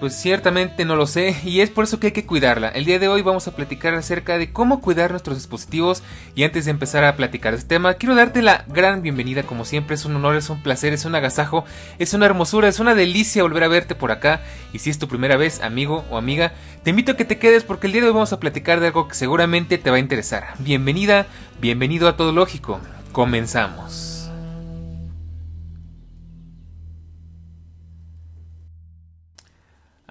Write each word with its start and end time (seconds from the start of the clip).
Pues 0.00 0.16
ciertamente 0.16 0.84
no 0.84 0.96
lo 0.96 1.06
sé 1.06 1.36
y 1.44 1.60
es 1.60 1.70
por 1.70 1.84
eso 1.84 2.00
que 2.00 2.08
hay 2.08 2.12
que 2.12 2.26
cuidarla. 2.26 2.68
El 2.68 2.84
día 2.84 2.98
de 2.98 3.08
hoy 3.08 3.22
vamos 3.22 3.46
a 3.46 3.54
platicar 3.54 3.94
acerca 3.94 4.38
de 4.38 4.52
cómo 4.52 4.80
cuidar 4.80 5.12
nuestros 5.12 5.36
dispositivos 5.36 6.02
y 6.34 6.42
antes 6.42 6.64
de 6.64 6.72
empezar 6.72 7.04
a 7.04 7.16
platicar 7.16 7.54
este 7.54 7.68
tema 7.68 7.94
quiero 7.94 8.14
darte 8.14 8.42
la 8.42 8.64
gran 8.68 9.02
bienvenida 9.02 9.44
como 9.44 9.64
siempre, 9.64 9.94
es 9.94 10.04
un 10.04 10.16
honor, 10.16 10.36
es 10.36 10.50
un 10.50 10.62
placer, 10.62 10.92
es 10.92 11.04
un 11.04 11.14
agasajo, 11.14 11.64
es 11.98 12.12
una 12.12 12.26
hermosura, 12.26 12.68
es 12.68 12.80
una 12.80 12.94
delicia 12.94 13.44
volver 13.44 13.62
a 13.62 13.68
verte 13.68 13.94
por 13.94 14.10
acá 14.10 14.42
y 14.72 14.80
si 14.80 14.90
es 14.90 14.98
tu 14.98 15.08
primera 15.08 15.36
vez 15.36 15.62
amigo 15.62 16.04
o 16.10 16.18
amiga, 16.18 16.52
te 16.82 16.90
invito 16.90 17.12
a 17.12 17.16
que 17.16 17.24
te 17.24 17.38
quedes 17.38 17.62
porque 17.62 17.86
el 17.86 17.92
día 17.92 18.02
de 18.02 18.08
hoy 18.08 18.14
vamos 18.14 18.32
a 18.32 18.40
platicar 18.40 18.80
de 18.80 18.88
algo 18.88 19.08
que 19.08 19.14
seguramente 19.14 19.78
te 19.78 19.90
va 19.90 19.96
a 19.96 20.00
interesar. 20.00 20.54
Bienvenida, 20.58 21.26
bienvenido 21.60 22.08
a 22.08 22.16
Todo 22.16 22.32
Lógico, 22.32 22.80
comenzamos. 23.12 24.13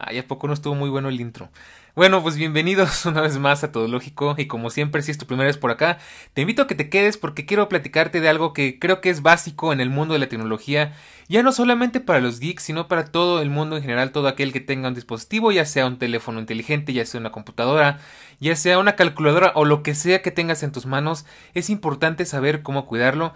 Ay, 0.05 0.17
¿a 0.17 0.27
poco 0.27 0.47
no 0.47 0.53
estuvo 0.53 0.75
muy 0.75 0.89
bueno 0.89 1.07
el 1.07 1.21
intro? 1.21 1.49
Bueno, 1.95 2.21
pues 2.21 2.35
bienvenidos 2.35 3.05
una 3.05 3.21
vez 3.21 3.37
más 3.37 3.63
a 3.63 3.71
Todo 3.71 3.87
Lógico 3.87 4.35
y 4.37 4.47
como 4.47 4.69
siempre 4.69 5.01
si 5.01 5.11
es 5.11 5.17
tu 5.17 5.25
primera 5.25 5.47
vez 5.47 5.57
por 5.57 5.71
acá, 5.71 5.97
te 6.33 6.41
invito 6.41 6.63
a 6.63 6.67
que 6.67 6.75
te 6.75 6.89
quedes 6.89 7.17
porque 7.17 7.45
quiero 7.45 7.69
platicarte 7.69 8.19
de 8.19 8.27
algo 8.27 8.51
que 8.51 8.79
creo 8.79 8.99
que 8.99 9.09
es 9.09 9.21
básico 9.21 9.71
en 9.71 9.79
el 9.79 9.89
mundo 9.89 10.13
de 10.13 10.19
la 10.19 10.27
tecnología, 10.27 10.93
ya 11.29 11.41
no 11.41 11.53
solamente 11.53 12.01
para 12.01 12.19
los 12.19 12.41
geeks, 12.41 12.63
sino 12.63 12.89
para 12.89 13.05
todo 13.05 13.41
el 13.41 13.49
mundo 13.49 13.77
en 13.77 13.83
general, 13.83 14.11
todo 14.11 14.27
aquel 14.27 14.51
que 14.51 14.59
tenga 14.59 14.89
un 14.89 14.95
dispositivo, 14.95 15.53
ya 15.53 15.63
sea 15.63 15.85
un 15.85 15.99
teléfono 15.99 16.39
inteligente, 16.39 16.91
ya 16.91 17.05
sea 17.05 17.21
una 17.21 17.31
computadora, 17.31 17.99
ya 18.41 18.57
sea 18.57 18.79
una 18.79 18.97
calculadora 18.97 19.53
o 19.55 19.63
lo 19.63 19.83
que 19.83 19.95
sea 19.95 20.21
que 20.21 20.31
tengas 20.31 20.63
en 20.63 20.73
tus 20.73 20.85
manos, 20.85 21.25
es 21.53 21.69
importante 21.69 22.25
saber 22.25 22.61
cómo 22.61 22.88
cuidarlo. 22.88 23.33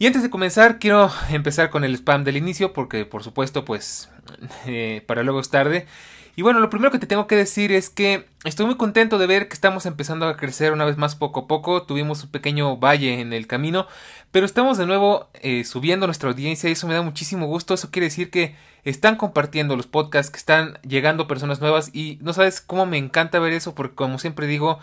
Y 0.00 0.06
antes 0.06 0.22
de 0.22 0.30
comenzar, 0.30 0.78
quiero 0.78 1.10
empezar 1.28 1.70
con 1.70 1.82
el 1.82 1.94
spam 1.96 2.22
del 2.22 2.36
inicio, 2.36 2.72
porque 2.72 3.04
por 3.04 3.24
supuesto, 3.24 3.64
pues, 3.64 4.08
eh, 4.66 5.02
para 5.06 5.22
luego 5.22 5.40
es 5.40 5.50
tarde. 5.50 5.86
Y 6.38 6.42
bueno, 6.42 6.60
lo 6.60 6.70
primero 6.70 6.92
que 6.92 7.00
te 7.00 7.08
tengo 7.08 7.26
que 7.26 7.34
decir 7.34 7.72
es 7.72 7.90
que 7.90 8.26
estoy 8.44 8.64
muy 8.64 8.76
contento 8.76 9.18
de 9.18 9.26
ver 9.26 9.48
que 9.48 9.54
estamos 9.54 9.86
empezando 9.86 10.28
a 10.28 10.36
crecer 10.36 10.72
una 10.72 10.84
vez 10.84 10.96
más 10.96 11.16
poco 11.16 11.40
a 11.40 11.46
poco. 11.48 11.82
Tuvimos 11.82 12.22
un 12.22 12.30
pequeño 12.30 12.76
valle 12.76 13.20
en 13.20 13.32
el 13.32 13.48
camino, 13.48 13.88
pero 14.30 14.46
estamos 14.46 14.78
de 14.78 14.86
nuevo 14.86 15.30
eh, 15.42 15.64
subiendo 15.64 16.06
nuestra 16.06 16.28
audiencia 16.28 16.68
y 16.68 16.74
eso 16.74 16.86
me 16.86 16.94
da 16.94 17.02
muchísimo 17.02 17.46
gusto. 17.46 17.74
Eso 17.74 17.90
quiere 17.90 18.06
decir 18.06 18.30
que 18.30 18.54
están 18.84 19.16
compartiendo 19.16 19.74
los 19.74 19.88
podcasts, 19.88 20.30
que 20.30 20.38
están 20.38 20.78
llegando 20.82 21.26
personas 21.26 21.60
nuevas 21.60 21.90
y 21.92 22.18
no 22.22 22.32
sabes 22.32 22.60
cómo 22.60 22.86
me 22.86 22.98
encanta 22.98 23.40
ver 23.40 23.52
eso 23.52 23.74
porque 23.74 23.96
como 23.96 24.20
siempre 24.20 24.46
digo, 24.46 24.78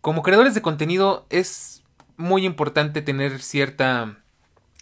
como 0.00 0.22
creadores 0.22 0.54
de 0.54 0.62
contenido 0.62 1.26
es 1.28 1.82
muy 2.16 2.46
importante 2.46 3.02
tener 3.02 3.42
cierta 3.42 4.16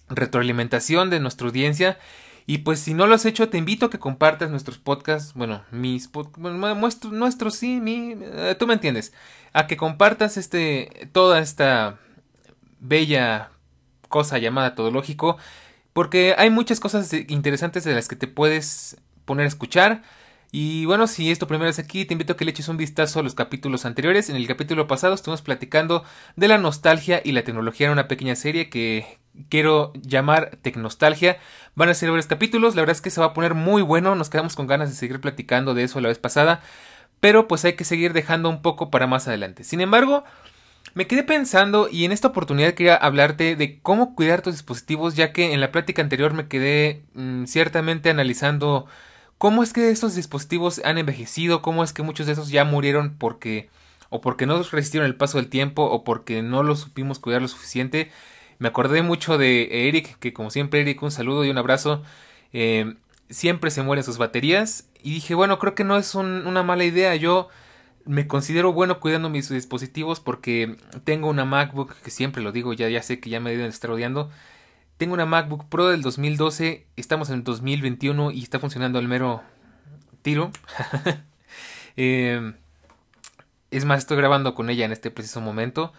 retroalimentación 0.09 1.11
de 1.11 1.19
nuestra 1.19 1.49
audiencia. 1.49 1.99
Y 2.47 2.59
pues 2.59 2.79
si 2.79 2.95
no 2.95 3.09
lo 3.09 3.15
has 3.15 3.25
hecho, 3.25 3.49
te 3.49 3.59
invito 3.59 3.87
a 3.87 3.91
que 3.91 3.99
compartas 3.99 4.51
nuestros 4.51 4.79
podcasts, 4.79 5.35
bueno, 5.35 5.65
mis 5.73 6.07
podcasts, 6.07 7.11
nuestros, 7.11 7.57
sí, 7.57 7.81
mi, 7.81 8.15
eh, 8.21 8.55
tú 8.57 8.69
me 8.69 8.75
entiendes, 8.75 9.13
a 9.53 9.67
que 9.67 9.77
compartas 9.77 10.37
este, 10.37 11.09
toda 11.13 11.41
esta 11.41 11.99
bella 12.79 13.51
cosa 14.09 14.39
llamada 14.39 14.77
todo 14.77 14.93
lógico, 14.93 15.39
porque 15.93 16.37
hay 16.39 16.51
muchas 16.51 16.79
cosas 16.79 17.13
interesantes 17.13 17.83
de 17.83 17.95
las 17.95 18.07
que 18.07 18.17
te 18.17 18.29
puedes 18.29 18.97
poner 19.25 19.47
a 19.47 19.49
escuchar. 19.49 20.03
Y 20.53 20.85
bueno, 20.87 21.07
si 21.07 21.31
es 21.31 21.39
tu 21.39 21.47
primera 21.47 21.69
vez 21.69 21.79
aquí, 21.79 22.05
te 22.05 22.15
invito 22.15 22.33
a 22.33 22.37
que 22.37 22.45
le 22.45 22.53
eches 22.53 22.69
un 22.69 22.77
vistazo 22.77 23.21
a 23.21 23.23
los 23.23 23.35
capítulos 23.35 23.85
anteriores. 23.85 24.31
En 24.31 24.37
el 24.37 24.47
capítulo 24.47 24.87
pasado 24.87 25.15
estuvimos 25.15 25.43
platicando 25.43 26.05
de 26.37 26.49
la 26.49 26.59
nostalgia 26.59 27.21
y 27.25 27.33
la 27.33 27.45
tecnología 27.45 27.87
en 27.87 27.93
una 27.93 28.09
pequeña 28.09 28.37
serie 28.37 28.71
que, 28.71 29.19
quiero 29.49 29.93
llamar 29.95 30.59
Tecnostalgia. 30.63 31.39
Van 31.75 31.89
a 31.89 31.95
ser 31.95 32.11
varios 32.11 32.27
capítulos, 32.27 32.75
la 32.75 32.83
verdad 32.83 32.97
es 32.97 33.03
que 33.03 33.11
se 33.11 33.21
va 33.21 33.29
a 33.29 33.35
poner 33.35 33.55
muy 33.55 33.83
bueno, 33.83 34.15
nos 34.15 34.31
quedamos 34.31 34.57
con 34.57 34.67
ganas 34.67 34.89
de 34.89 34.97
seguir 34.97 35.21
platicando 35.21 35.75
de 35.75 35.85
eso 35.85 36.01
la 36.01 36.09
vez 36.09 36.19
pasada, 36.19 36.61
pero 37.21 37.49
pues 37.49 37.65
hay 37.65 37.75
que 37.75 37.85
seguir 37.85 38.13
dejando 38.13 38.49
un 38.49 38.63
poco 38.63 38.91
para 38.91 39.07
más 39.07 39.29
adelante. 39.29 39.65
Sin 39.65 39.81
embargo, 39.81 40.25
me 40.95 41.07
quedé 41.07 41.23
pensando 41.23 41.89
y 41.91 42.05
en 42.05 42.13
esta 42.13 42.29
oportunidad 42.29 42.75
quería 42.75 42.97
hablarte 42.97 43.57
de 43.57 43.81
cómo 43.81 44.15
cuidar 44.15 44.43
tus 44.43 44.55
dispositivos, 44.55 45.15
ya 45.15 45.33
que 45.33 45.53
en 45.53 45.61
la 45.61 45.73
plática 45.73 46.03
anterior 46.03 46.33
me 46.33 46.49
quedé 46.49 47.03
mm, 47.15 47.45
ciertamente 47.45 48.11
analizando 48.11 48.87
cómo 49.39 49.63
es 49.63 49.73
que 49.73 49.91
estos 49.91 50.15
dispositivos 50.15 50.81
han 50.85 50.99
envejecido, 50.99 51.63
cómo 51.63 51.85
es 51.85 51.93
que 51.93 52.03
muchos 52.03 52.27
de 52.27 52.33
esos 52.33 52.51
ya 52.51 52.65
murieron 52.65 53.17
porque 53.19 53.69
o 54.09 54.21
porque 54.21 54.47
no 54.47 54.63
resistieron 54.63 55.07
el 55.07 55.17
paso 55.17 55.39
del 55.39 55.49
tiempo 55.49 55.85
o 55.85 56.05
porque 56.05 56.43
no 56.43 56.63
los 56.63 56.81
supimos 56.81 57.19
cuidar 57.19 57.43
lo 57.43 57.49
suficiente. 57.49 58.11
Me 58.59 58.69
acordé 58.69 59.03
mucho 59.03 59.39
de 59.39 59.89
Eric, 59.89 60.19
que 60.19 60.33
como 60.33 60.51
siempre 60.51 60.81
Eric, 60.81 61.03
un 61.03 61.11
saludo 61.11 61.45
y 61.45 61.51
un 61.51 61.59
abrazo. 61.59 62.03
Eh, 62.53 62.95
siempre 63.29 63.71
se 63.71 63.83
mueren 63.83 64.05
sus 64.05 64.19
baterías. 64.19 64.89
Y 65.03 65.15
dije, 65.15 65.35
bueno, 65.35 65.59
creo 65.59 65.75
que 65.75 65.85
no 65.85 65.97
es 65.99 66.15
una 66.15 66.63
mala 66.63 66.85
idea. 66.85 67.15
Yo 67.17 67.49
me 68.05 68.27
considero 68.27 68.73
bueno 68.73 69.01
cuidando 69.01 69.29
mis 69.29 69.49
dispositivos 69.49 70.21
porque 70.21 70.77
tengo 71.05 71.29
una 71.29 71.45
MacBook, 71.45 71.95
que 72.03 72.11
siempre 72.11 72.43
lo 72.43 72.53
digo, 72.53 72.73
ya, 72.73 72.89
ya 72.89 73.03
sé 73.03 73.21
que 73.21 73.31
ya 73.31 73.41
me 73.41 73.51
deben 73.51 73.67
estar 73.67 73.91
odiando. 73.91 74.31
Tengo 74.97 75.13
una 75.13 75.27
MacBook 75.27 75.67
Pro 75.69 75.89
del 75.89 76.01
2012, 76.01 76.87
estamos 76.97 77.29
en 77.29 77.45
2021 77.45 78.31
y 78.31 78.43
está 78.43 78.59
funcionando 78.59 78.99
al 78.99 79.09
mero 79.09 79.43
tiro. 80.23 80.51
Eh, 81.99 82.53
es 83.71 83.87
más, 83.87 84.01
estoy 84.01 84.19
grabando 84.19 84.55
con 84.55 84.69
ella 84.69 84.85
en 84.85 84.93
este 84.93 85.11
preciso 85.11 85.41
momento. 85.41 85.95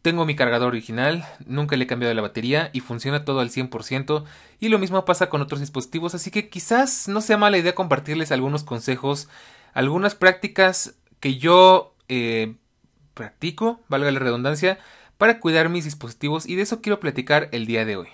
Tengo 0.00 0.24
mi 0.24 0.34
cargador 0.34 0.68
original, 0.68 1.26
nunca 1.44 1.76
le 1.76 1.84
he 1.84 1.86
cambiado 1.86 2.14
la 2.14 2.22
batería 2.22 2.70
y 2.72 2.80
funciona 2.80 3.26
todo 3.26 3.40
al 3.40 3.50
100% 3.50 4.24
y 4.60 4.70
lo 4.70 4.78
mismo 4.78 5.04
pasa 5.04 5.28
con 5.28 5.42
otros 5.42 5.60
dispositivos, 5.60 6.14
así 6.14 6.30
que 6.30 6.48
quizás 6.48 7.06
no 7.06 7.20
sea 7.20 7.36
mala 7.36 7.58
idea 7.58 7.74
compartirles 7.74 8.32
algunos 8.32 8.64
consejos, 8.64 9.28
algunas 9.74 10.14
prácticas 10.14 10.94
que 11.20 11.36
yo 11.36 11.94
eh, 12.08 12.54
practico, 13.12 13.80
valga 13.88 14.10
la 14.10 14.20
redundancia, 14.20 14.78
para 15.18 15.38
cuidar 15.38 15.68
mis 15.68 15.84
dispositivos 15.84 16.46
y 16.46 16.54
de 16.54 16.62
eso 16.62 16.80
quiero 16.80 16.98
platicar 16.98 17.50
el 17.52 17.66
día 17.66 17.84
de 17.84 17.96
hoy. 17.96 18.08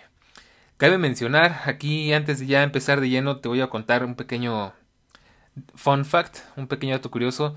Cabe 0.82 0.98
mencionar, 0.98 1.60
aquí 1.66 2.12
antes 2.12 2.41
de 2.41 2.47
ya 2.48 2.65
empezar 2.65 3.00
de 3.00 3.09
lleno 3.09 3.37
te 3.37 3.47
voy 3.47 3.60
a 3.60 3.70
contar 3.70 4.04
un 4.04 4.16
pequeño 4.16 4.72
fun 5.76 6.04
fact, 6.04 6.38
un 6.56 6.66
pequeño 6.66 6.97
dato 6.97 7.09
curioso, 7.09 7.54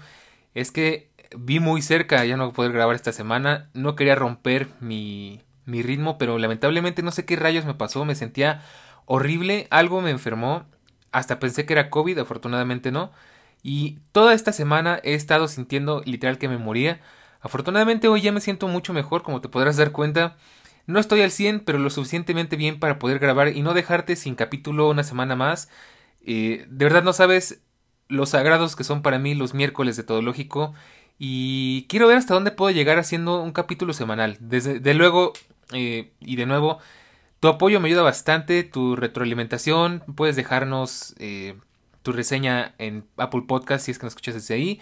es 0.53 0.71
que 0.71 1.09
vi 1.35 1.59
muy 1.59 1.81
cerca 1.81 2.23
ya 2.23 2.37
no 2.37 2.53
poder 2.53 2.71
grabar 2.71 2.95
esta 2.95 3.11
semana. 3.11 3.71
No 3.73 3.95
quería 3.95 4.13
romper 4.13 4.67
mi, 4.79 5.41
mi 5.65 5.81
ritmo, 5.81 6.19
pero 6.19 6.37
lamentablemente 6.37 7.01
no 7.01 7.09
sé 7.09 7.25
qué 7.25 7.35
rayos 7.35 7.65
me 7.65 7.73
pasó. 7.73 8.05
Me 8.05 8.13
sentía 8.13 8.61
horrible, 9.05 9.65
algo 9.71 10.01
me 10.01 10.11
enfermó. 10.11 10.67
Hasta 11.11 11.39
pensé 11.39 11.65
que 11.65 11.73
era 11.73 11.89
COVID, 11.89 12.19
afortunadamente 12.19 12.91
no. 12.91 13.11
Y 13.63 14.01
toda 14.11 14.35
esta 14.35 14.51
semana 14.53 14.99
he 15.03 15.15
estado 15.15 15.47
sintiendo 15.47 16.03
literal 16.05 16.37
que 16.37 16.47
me 16.47 16.59
moría. 16.59 17.01
Afortunadamente 17.41 18.07
hoy 18.07 18.21
ya 18.21 18.31
me 18.31 18.39
siento 18.39 18.67
mucho 18.67 18.93
mejor, 18.93 19.23
como 19.23 19.41
te 19.41 19.49
podrás 19.49 19.77
dar 19.77 19.91
cuenta. 19.91 20.37
No 20.87 20.99
estoy 20.99 21.21
al 21.21 21.31
100, 21.31 21.61
pero 21.61 21.79
lo 21.79 21.89
suficientemente 21.89 22.55
bien 22.55 22.79
para 22.79 22.99
poder 22.99 23.19
grabar 23.19 23.49
y 23.49 23.61
no 23.61 23.73
dejarte 23.73 24.15
sin 24.15 24.35
capítulo 24.35 24.89
una 24.89 25.03
semana 25.03 25.35
más. 25.35 25.69
Eh, 26.25 26.65
de 26.69 26.85
verdad 26.85 27.03
no 27.03 27.13
sabes 27.13 27.61
los 28.07 28.29
sagrados 28.29 28.75
que 28.75 28.83
son 28.83 29.01
para 29.01 29.19
mí 29.19 29.33
los 29.35 29.53
miércoles 29.53 29.97
de 29.97 30.03
Todo 30.03 30.21
Lógico 30.21 30.73
y 31.17 31.85
quiero 31.87 32.07
ver 32.07 32.17
hasta 32.17 32.33
dónde 32.33 32.51
puedo 32.51 32.71
llegar 32.71 32.99
haciendo 32.99 33.41
un 33.41 33.51
capítulo 33.51 33.93
semanal. 33.93 34.37
Desde 34.39 34.79
de 34.79 34.93
luego, 34.93 35.33
eh, 35.71 36.11
y 36.19 36.35
de 36.35 36.45
nuevo, 36.45 36.79
tu 37.39 37.47
apoyo 37.47 37.79
me 37.79 37.87
ayuda 37.87 38.03
bastante, 38.03 38.63
tu 38.63 38.95
retroalimentación, 38.95 40.03
puedes 40.15 40.35
dejarnos 40.35 41.15
eh, 41.19 41.55
tu 42.03 42.11
reseña 42.11 42.75
en 42.77 43.05
Apple 43.17 43.43
Podcast 43.47 43.85
si 43.85 43.91
es 43.91 43.99
que 43.99 44.05
nos 44.05 44.11
escuchas 44.11 44.35
desde 44.35 44.55
ahí, 44.55 44.81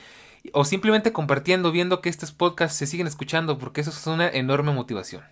o 0.53 0.65
simplemente 0.65 1.13
compartiendo, 1.13 1.71
viendo 1.71 2.01
que 2.01 2.09
estos 2.09 2.31
podcasts 2.31 2.77
se 2.77 2.87
siguen 2.87 3.07
escuchando, 3.07 3.57
porque 3.57 3.81
eso 3.81 3.91
es 3.91 4.07
una 4.07 4.27
enorme 4.27 4.71
motivación. 4.73 5.23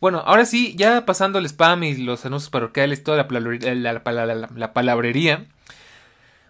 Bueno, 0.00 0.22
ahora 0.24 0.46
sí, 0.46 0.74
ya 0.76 1.04
pasando 1.06 1.38
el 1.38 1.46
spam 1.46 1.82
y 1.82 1.96
los 1.96 2.24
anuncios 2.24 2.50
parroquiales, 2.50 3.02
toda 3.02 3.16
la, 3.16 4.72
palabrería, 4.72 5.46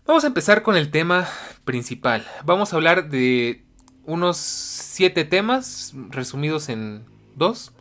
vamos 0.06 0.24
a 0.24 0.26
empezar 0.26 0.62
con 0.62 0.76
el 0.76 0.90
tema 0.90 1.26
principal. 1.64 2.26
Vamos 2.44 2.72
a 2.72 2.76
hablar 2.76 3.08
de 3.08 3.64
unos 4.04 4.36
siete 4.36 5.24
temas 5.24 5.94
resumidos 6.10 6.68
en 6.68 7.06
dos. 7.36 7.72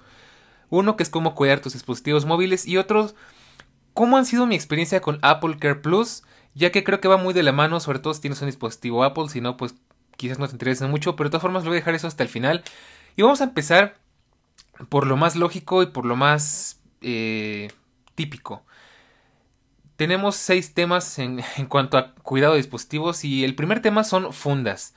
Uno 0.70 0.96
que 0.96 1.04
es 1.04 1.10
cómo 1.10 1.36
cuidar 1.36 1.60
tus 1.60 1.74
dispositivos 1.74 2.26
móviles 2.26 2.66
y 2.66 2.78
otros 2.78 3.16
cómo 3.98 4.16
han 4.16 4.28
sido 4.28 4.46
mi 4.46 4.54
experiencia 4.54 5.02
con 5.02 5.18
Apple 5.24 5.58
Care 5.58 5.76
Plus, 5.76 6.22
ya 6.54 6.72
que 6.72 6.84
creo 6.84 7.02
que 7.02 7.08
va 7.08 7.18
muy 7.18 7.34
de 7.34 7.42
la 7.42 7.52
mano, 7.52 7.80
sobre 7.80 7.98
todo 7.98 8.14
si 8.14 8.22
tienes 8.22 8.40
un 8.42 8.46
dispositivo 8.46 9.04
Apple, 9.04 9.28
si 9.28 9.42
no, 9.42 9.58
pues 9.58 9.74
quizás 10.18 10.38
no 10.38 10.48
te 10.48 10.54
interese 10.54 10.86
mucho, 10.86 11.16
pero 11.16 11.30
de 11.30 11.32
todas 11.32 11.42
formas 11.42 11.64
lo 11.64 11.72
voy 11.72 11.78
a 11.78 11.80
dejar 11.80 11.96
eso 11.96 12.06
hasta 12.06 12.22
el 12.22 12.30
final. 12.30 12.64
Y 13.16 13.24
vamos 13.24 13.42
a 13.42 13.46
empezar 13.46 13.98
por 14.90 15.08
lo 15.08 15.18
más 15.18 15.36
lógico 15.36 15.84
y 15.84 15.88
por 15.88 16.06
lo 16.06 16.16
más 16.16 16.82
eh, 17.02 17.70
típico. 18.16 18.64
Tenemos 19.96 20.36
seis 20.36 20.74
temas 20.74 21.20
en, 21.20 21.42
en, 21.58 21.66
cuanto 21.66 21.98
a 21.98 22.14
cuidado 22.16 22.54
de 22.54 22.60
dispositivos 22.60 23.24
y 23.24 23.44
el 23.44 23.56
primer 23.56 23.82
tema 23.82 24.04
son 24.04 24.34
fundas. 24.34 24.94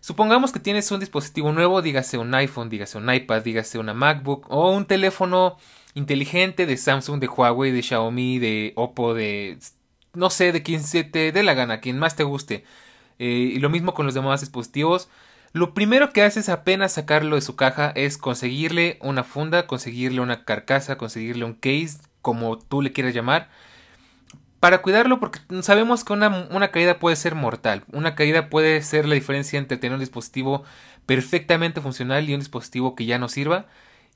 Supongamos 0.00 0.52
que 0.52 0.60
tienes 0.60 0.90
un 0.92 1.00
dispositivo 1.00 1.52
nuevo, 1.52 1.82
dígase 1.82 2.18
un 2.18 2.32
iPhone, 2.34 2.68
dígase 2.68 2.98
un 2.98 3.12
iPad, 3.12 3.42
dígase 3.42 3.78
una 3.78 3.92
MacBook 3.92 4.46
o 4.50 4.70
un 4.70 4.86
teléfono 4.86 5.56
inteligente 5.94 6.66
de 6.66 6.76
Samsung, 6.76 7.18
de 7.18 7.26
Huawei, 7.26 7.72
de 7.72 7.82
Xiaomi, 7.82 8.38
de 8.38 8.72
Oppo, 8.76 9.14
de 9.14 9.58
no 10.16 10.30
sé, 10.30 10.52
de 10.52 10.62
quien 10.62 10.82
se 10.82 11.04
te 11.04 11.32
dé 11.32 11.42
la 11.42 11.54
gana, 11.54 11.80
quien 11.80 11.98
más 11.98 12.16
te 12.16 12.24
guste. 12.24 12.64
Eh, 13.18 13.52
y 13.54 13.58
lo 13.58 13.70
mismo 13.70 13.94
con 13.94 14.06
los 14.06 14.14
demás 14.14 14.40
dispositivos. 14.40 15.08
Lo 15.52 15.74
primero 15.74 16.10
que 16.10 16.22
haces 16.22 16.48
apenas 16.48 16.92
sacarlo 16.92 17.36
de 17.36 17.42
su 17.42 17.56
caja 17.56 17.92
es 17.94 18.18
conseguirle 18.18 18.98
una 19.00 19.24
funda, 19.24 19.66
conseguirle 19.66 20.20
una 20.20 20.44
carcasa, 20.44 20.98
conseguirle 20.98 21.44
un 21.44 21.54
case, 21.54 21.98
como 22.22 22.58
tú 22.58 22.82
le 22.82 22.92
quieras 22.92 23.14
llamar, 23.14 23.48
para 24.60 24.82
cuidarlo 24.82 25.20
porque 25.20 25.40
sabemos 25.62 26.04
que 26.04 26.12
una, 26.12 26.48
una, 26.50 26.70
caída 26.70 26.98
puede 26.98 27.16
ser 27.16 27.34
mortal. 27.34 27.84
Una 27.92 28.14
caída 28.14 28.48
puede 28.48 28.82
ser 28.82 29.06
la 29.06 29.14
diferencia 29.14 29.58
entre 29.58 29.76
tener 29.76 29.94
un 29.94 30.00
dispositivo 30.00 30.64
perfectamente 31.06 31.80
funcional 31.80 32.28
y 32.28 32.34
un 32.34 32.40
dispositivo 32.40 32.94
que 32.94 33.06
ya 33.06 33.18
no 33.18 33.28
sirva. 33.28 33.66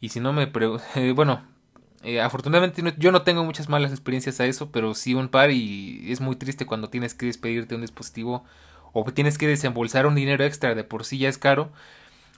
Y 0.01 0.11
si 0.11 0.21
no 0.21 0.33
me... 0.33 0.51
Eh, 0.97 1.13
bueno, 1.13 1.43
eh, 2.03 2.21
afortunadamente 2.21 2.83
yo 2.99 3.13
no 3.13 3.23
tengo 3.23 3.45
muchas 3.45 3.69
malas 3.69 3.93
experiencias 3.93 4.41
a 4.41 4.47
eso, 4.47 4.71
pero 4.73 4.95
sí 4.95 5.15
un 5.15 5.29
par 5.29 5.51
y 5.51 6.11
es 6.11 6.21
muy 6.21 6.37
triste 6.37 6.67
cuando 6.67 6.89
tienes 6.89 7.15
que 7.15 7.27
despedirte 7.27 7.71
de 7.71 7.75
un 7.77 7.83
dispositivo 7.83 8.45
o 8.93 9.05
tienes 9.05 9.39
que 9.39 9.47
desembolsar 9.47 10.07
un 10.07 10.15
dinero 10.15 10.45
extra 10.45 10.75
de 10.75 10.85
por 10.85 11.05
sí 11.05 11.19
ya 11.19 11.29
es 11.29 11.39
caro 11.39 11.73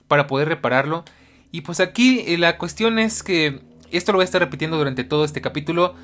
para 0.07 0.27
poder 0.27 0.47
repararlo. 0.47 1.03
Y 1.51 1.61
pues 1.61 1.79
aquí 1.79 2.23
eh, 2.27 2.37
la 2.37 2.57
cuestión 2.57 2.99
es 2.99 3.23
que 3.23 3.61
esto 3.91 4.11
lo 4.11 4.17
voy 4.17 4.23
a 4.23 4.25
estar 4.25 4.41
repitiendo 4.41 4.77
durante 4.77 5.03
todo 5.03 5.25
este 5.25 5.41
capítulo. 5.41 5.95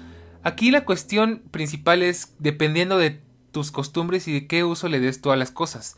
Aquí 0.43 0.71
la 0.71 0.85
cuestión 0.85 1.41
principal 1.51 2.03
es 2.03 2.35
dependiendo 2.39 2.97
de 2.97 3.19
tus 3.51 3.71
costumbres 3.71 4.27
y 4.27 4.33
de 4.33 4.47
qué 4.47 4.63
uso 4.63 4.87
le 4.89 4.99
des 4.99 5.21
tú 5.21 5.31
a 5.31 5.35
las 5.35 5.51
cosas. 5.51 5.97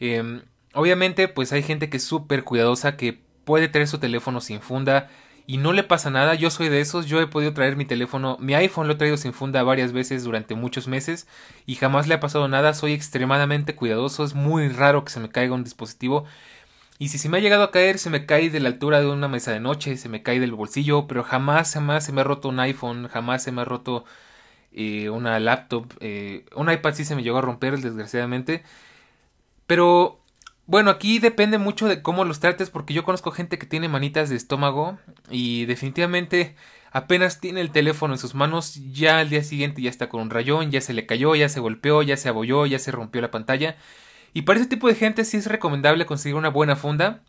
Em, 0.00 0.42
obviamente 0.74 1.28
pues 1.28 1.52
hay 1.52 1.62
gente 1.62 1.88
que 1.88 1.96
es 1.96 2.04
súper 2.04 2.44
cuidadosa 2.44 2.96
que 2.96 3.20
puede 3.44 3.68
tener 3.68 3.88
su 3.88 3.98
teléfono 3.98 4.40
sin 4.40 4.60
funda 4.60 5.08
y 5.50 5.56
no 5.56 5.72
le 5.72 5.82
pasa 5.82 6.10
nada. 6.10 6.36
Yo 6.36 6.48
soy 6.48 6.68
de 6.68 6.80
esos, 6.80 7.06
yo 7.06 7.20
he 7.20 7.26
podido 7.26 7.52
traer 7.52 7.74
mi 7.74 7.84
teléfono, 7.84 8.36
mi 8.38 8.54
iPhone 8.54 8.86
lo 8.86 8.92
he 8.92 8.96
traído 8.96 9.16
sin 9.16 9.32
funda 9.32 9.64
varias 9.64 9.90
veces 9.90 10.22
durante 10.22 10.54
muchos 10.54 10.86
meses 10.86 11.26
y 11.66 11.74
jamás 11.74 12.06
le 12.06 12.14
ha 12.14 12.20
pasado 12.20 12.46
nada. 12.46 12.72
Soy 12.72 12.92
extremadamente 12.92 13.74
cuidadoso, 13.74 14.22
es 14.22 14.34
muy 14.34 14.68
raro 14.68 15.04
que 15.04 15.10
se 15.10 15.18
me 15.18 15.28
caiga 15.28 15.54
un 15.54 15.64
dispositivo. 15.64 16.24
Y 17.00 17.08
si 17.08 17.18
se 17.18 17.28
me 17.28 17.38
ha 17.38 17.40
llegado 17.40 17.64
a 17.64 17.72
caer, 17.72 17.98
se 17.98 18.10
me 18.10 18.26
cae 18.26 18.48
de 18.48 18.60
la 18.60 18.68
altura 18.68 19.00
de 19.00 19.08
una 19.08 19.26
mesa 19.26 19.50
de 19.50 19.58
noche, 19.58 19.96
se 19.96 20.08
me 20.08 20.22
cae 20.22 20.38
del 20.38 20.52
bolsillo, 20.54 21.08
pero 21.08 21.24
jamás, 21.24 21.74
jamás 21.74 22.04
se 22.04 22.12
me 22.12 22.20
ha 22.20 22.24
roto 22.24 22.48
un 22.48 22.60
iPhone, 22.60 23.08
jamás 23.08 23.42
se 23.42 23.50
me 23.50 23.62
ha 23.62 23.64
roto 23.64 24.04
eh, 24.72 25.10
una 25.10 25.40
laptop. 25.40 25.92
Eh, 26.00 26.46
un 26.54 26.70
iPad 26.70 26.94
sí 26.94 27.04
se 27.04 27.16
me 27.16 27.24
llegó 27.24 27.38
a 27.38 27.42
romper, 27.42 27.76
desgraciadamente. 27.80 28.62
Pero 29.66 30.19
bueno, 30.70 30.92
aquí 30.92 31.18
depende 31.18 31.58
mucho 31.58 31.88
de 31.88 32.00
cómo 32.00 32.24
los 32.24 32.38
trates, 32.38 32.70
porque 32.70 32.94
yo 32.94 33.02
conozco 33.02 33.32
gente 33.32 33.58
que 33.58 33.66
tiene 33.66 33.88
manitas 33.88 34.30
de 34.30 34.36
estómago 34.36 35.00
y 35.28 35.64
definitivamente 35.64 36.54
apenas 36.92 37.40
tiene 37.40 37.60
el 37.60 37.72
teléfono 37.72 38.14
en 38.14 38.20
sus 38.20 38.36
manos, 38.36 38.76
ya 38.92 39.18
al 39.18 39.30
día 39.30 39.42
siguiente 39.42 39.82
ya 39.82 39.90
está 39.90 40.08
con 40.08 40.20
un 40.20 40.30
rayón, 40.30 40.70
ya 40.70 40.80
se 40.80 40.92
le 40.92 41.06
cayó, 41.06 41.34
ya 41.34 41.48
se 41.48 41.58
golpeó, 41.58 42.02
ya 42.02 42.16
se 42.16 42.28
abolló, 42.28 42.66
ya 42.66 42.78
se 42.78 42.92
rompió 42.92 43.20
la 43.20 43.32
pantalla. 43.32 43.76
Y 44.32 44.42
para 44.42 44.60
ese 44.60 44.68
tipo 44.68 44.86
de 44.86 44.94
gente 44.94 45.24
sí 45.24 45.38
es 45.38 45.46
recomendable 45.46 46.06
conseguir 46.06 46.36
una 46.36 46.50
buena 46.50 46.76
funda. 46.76 47.24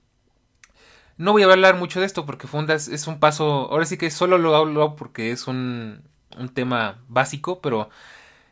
No 1.17 1.31
voy 1.31 1.41
a 1.41 1.47
hablar 1.47 1.75
mucho 1.77 1.99
de 1.99 2.05
esto 2.05 2.27
porque 2.27 2.45
fundas 2.45 2.88
es 2.89 3.07
un 3.07 3.19
paso, 3.19 3.71
ahora 3.71 3.85
sí 3.85 3.97
que 3.97 4.11
solo 4.11 4.38
lo 4.38 4.55
hablo 4.55 4.95
porque 4.95 5.31
es 5.31 5.47
un, 5.47 6.03
un 6.38 6.49
tema 6.49 7.01
básico, 7.07 7.59
pero 7.59 7.89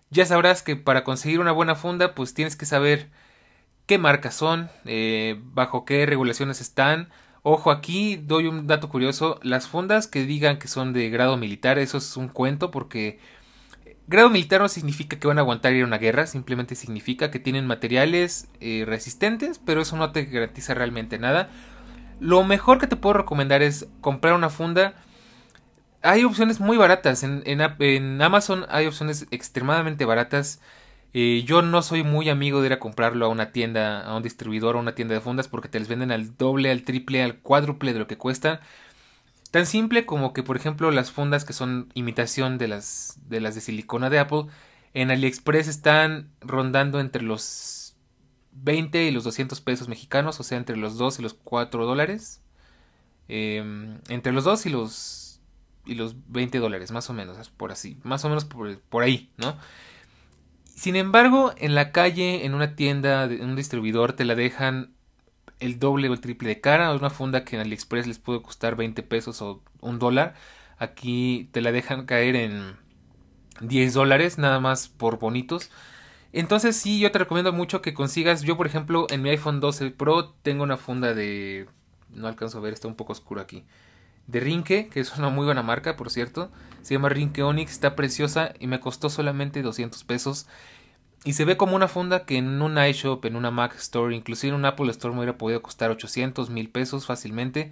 ya 0.10 0.26
sabrás 0.26 0.64
que 0.64 0.76
para 0.76 1.04
conseguir 1.04 1.42
una 1.42 1.52
buena 1.52 1.76
funda 1.76 2.16
pues 2.16 2.34
tienes 2.34 2.56
que 2.56 2.66
saber 2.66 3.12
qué 3.90 3.98
marcas 3.98 4.36
son, 4.36 4.70
eh, 4.86 5.42
bajo 5.46 5.84
qué 5.84 6.06
regulaciones 6.06 6.62
están. 6.62 7.10
Ojo, 7.42 7.72
aquí 7.72 8.18
doy 8.18 8.46
un 8.46 8.68
dato 8.68 8.88
curioso. 8.88 9.40
Las 9.42 9.68
fundas 9.68 10.06
que 10.06 10.26
digan 10.26 10.60
que 10.60 10.68
son 10.68 10.94
de 10.94 11.10
grado 11.10 11.38
militar, 11.38 11.80
eso 11.80 11.98
es 11.98 12.16
un 12.16 12.28
cuento 12.28 12.70
porque 12.70 13.18
grado 14.06 14.30
militar 14.30 14.62
no 14.62 14.70
significa 14.70 15.18
que 15.18 15.28
van 15.28 15.40
a 15.40 15.42
aguantar 15.42 15.74
ir 15.74 15.82
a 15.82 15.88
una 15.88 15.98
guerra, 15.98 16.28
simplemente 16.28 16.76
significa 16.76 17.32
que 17.32 17.40
tienen 17.40 17.66
materiales 17.66 18.48
eh, 18.60 18.84
resistentes, 18.86 19.58
pero 19.58 19.82
eso 19.82 19.98
no 19.98 20.12
te 20.12 20.26
garantiza 20.26 20.76
realmente 20.76 21.18
nada. 21.18 21.50
Lo 22.20 22.44
mejor 22.44 22.78
que 22.78 22.86
te 22.86 22.96
puedo 22.96 23.14
recomendar 23.14 23.64
es 23.64 23.88
comprar 24.02 24.36
una 24.36 24.52
funda. 24.52 24.94
Hay 26.04 26.26
opciones 26.26 26.60
muy 26.60 26.78
baratas. 26.78 27.24
En, 27.24 27.42
en 27.44 28.22
Amazon 28.22 28.68
hay 28.70 28.86
opciones 28.86 29.26
extremadamente 29.32 30.06
baratas. 30.06 30.62
Eh, 31.14 31.44
yo 31.46 31.62
no 31.62 31.82
soy 31.82 32.04
muy 32.04 32.30
amigo 32.30 32.62
de 32.62 32.68
ir 32.68 32.74
a 32.74 32.80
comprarlo 32.80 33.26
a 33.26 33.30
una 33.30 33.52
tienda, 33.52 34.02
a 34.02 34.16
un 34.16 34.24
distribuidor 34.24 34.76
a 34.76 34.80
una 34.80 34.94
tienda 34.94 35.16
de 35.16 35.22
fundas 35.22 35.48
porque 35.48 35.68
te 35.70 35.80
les 35.80 35.88
venden 35.88 36.12
al 36.12 36.38
doble, 36.38 36.70
al 36.72 36.84
triple, 36.84 37.24
al 37.24 37.40
cuádruple 37.40 37.94
de 37.94 38.00
lo 38.00 38.08
que 38.08 38.18
cuestan. 38.18 38.60
Tan 39.52 39.66
simple 39.66 40.06
como 40.06 40.34
que, 40.34 40.44
por 40.44 40.56
ejemplo, 40.58 40.92
las 40.92 41.12
fundas 41.12 41.46
que 41.46 41.54
son 41.54 41.90
imitación 41.96 42.58
de 42.60 42.68
las 42.68 43.18
de 43.28 43.42
las 43.42 43.56
de 43.56 43.62
silicona 43.62 44.10
de 44.12 44.20
Apple 44.20 44.46
en 44.94 45.12
AliExpress 45.12 45.68
están 45.68 46.30
rondando 46.42 47.00
entre 47.00 47.24
los 47.24 47.96
20 48.52 49.04
y 49.04 49.12
los 49.12 49.24
200 49.24 49.62
pesos 49.62 49.88
mexicanos, 49.88 50.40
o 50.40 50.44
sea, 50.44 50.58
entre 50.58 50.78
los 50.78 50.98
2 50.98 51.20
y 51.20 51.24
los 51.24 51.34
4 51.34 51.86
dólares. 51.86 52.42
Em, 53.28 54.00
entre 54.10 54.34
los 54.34 54.44
2 54.44 54.66
y 54.68 54.70
los 54.70 55.42
y 55.86 55.96
los 55.96 56.16
20 56.28 56.60
dólares, 56.60 56.92
más 56.92 57.10
o 57.10 57.14
menos, 57.14 57.50
por 57.50 57.72
así, 57.72 57.98
más 58.04 58.24
o 58.26 58.30
menos 58.30 58.46
por, 58.46 58.80
por 58.82 59.04
ahí, 59.04 59.32
¿no? 59.38 59.58
Sin 60.80 60.96
embargo, 60.96 61.54
en 61.58 61.76
la 61.76 61.92
calle, 61.92 62.46
en 62.46 62.54
una 62.54 62.78
tienda, 62.78 63.26
en 63.26 63.44
un 63.44 63.58
distribuidor, 63.58 64.14
te 64.14 64.24
la 64.24 64.34
dejan 64.34 64.94
el 65.60 65.78
doble 65.78 66.08
o 66.08 66.14
el 66.14 66.22
triple 66.22 66.48
de 66.48 66.62
cara. 66.62 66.94
Una 66.94 67.10
funda 67.10 67.44
que 67.44 67.58
en 67.58 67.62
AliExpress 67.64 68.08
les 68.08 68.18
puede 68.18 68.42
costar 68.42 68.78
20 68.78 69.04
pesos 69.04 69.42
o 69.42 69.62
un 69.82 70.00
dólar. 70.00 70.36
Aquí 70.78 71.50
te 71.52 71.60
la 71.60 71.74
dejan 71.74 72.06
caer 72.06 72.38
en 72.38 72.78
10 73.60 73.94
dólares, 73.94 74.38
nada 74.38 74.62
más 74.62 74.88
por 74.88 75.20
bonitos. 75.20 75.70
Entonces 76.32 76.78
sí, 76.78 77.02
yo 77.02 77.12
te 77.12 77.20
recomiendo 77.20 77.52
mucho 77.52 77.82
que 77.82 77.94
consigas. 77.94 78.44
Yo, 78.44 78.56
por 78.56 78.66
ejemplo, 78.66 79.06
en 79.10 79.22
mi 79.22 79.32
iPhone 79.32 79.60
12 79.60 79.92
Pro 79.92 80.30
tengo 80.44 80.64
una 80.64 80.78
funda 80.78 81.14
de... 81.14 81.68
No 82.10 82.26
alcanzo 82.26 82.60
a 82.60 82.62
ver, 82.62 82.72
está 82.72 82.88
un 82.88 82.96
poco 82.96 83.12
oscuro 83.12 83.42
aquí 83.42 83.66
de 84.30 84.40
Rinke, 84.40 84.90
que 84.90 85.00
es 85.00 85.18
una 85.18 85.30
muy 85.30 85.46
buena 85.46 85.64
marca, 85.64 85.96
por 85.96 86.12
cierto. 86.12 86.52
Se 86.82 86.94
llama 86.94 87.10
Rinke 87.10 87.44
Onyx, 87.44 87.72
está 87.72 87.96
preciosa 87.96 88.54
y 88.60 88.68
me 88.68 88.80
costó 88.80 89.10
solamente 89.10 89.62
200 89.62 90.04
pesos. 90.04 90.48
Y 91.26 91.34
se 91.34 91.46
ve 91.46 91.58
como 91.58 91.76
una 91.76 91.88
funda 91.88 92.26
que 92.26 92.38
en 92.38 92.62
un 92.62 92.78
iShop, 92.78 93.26
en 93.26 93.36
una 93.36 93.52
Mac 93.52 93.76
Store, 93.76 94.16
inclusive 94.16 94.50
en 94.50 94.56
un 94.56 94.66
Apple 94.66 94.90
Store 94.92 95.14
me 95.14 95.20
hubiera 95.20 95.38
podido 95.38 95.62
costar 95.62 95.90
800 95.92 96.50
mil 96.50 96.70
pesos 96.70 97.06
fácilmente, 97.06 97.72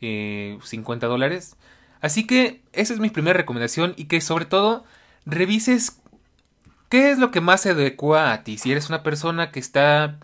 eh, 0.00 1.08
dólares. 1.08 1.56
Así 2.00 2.26
que 2.26 2.62
esa 2.72 2.94
es 2.94 2.98
mi 2.98 3.10
primera 3.10 3.36
recomendación 3.36 3.94
y 3.96 4.04
que 4.06 4.20
sobre 4.20 4.46
todo 4.46 4.84
revises 5.26 6.00
qué 6.88 7.10
es 7.10 7.18
lo 7.18 7.30
que 7.30 7.42
más 7.42 7.60
se 7.60 7.70
adecua 7.70 8.32
a 8.32 8.42
ti. 8.42 8.56
Si 8.58 8.72
eres 8.72 8.88
una 8.88 9.02
persona 9.02 9.52
que 9.52 9.60
está 9.60 10.18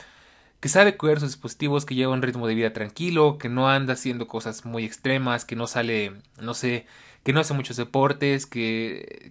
que 0.66 0.70
sabe 0.70 0.96
cuidar 0.96 1.20
sus 1.20 1.28
dispositivos, 1.28 1.87
que 1.87 1.94
lleva 1.94 2.12
un 2.12 2.23
ritmo 2.23 2.49
de 2.49 2.56
vida 2.56 2.73
tranquilo, 2.73 3.38
que 3.38 3.49
no 3.49 3.68
anda 3.68 3.92
haciendo 3.92 4.26
cosas 4.26 4.64
muy 4.64 4.85
extremas, 4.85 5.44
que 5.44 5.54
no 5.54 5.68
sale, 5.68 6.14
no 6.40 6.54
sé, 6.54 6.87
que 7.23 7.32
no 7.32 7.38
hace 7.38 7.54
muchos 7.54 7.76
deportes, 7.76 8.46
que 8.46 9.30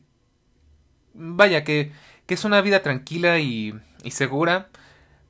vaya, 1.14 1.66
que, 1.66 1.92
que 2.26 2.36
es 2.36 2.46
una 2.46 2.62
vida 2.62 2.82
tranquila 2.84 3.40
y, 3.40 3.74
segura. 4.12 4.70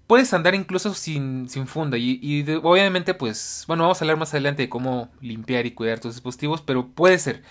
Puedes 0.05 0.31
andar 0.35 0.53
incluso 0.53 0.93
sin, 0.93 1.50
sin 1.50 1.65
funda 1.65 1.97
y, 1.97 2.19
y 2.21 2.45
obviamente 2.62 3.15
pues, 3.15 3.63
bueno, 3.65 3.81
vamos 3.81 4.00
a 4.00 4.05
hablar 4.05 4.17
más 4.17 4.31
adelante 4.35 4.62
de 4.62 4.69
cómo 4.69 5.09
limpiar 5.21 5.65
y 5.65 5.71
cuidar 5.71 6.00
tus 6.00 6.13
dispositivos, 6.13 6.62
pero 6.62 6.89
puede 6.89 7.17
ser. 7.17 7.41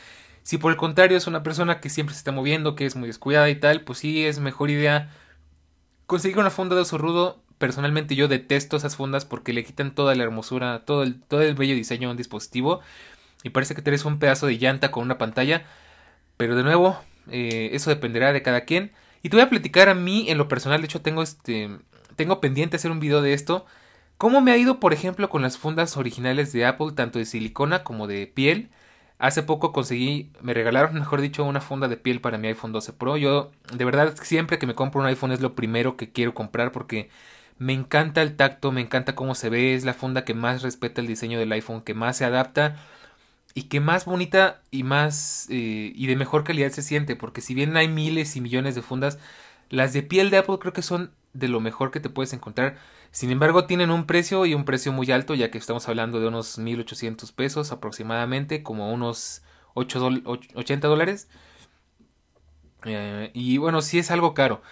Si 0.44 0.58
por 0.58 0.70
el 0.70 0.78
contrario 0.78 1.16
es 1.18 1.26
una 1.26 1.42
persona 1.42 1.80
que 1.80 1.90
siempre 1.90 2.14
se 2.14 2.18
está 2.18 2.30
moviendo, 2.30 2.76
que 2.76 2.86
es 2.86 2.94
muy 2.94 3.08
descuidada 3.08 3.50
y 3.50 3.56
tal, 3.56 3.80
pues 3.80 3.98
sí 3.98 4.24
es 4.24 4.38
mejor 4.38 4.70
idea 4.70 5.10
conseguir 6.06 6.38
una 6.38 6.50
funda 6.50 6.76
de 6.76 6.82
uso 6.82 6.98
rudo 6.98 7.43
personalmente 7.58 8.16
yo 8.16 8.28
detesto 8.28 8.76
esas 8.76 8.96
fundas 8.96 9.24
porque 9.24 9.52
le 9.52 9.64
quitan 9.64 9.94
toda 9.94 10.14
la 10.14 10.22
hermosura, 10.24 10.84
todo 10.84 11.02
el, 11.02 11.20
todo 11.22 11.42
el 11.42 11.54
bello 11.54 11.74
diseño 11.74 12.08
a 12.08 12.12
un 12.12 12.16
dispositivo. 12.16 12.80
y 13.42 13.50
parece 13.50 13.74
que 13.74 13.82
tienes 13.82 14.04
un 14.04 14.18
pedazo 14.18 14.46
de 14.46 14.58
llanta 14.58 14.90
con 14.90 15.04
una 15.04 15.18
pantalla. 15.18 15.64
Pero 16.36 16.56
de 16.56 16.64
nuevo, 16.64 16.98
eh, 17.30 17.70
eso 17.72 17.90
dependerá 17.90 18.32
de 18.32 18.42
cada 18.42 18.62
quien. 18.62 18.92
Y 19.22 19.28
te 19.30 19.36
voy 19.36 19.44
a 19.44 19.50
platicar 19.50 19.88
a 19.88 19.94
mí 19.94 20.26
en 20.30 20.38
lo 20.38 20.48
personal, 20.48 20.80
de 20.80 20.86
hecho 20.86 21.02
tengo 21.02 21.22
este 21.22 21.70
tengo 22.16 22.40
pendiente 22.40 22.76
hacer 22.76 22.90
un 22.90 23.00
video 23.00 23.22
de 23.22 23.32
esto. 23.32 23.66
¿Cómo 24.18 24.40
me 24.40 24.52
ha 24.52 24.56
ido, 24.56 24.80
por 24.80 24.92
ejemplo, 24.92 25.28
con 25.28 25.42
las 25.42 25.58
fundas 25.58 25.96
originales 25.96 26.52
de 26.52 26.66
Apple, 26.66 26.92
tanto 26.94 27.18
de 27.18 27.24
silicona 27.24 27.82
como 27.84 28.06
de 28.06 28.26
piel? 28.26 28.70
Hace 29.18 29.42
poco 29.42 29.72
conseguí, 29.72 30.30
me 30.40 30.54
regalaron, 30.54 30.94
mejor 30.98 31.20
dicho, 31.20 31.44
una 31.44 31.60
funda 31.60 31.88
de 31.88 31.96
piel 31.96 32.20
para 32.20 32.38
mi 32.38 32.48
iPhone 32.48 32.72
12 32.72 32.92
Pro. 32.92 33.16
Yo, 33.16 33.50
de 33.72 33.84
verdad, 33.84 34.14
siempre 34.22 34.58
que 34.58 34.66
me 34.66 34.74
compro 34.74 35.00
un 35.00 35.06
iPhone 35.06 35.32
es 35.32 35.40
lo 35.40 35.54
primero 35.54 35.96
que 35.96 36.12
quiero 36.12 36.34
comprar 36.34 36.72
porque 36.72 37.10
me 37.58 37.72
encanta 37.72 38.22
el 38.22 38.36
tacto, 38.36 38.72
me 38.72 38.80
encanta 38.80 39.14
cómo 39.14 39.34
se 39.34 39.48
ve, 39.48 39.74
es 39.74 39.84
la 39.84 39.94
funda 39.94 40.24
que 40.24 40.34
más 40.34 40.62
respeta 40.62 41.00
el 41.00 41.06
diseño 41.06 41.38
del 41.38 41.52
iPhone, 41.52 41.82
que 41.82 41.94
más 41.94 42.16
se 42.18 42.24
adapta 42.24 42.76
y 43.54 43.64
que 43.64 43.80
más 43.80 44.04
bonita 44.04 44.62
y 44.70 44.82
más 44.82 45.46
eh, 45.50 45.92
y 45.94 46.06
de 46.06 46.16
mejor 46.16 46.44
calidad 46.44 46.70
se 46.70 46.82
siente, 46.82 47.16
porque 47.16 47.40
si 47.40 47.54
bien 47.54 47.76
hay 47.76 47.88
miles 47.88 48.36
y 48.36 48.40
millones 48.40 48.74
de 48.74 48.82
fundas, 48.82 49.18
las 49.70 49.92
de 49.92 50.02
piel 50.02 50.30
de 50.30 50.38
Apple 50.38 50.58
creo 50.60 50.72
que 50.72 50.82
son 50.82 51.12
de 51.32 51.48
lo 51.48 51.60
mejor 51.60 51.90
que 51.90 52.00
te 52.00 52.10
puedes 52.10 52.32
encontrar. 52.32 52.76
Sin 53.10 53.30
embargo, 53.30 53.66
tienen 53.66 53.90
un 53.90 54.06
precio 54.06 54.46
y 54.46 54.54
un 54.54 54.64
precio 54.64 54.92
muy 54.92 55.10
alto, 55.12 55.34
ya 55.34 55.50
que 55.50 55.58
estamos 55.58 55.88
hablando 55.88 56.20
de 56.20 56.28
unos 56.28 56.58
1800 56.58 57.32
pesos 57.32 57.72
aproximadamente, 57.72 58.62
como 58.62 58.92
unos 58.92 59.42
8 59.74 60.10
80 60.54 60.88
dólares. 60.88 61.28
Eh, 62.84 63.30
y 63.34 63.58
bueno, 63.58 63.82
sí 63.82 63.98
es 63.98 64.10
algo 64.10 64.34
caro. 64.34 64.62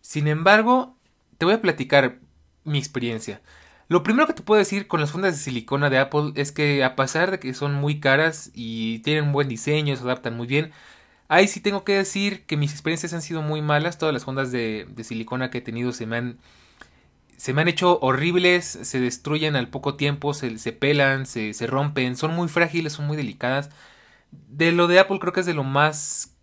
Sin 0.00 0.28
embargo, 0.28 0.96
te 1.38 1.44
voy 1.44 1.54
a 1.54 1.62
platicar 1.62 2.18
mi 2.64 2.78
experiencia. 2.78 3.40
Lo 3.88 4.02
primero 4.02 4.26
que 4.26 4.32
te 4.32 4.42
puedo 4.42 4.58
decir 4.58 4.86
con 4.86 5.00
las 5.00 5.12
fundas 5.12 5.34
de 5.34 5.42
silicona 5.42 5.90
de 5.90 5.98
Apple 5.98 6.32
es 6.36 6.52
que 6.52 6.82
a 6.84 6.96
pesar 6.96 7.30
de 7.30 7.38
que 7.38 7.52
son 7.54 7.74
muy 7.74 8.00
caras 8.00 8.50
y 8.54 9.00
tienen 9.00 9.24
un 9.24 9.32
buen 9.32 9.48
diseño, 9.48 9.94
se 9.94 10.02
adaptan 10.02 10.36
muy 10.36 10.46
bien, 10.46 10.72
ahí 11.28 11.48
sí 11.48 11.60
tengo 11.60 11.84
que 11.84 11.94
decir 11.94 12.44
que 12.46 12.56
mis 12.56 12.72
experiencias 12.72 13.12
han 13.12 13.22
sido 13.22 13.42
muy 13.42 13.62
malas. 13.62 13.98
Todas 13.98 14.14
las 14.14 14.24
fundas 14.24 14.50
de, 14.52 14.86
silicona 15.02 15.50
que 15.50 15.58
he 15.58 15.60
tenido 15.60 15.92
se 15.92 16.06
me 16.06 16.16
han, 16.16 16.38
se 17.36 17.52
me 17.52 17.62
han 17.62 17.68
hecho 17.68 17.98
horribles, 18.00 18.64
se 18.82 19.00
destruyen 19.00 19.56
al 19.56 19.68
poco 19.68 19.96
tiempo, 19.96 20.34
se, 20.34 20.58
se 20.58 20.72
pelan, 20.72 21.26
se, 21.26 21.54
se 21.54 21.66
rompen, 21.66 22.16
son 22.16 22.34
muy 22.34 22.48
frágiles, 22.48 22.94
son 22.94 23.06
muy 23.06 23.16
delicadas. 23.16 23.70
De 24.48 24.72
lo 24.72 24.86
de 24.88 24.98
Apple 25.00 25.18
creo 25.20 25.32
que 25.32 25.40
es 25.40 25.46
de 25.46 25.54
lo 25.54 25.64
más 25.64 26.36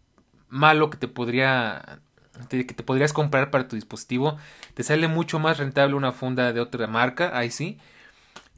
malo 0.50 0.90
que 0.90 0.98
te 0.98 1.08
podría 1.08 2.02
que 2.50 2.64
te 2.64 2.84
podrías 2.84 3.14
comprar 3.14 3.52
para 3.52 3.68
tu 3.68 3.76
dispositivo. 3.76 4.38
Te 4.74 4.84
sale 4.84 5.08
mucho 5.08 5.40
más 5.40 5.58
rentable 5.58 5.96
una 5.96 6.12
funda 6.12 6.54
de 6.54 6.60
otra 6.60 6.88
marca, 6.88 7.38
ahí 7.38 7.52
sí. 7.52 7.78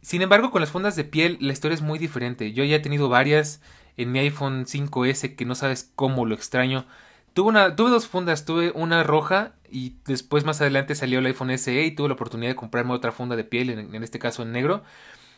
Sin 0.01 0.21
embargo, 0.21 0.51
con 0.51 0.61
las 0.61 0.71
fundas 0.71 0.95
de 0.95 1.05
piel 1.05 1.37
la 1.39 1.53
historia 1.53 1.75
es 1.75 1.81
muy 1.81 1.97
diferente. 1.97 2.51
Yo 2.53 2.63
ya 2.63 2.75
he 2.75 2.79
tenido 2.79 3.09
varias 3.09 3.61
en 3.97 4.11
mi 4.11 4.19
iPhone 4.19 4.65
5S 4.65 5.35
que 5.35 5.45
no 5.45 5.55
sabes 5.55 5.91
cómo 5.95 6.25
lo 6.25 6.35
extraño. 6.35 6.85
Tuve, 7.33 7.49
una, 7.49 7.75
tuve 7.75 7.89
dos 7.89 8.07
fundas, 8.07 8.45
tuve 8.45 8.71
una 8.75 9.03
roja 9.03 9.53
y 9.71 9.95
después 10.05 10.45
más 10.45 10.61
adelante 10.61 10.93
salió 10.93 11.19
el 11.19 11.25
iPhone 11.25 11.57
SE 11.57 11.83
y 11.83 11.91
tuve 11.91 12.09
la 12.09 12.13
oportunidad 12.13 12.51
de 12.51 12.55
comprarme 12.55 12.93
otra 12.93 13.11
funda 13.11 13.35
de 13.35 13.43
piel, 13.43 13.69
en, 13.71 14.03
este 14.03 14.19
caso 14.19 14.43
en 14.43 14.51
negro. 14.51 14.83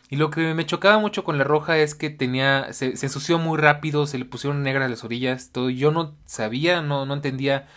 Y 0.10 0.18
lo 0.18 0.30
que 0.30 0.54
me 0.54 0.66
chocaba 0.66 1.00
mucho 1.00 1.24
con 1.24 1.38
la 1.38 1.44
roja 1.44 1.78
es 1.78 1.96
que 1.96 2.10
tenía, 2.10 2.74
se, 2.74 2.98
se 2.98 3.06
ensució 3.06 3.40
muy 3.40 3.58
rápido, 3.58 4.08
se 4.08 4.20
le 4.20 4.26
pusieron 4.26 4.62
negras 4.62 4.90
las 4.90 5.04
orillas, 5.04 5.52
todo. 5.52 5.70
Yo 5.70 5.92
no 5.92 6.16
sabía, 6.26 6.82
no, 6.82 7.06
no 7.06 7.14
entendía 7.14 7.68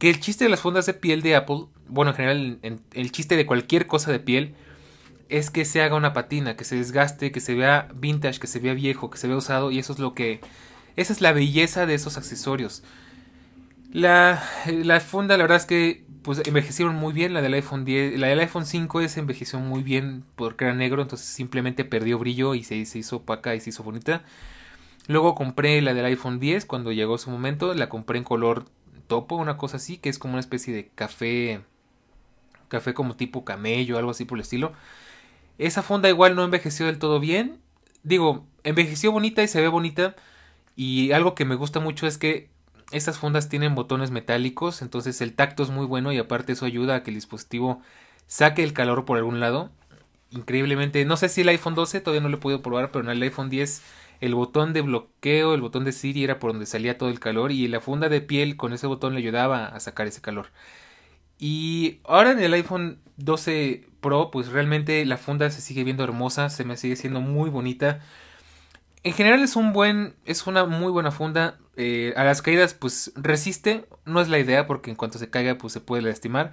que 0.00 0.10
el 0.10 0.18
chiste 0.18 0.44
de 0.44 0.50
las 0.50 0.60
fundas 0.60 0.86
de 0.86 0.94
piel 0.94 1.20
de 1.20 1.36
Apple, 1.36 1.66
bueno, 1.86 2.10
en 2.10 2.16
general 2.16 2.58
el 2.92 3.12
chiste 3.12 3.36
de 3.36 3.44
cualquier 3.46 3.86
cosa 3.86 4.10
de 4.10 4.18
piel, 4.18 4.54
es 5.28 5.50
que 5.50 5.66
se 5.66 5.82
haga 5.82 5.94
una 5.94 6.14
patina, 6.14 6.56
que 6.56 6.64
se 6.64 6.74
desgaste, 6.74 7.30
que 7.32 7.40
se 7.40 7.54
vea 7.54 7.88
vintage, 7.94 8.40
que 8.40 8.46
se 8.46 8.60
vea 8.60 8.72
viejo, 8.72 9.10
que 9.10 9.18
se 9.18 9.28
vea 9.28 9.36
usado, 9.36 9.70
y 9.70 9.78
eso 9.78 9.92
es 9.92 9.98
lo 9.98 10.14
que... 10.14 10.40
Esa 10.96 11.12
es 11.12 11.20
la 11.20 11.32
belleza 11.32 11.84
de 11.84 11.94
esos 11.94 12.16
accesorios. 12.16 12.82
La, 13.92 14.42
la 14.66 15.00
funda, 15.00 15.36
la 15.36 15.44
verdad 15.44 15.58
es 15.58 15.66
que 15.66 16.04
pues 16.22 16.42
envejecieron 16.46 16.94
muy 16.96 17.12
bien. 17.12 17.34
La 17.34 17.42
del 17.42 17.54
iPhone 17.54 17.84
10, 17.84 18.18
la 18.18 18.28
del 18.28 18.40
iPhone 18.40 18.64
5S 18.64 19.18
envejeció 19.18 19.58
muy 19.60 19.82
bien 19.82 20.24
porque 20.34 20.64
era 20.64 20.74
negro, 20.74 21.02
entonces 21.02 21.28
simplemente 21.28 21.84
perdió 21.84 22.18
brillo 22.18 22.54
y 22.54 22.64
se, 22.64 22.84
se 22.86 22.98
hizo 22.98 23.16
opaca 23.16 23.54
y 23.54 23.60
se 23.60 23.70
hizo 23.70 23.82
bonita. 23.82 24.22
Luego 25.06 25.34
compré 25.34 25.80
la 25.82 25.92
del 25.92 26.04
iPhone 26.06 26.40
10 26.40 26.66
cuando 26.66 26.92
llegó 26.92 27.18
su 27.18 27.30
momento, 27.30 27.74
la 27.74 27.88
compré 27.88 28.18
en 28.18 28.24
color 28.24 28.64
topo, 29.10 29.36
una 29.36 29.58
cosa 29.58 29.76
así, 29.76 29.98
que 29.98 30.08
es 30.08 30.18
como 30.18 30.34
una 30.34 30.40
especie 30.40 30.72
de 30.72 30.88
café, 30.94 31.60
café 32.68 32.94
como 32.94 33.16
tipo 33.16 33.44
camello, 33.44 33.98
algo 33.98 34.12
así 34.12 34.24
por 34.24 34.38
el 34.38 34.42
estilo. 34.42 34.72
Esa 35.58 35.82
funda 35.82 36.08
igual 36.08 36.36
no 36.36 36.44
envejeció 36.44 36.86
del 36.86 36.98
todo 36.98 37.20
bien. 37.20 37.60
Digo, 38.02 38.46
envejeció 38.64 39.12
bonita 39.12 39.42
y 39.42 39.48
se 39.48 39.60
ve 39.60 39.68
bonita. 39.68 40.16
Y 40.76 41.12
algo 41.12 41.34
que 41.34 41.44
me 41.44 41.56
gusta 41.56 41.80
mucho 41.80 42.06
es 42.06 42.16
que 42.16 42.48
estas 42.92 43.18
fundas 43.18 43.48
tienen 43.48 43.74
botones 43.74 44.10
metálicos, 44.10 44.82
entonces 44.82 45.20
el 45.20 45.34
tacto 45.34 45.62
es 45.62 45.70
muy 45.70 45.86
bueno 45.86 46.12
y 46.12 46.18
aparte 46.18 46.52
eso 46.52 46.64
ayuda 46.64 46.96
a 46.96 47.02
que 47.02 47.10
el 47.10 47.16
dispositivo 47.16 47.82
saque 48.26 48.62
el 48.64 48.72
calor 48.72 49.04
por 49.04 49.18
algún 49.18 49.40
lado. 49.40 49.70
Increíblemente, 50.30 51.04
no 51.04 51.16
sé 51.16 51.28
si 51.28 51.42
el 51.42 51.48
iPhone 51.48 51.74
12 51.74 52.00
todavía 52.00 52.22
no 52.22 52.28
lo 52.28 52.38
he 52.38 52.40
podido 52.40 52.62
probar, 52.62 52.90
pero 52.90 53.04
en 53.04 53.10
el 53.10 53.22
iPhone 53.22 53.50
10 53.50 53.82
el 54.20 54.34
botón 54.34 54.72
de 54.72 54.82
bloqueo, 54.82 55.54
el 55.54 55.60
botón 55.60 55.84
de 55.84 55.92
Siri 55.92 56.24
era 56.24 56.38
por 56.38 56.52
donde 56.52 56.66
salía 56.66 56.98
todo 56.98 57.08
el 57.08 57.20
calor 57.20 57.52
y 57.52 57.66
la 57.68 57.80
funda 57.80 58.08
de 58.08 58.20
piel 58.20 58.56
con 58.56 58.72
ese 58.72 58.86
botón 58.86 59.14
le 59.14 59.20
ayudaba 59.20 59.66
a 59.66 59.80
sacar 59.80 60.06
ese 60.06 60.20
calor. 60.20 60.48
Y 61.38 62.00
ahora 62.04 62.32
en 62.32 62.40
el 62.40 62.52
iPhone 62.52 63.00
12 63.16 63.86
Pro, 64.00 64.30
pues 64.30 64.48
realmente 64.48 65.04
la 65.06 65.16
funda 65.16 65.50
se 65.50 65.60
sigue 65.62 65.84
viendo 65.84 66.04
hermosa, 66.04 66.50
se 66.50 66.64
me 66.64 66.76
sigue 66.76 66.96
siendo 66.96 67.20
muy 67.20 67.50
bonita. 67.50 68.00
En 69.02 69.14
general 69.14 69.42
es 69.42 69.56
un 69.56 69.72
buen, 69.72 70.14
es 70.26 70.46
una 70.46 70.66
muy 70.66 70.92
buena 70.92 71.10
funda. 71.10 71.58
Eh, 71.76 72.12
a 72.16 72.24
las 72.24 72.42
caídas, 72.42 72.74
pues 72.74 73.12
resiste. 73.16 73.86
No 74.04 74.20
es 74.20 74.28
la 74.28 74.38
idea 74.38 74.66
porque 74.66 74.90
en 74.90 74.96
cuanto 74.96 75.18
se 75.18 75.30
caiga, 75.30 75.56
pues 75.56 75.72
se 75.72 75.80
puede 75.80 76.02
lastimar. 76.02 76.52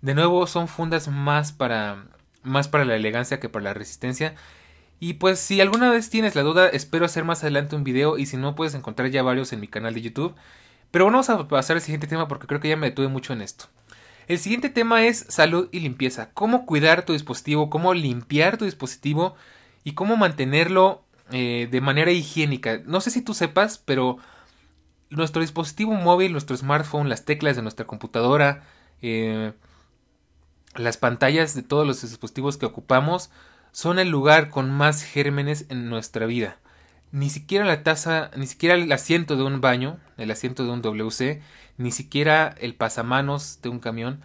De 0.00 0.14
nuevo, 0.14 0.46
son 0.46 0.68
fundas 0.68 1.08
más 1.08 1.52
para, 1.52 2.06
más 2.42 2.68
para 2.68 2.84
la 2.86 2.96
elegancia 2.96 3.40
que 3.40 3.48
para 3.50 3.64
la 3.64 3.74
resistencia. 3.74 4.34
Y 5.00 5.14
pues 5.14 5.38
si 5.38 5.60
alguna 5.60 5.90
vez 5.90 6.08
tienes 6.10 6.34
la 6.34 6.42
duda, 6.42 6.68
espero 6.68 7.04
hacer 7.04 7.24
más 7.24 7.42
adelante 7.42 7.76
un 7.76 7.84
video 7.84 8.16
y 8.18 8.26
si 8.26 8.36
no 8.36 8.54
puedes 8.54 8.74
encontrar 8.74 9.10
ya 9.10 9.22
varios 9.22 9.52
en 9.52 9.60
mi 9.60 9.68
canal 9.68 9.94
de 9.94 10.02
YouTube. 10.02 10.34
Pero 10.90 11.06
vamos 11.06 11.28
a 11.28 11.48
pasar 11.48 11.76
al 11.76 11.82
siguiente 11.82 12.06
tema 12.06 12.28
porque 12.28 12.46
creo 12.46 12.60
que 12.60 12.68
ya 12.68 12.76
me 12.76 12.90
detuve 12.90 13.08
mucho 13.08 13.32
en 13.32 13.42
esto. 13.42 13.66
El 14.26 14.38
siguiente 14.38 14.70
tema 14.70 15.04
es 15.04 15.26
salud 15.28 15.68
y 15.72 15.80
limpieza. 15.80 16.30
Cómo 16.32 16.64
cuidar 16.66 17.04
tu 17.04 17.12
dispositivo, 17.12 17.68
cómo 17.68 17.92
limpiar 17.92 18.56
tu 18.56 18.64
dispositivo 18.64 19.34
y 19.82 19.92
cómo 19.92 20.16
mantenerlo 20.16 21.04
eh, 21.30 21.68
de 21.70 21.80
manera 21.80 22.10
higiénica. 22.10 22.80
No 22.86 23.00
sé 23.00 23.10
si 23.10 23.22
tú 23.22 23.34
sepas, 23.34 23.78
pero 23.78 24.18
nuestro 25.10 25.42
dispositivo 25.42 25.92
móvil, 25.92 26.32
nuestro 26.32 26.56
smartphone, 26.56 27.08
las 27.08 27.24
teclas 27.24 27.56
de 27.56 27.62
nuestra 27.62 27.86
computadora, 27.86 28.62
eh, 29.02 29.52
las 30.76 30.96
pantallas 30.96 31.54
de 31.54 31.62
todos 31.62 31.86
los 31.86 32.00
dispositivos 32.02 32.56
que 32.56 32.66
ocupamos 32.66 33.30
son 33.74 33.98
el 33.98 34.08
lugar 34.08 34.50
con 34.50 34.70
más 34.70 35.02
gérmenes 35.02 35.66
en 35.68 35.88
nuestra 35.90 36.26
vida. 36.26 36.58
Ni 37.10 37.28
siquiera 37.28 37.64
la 37.64 37.82
taza, 37.82 38.30
ni 38.36 38.46
siquiera 38.46 38.76
el 38.76 38.90
asiento 38.92 39.34
de 39.34 39.42
un 39.42 39.60
baño, 39.60 39.98
el 40.16 40.30
asiento 40.30 40.62
de 40.64 40.70
un 40.70 40.80
WC, 40.80 41.42
ni 41.76 41.90
siquiera 41.90 42.54
el 42.60 42.76
pasamanos 42.76 43.58
de 43.62 43.70
un 43.70 43.80
camión, 43.80 44.20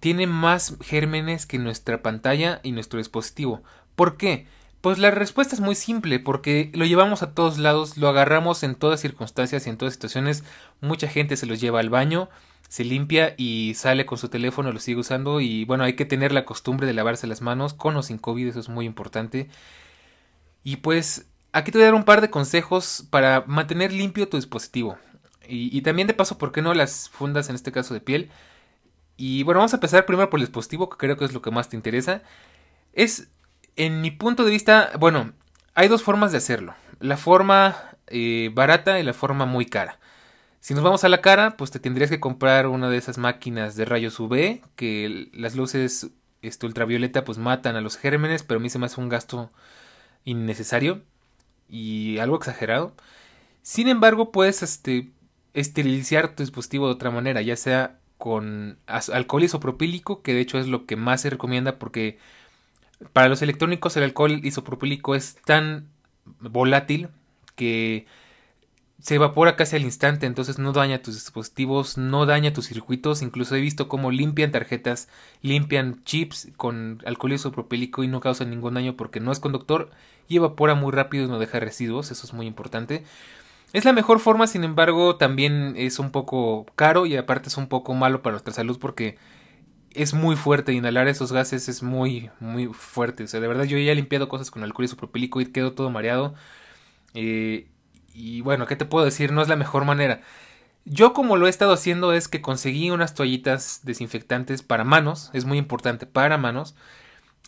tiene 0.00 0.26
más 0.26 0.78
gérmenes 0.80 1.44
que 1.44 1.58
nuestra 1.58 2.00
pantalla 2.00 2.60
y 2.62 2.72
nuestro 2.72 2.96
dispositivo. 2.96 3.62
¿Por 3.96 4.16
qué? 4.16 4.46
Pues 4.80 4.96
la 4.96 5.10
respuesta 5.10 5.54
es 5.54 5.60
muy 5.60 5.74
simple, 5.74 6.18
porque 6.18 6.70
lo 6.72 6.86
llevamos 6.86 7.22
a 7.22 7.34
todos 7.34 7.58
lados, 7.58 7.98
lo 7.98 8.08
agarramos 8.08 8.62
en 8.62 8.76
todas 8.76 9.00
circunstancias 9.00 9.66
y 9.66 9.70
en 9.70 9.76
todas 9.76 9.92
situaciones. 9.92 10.42
Mucha 10.80 11.06
gente 11.06 11.36
se 11.36 11.44
los 11.44 11.60
lleva 11.60 11.80
al 11.80 11.90
baño, 11.90 12.30
se 12.70 12.84
limpia 12.84 13.34
y 13.36 13.74
sale 13.74 14.06
con 14.06 14.16
su 14.16 14.28
teléfono, 14.28 14.70
lo 14.70 14.78
sigue 14.78 15.00
usando 15.00 15.40
y 15.40 15.64
bueno, 15.64 15.82
hay 15.82 15.94
que 15.94 16.04
tener 16.04 16.30
la 16.30 16.44
costumbre 16.44 16.86
de 16.86 16.92
lavarse 16.92 17.26
las 17.26 17.40
manos 17.40 17.74
con 17.74 17.96
o 17.96 18.02
sin 18.04 18.16
COVID, 18.16 18.46
eso 18.46 18.60
es 18.60 18.68
muy 18.68 18.86
importante. 18.86 19.50
Y 20.62 20.76
pues 20.76 21.26
aquí 21.50 21.72
te 21.72 21.78
voy 21.78 21.82
a 21.82 21.86
dar 21.86 21.96
un 21.96 22.04
par 22.04 22.20
de 22.20 22.30
consejos 22.30 23.04
para 23.10 23.42
mantener 23.48 23.92
limpio 23.92 24.28
tu 24.28 24.36
dispositivo. 24.36 24.96
Y, 25.48 25.82
también 25.82 26.06
de 26.06 26.14
paso, 26.14 26.38
¿por 26.38 26.52
qué 26.52 26.62
no 26.62 26.72
las 26.72 27.08
fundas 27.08 27.48
en 27.48 27.56
este 27.56 27.72
caso 27.72 27.92
de 27.92 28.00
piel? 28.00 28.30
Y 29.16 29.42
bueno, 29.42 29.58
vamos 29.58 29.72
a 29.72 29.78
empezar 29.78 30.06
primero 30.06 30.30
por 30.30 30.38
el 30.38 30.46
dispositivo, 30.46 30.88
que 30.88 30.96
creo 30.96 31.16
que 31.16 31.24
es 31.24 31.32
lo 31.32 31.42
que 31.42 31.50
más 31.50 31.68
te 31.68 31.74
interesa. 31.74 32.22
Es, 32.92 33.32
en 33.74 34.00
mi 34.00 34.12
punto 34.12 34.44
de 34.44 34.52
vista, 34.52 34.92
bueno, 35.00 35.32
hay 35.74 35.88
dos 35.88 36.04
formas 36.04 36.30
de 36.30 36.38
hacerlo. 36.38 36.76
La 37.00 37.16
forma 37.16 37.76
eh, 38.06 38.52
barata 38.54 39.00
y 39.00 39.02
la 39.02 39.12
forma 39.12 39.44
muy 39.44 39.66
cara. 39.66 39.98
Si 40.60 40.74
nos 40.74 40.84
vamos 40.84 41.04
a 41.04 41.08
la 41.08 41.22
cara, 41.22 41.56
pues 41.56 41.70
te 41.70 41.80
tendrías 41.80 42.10
que 42.10 42.20
comprar 42.20 42.66
una 42.66 42.90
de 42.90 42.98
esas 42.98 43.18
máquinas 43.18 43.76
de 43.76 43.86
rayos 43.86 44.20
UV, 44.20 44.60
que 44.76 45.30
las 45.32 45.56
luces 45.56 46.10
este, 46.42 46.66
ultravioleta 46.66 47.24
pues 47.24 47.38
matan 47.38 47.76
a 47.76 47.80
los 47.80 47.96
gérmenes, 47.96 48.42
pero 48.42 48.60
a 48.60 48.62
mí 48.62 48.68
se 48.70 48.78
me 48.78 48.86
hace 48.86 49.00
un 49.00 49.08
gasto 49.08 49.50
innecesario 50.24 51.02
y 51.68 52.18
algo 52.18 52.36
exagerado. 52.36 52.94
Sin 53.62 53.88
embargo, 53.88 54.32
puedes 54.32 54.62
este, 54.62 55.10
esterilizar 55.54 56.34
tu 56.34 56.42
dispositivo 56.42 56.86
de 56.86 56.94
otra 56.94 57.10
manera, 57.10 57.42
ya 57.42 57.56
sea 57.56 57.98
con 58.18 58.78
alcohol 58.86 59.44
isopropílico, 59.44 60.22
que 60.22 60.34
de 60.34 60.40
hecho 60.40 60.58
es 60.58 60.66
lo 60.68 60.84
que 60.84 60.96
más 60.96 61.22
se 61.22 61.30
recomienda 61.30 61.78
porque 61.78 62.18
para 63.14 63.28
los 63.28 63.40
electrónicos 63.40 63.96
el 63.96 64.02
alcohol 64.02 64.44
isopropílico 64.44 65.14
es 65.14 65.36
tan 65.46 65.88
volátil 66.40 67.08
que 67.56 68.06
se 69.00 69.14
evapora 69.14 69.56
casi 69.56 69.76
al 69.76 69.82
instante, 69.82 70.26
entonces 70.26 70.58
no 70.58 70.72
daña 70.72 71.02
tus 71.02 71.14
dispositivos, 71.14 71.96
no 71.96 72.26
daña 72.26 72.52
tus 72.52 72.66
circuitos, 72.66 73.22
incluso 73.22 73.56
he 73.56 73.60
visto 73.60 73.88
cómo 73.88 74.10
limpian 74.10 74.52
tarjetas, 74.52 75.08
limpian 75.42 76.04
chips 76.04 76.48
con 76.56 77.02
alcohol 77.06 77.32
isopropílico 77.32 78.04
y 78.04 78.08
no 78.08 78.20
causan 78.20 78.50
ningún 78.50 78.74
daño 78.74 78.96
porque 78.96 79.20
no 79.20 79.32
es 79.32 79.40
conductor 79.40 79.90
y 80.28 80.36
evapora 80.36 80.74
muy 80.74 80.92
rápido 80.92 81.24
y 81.24 81.28
no 81.28 81.38
deja 81.38 81.60
residuos, 81.60 82.10
eso 82.10 82.26
es 82.26 82.34
muy 82.34 82.46
importante. 82.46 83.04
Es 83.72 83.84
la 83.84 83.92
mejor 83.92 84.20
forma, 84.20 84.46
sin 84.46 84.64
embargo, 84.64 85.16
también 85.16 85.74
es 85.76 85.98
un 85.98 86.10
poco 86.10 86.66
caro 86.74 87.06
y 87.06 87.16
aparte 87.16 87.48
es 87.48 87.56
un 87.56 87.68
poco 87.68 87.94
malo 87.94 88.20
para 88.20 88.32
nuestra 88.32 88.52
salud 88.52 88.78
porque 88.78 89.16
es 89.94 90.12
muy 90.14 90.36
fuerte, 90.36 90.72
inhalar 90.72 91.08
esos 91.08 91.32
gases 91.32 91.68
es 91.68 91.82
muy, 91.82 92.30
muy 92.40 92.66
fuerte. 92.66 93.24
O 93.24 93.26
sea, 93.28 93.40
de 93.40 93.48
verdad 93.48 93.64
yo 93.64 93.78
ya 93.78 93.92
he 93.92 93.94
limpiado 93.94 94.28
cosas 94.28 94.50
con 94.50 94.62
alcohol 94.62 94.84
isopropílico 94.84 95.40
y 95.40 95.46
quedo 95.46 95.72
todo 95.72 95.90
mareado. 95.90 96.34
Eh, 97.14 97.66
y 98.20 98.40
bueno, 98.42 98.66
¿qué 98.66 98.76
te 98.76 98.84
puedo 98.84 99.04
decir? 99.04 99.32
No 99.32 99.42
es 99.42 99.48
la 99.48 99.56
mejor 99.56 99.84
manera. 99.84 100.20
Yo 100.84 101.12
como 101.12 101.36
lo 101.36 101.46
he 101.46 101.50
estado 101.50 101.72
haciendo 101.72 102.12
es 102.12 102.28
que 102.28 102.40
conseguí 102.40 102.90
unas 102.90 103.14
toallitas 103.14 103.80
desinfectantes 103.84 104.62
para 104.62 104.84
manos, 104.84 105.30
es 105.34 105.44
muy 105.44 105.58
importante, 105.58 106.06
para 106.06 106.38
manos. 106.38 106.74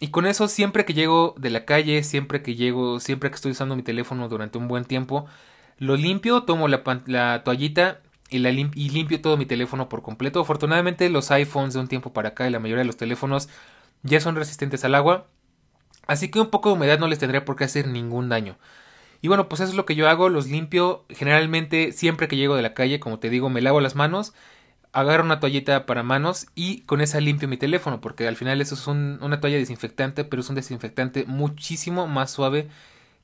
Y 0.01 0.09
con 0.09 0.27
eso 0.27 0.49
siempre 0.49 0.85
que 0.85 0.95
llego 0.95 1.35
de 1.39 1.51
la 1.51 1.65
calle, 1.65 2.03
siempre 2.03 2.43
que 2.43 2.55
llego, 2.57 3.01
siempre 3.01 3.31
que 3.31 3.37
estoy 3.37 3.53
usando 3.53 3.77
mi 3.77 3.83
teléfono 3.83 4.29
durante 4.29 4.59
un 4.59 4.69
buen 4.69 4.85
tiempo, 4.85 5.27
lo 5.79 5.97
limpio, 5.97 6.45
tomo 6.45 6.69
la, 6.69 7.43
toallita 7.45 8.01
y 8.31 8.39
limpio 8.39 9.21
todo 9.21 9.37
mi 9.37 9.47
teléfono 9.47 9.89
por 9.89 10.03
completo. 10.03 10.41
Afortunadamente 10.41 11.09
los 11.11 11.31
iPhones 11.31 11.75
de 11.75 11.81
un 11.81 11.89
tiempo 11.89 12.13
para 12.13 12.31
acá 12.31 12.49
y 12.49 12.51
la 12.51 12.59
mayoría 12.61 12.81
de 12.81 12.87
los 12.87 12.97
teléfonos 12.97 13.49
ya 14.03 14.21
son 14.21 14.37
resistentes 14.37 14.85
al 14.85 14.95
agua. 14.95 15.27
Así 16.07 16.31
que 16.31 16.41
un 16.41 16.51
poco 16.51 16.69
de 16.71 16.75
humedad 16.77 16.99
no 16.99 17.09
les 17.09 17.19
tendría 17.19 17.45
por 17.45 17.57
qué 17.57 17.65
hacer 17.65 17.87
ningún 17.89 18.29
daño. 18.29 18.57
Y 19.23 19.29
bueno, 19.29 19.49
pues 19.49 19.61
eso 19.61 19.71
es 19.71 19.77
lo 19.77 19.87
que 19.87 19.95
yo 19.95 20.09
hago, 20.09 20.29
los 20.29 20.49
limpio. 20.49 21.05
Generalmente 21.09 21.93
siempre 21.93 22.29
que 22.29 22.37
llego 22.37 22.57
de 22.57 22.63
la 22.63 22.75
calle, 22.75 23.01
como 23.01 23.19
te 23.21 23.31
digo, 23.31 23.49
me 23.49 23.63
lavo 23.63 23.81
las 23.81 23.95
manos, 23.95 24.35
agarro 24.93 25.25
una 25.25 25.41
toallita 25.41 25.87
para 25.87 26.03
manos 26.03 26.49
y 26.55 26.83
con 26.83 27.01
esa 27.01 27.21
limpio 27.21 27.49
mi 27.49 27.57
teléfono, 27.57 28.01
porque 28.01 28.29
al 28.29 28.37
final 28.37 28.61
eso 28.61 28.75
es 28.75 28.87
una 28.89 29.41
toalla 29.41 29.57
desinfectante, 29.59 30.25
pero 30.25 30.43
es 30.43 30.49
un 30.51 30.57
desinfectante 30.57 31.25
muchísimo 31.27 32.07
más 32.09 32.33
suave 32.33 32.69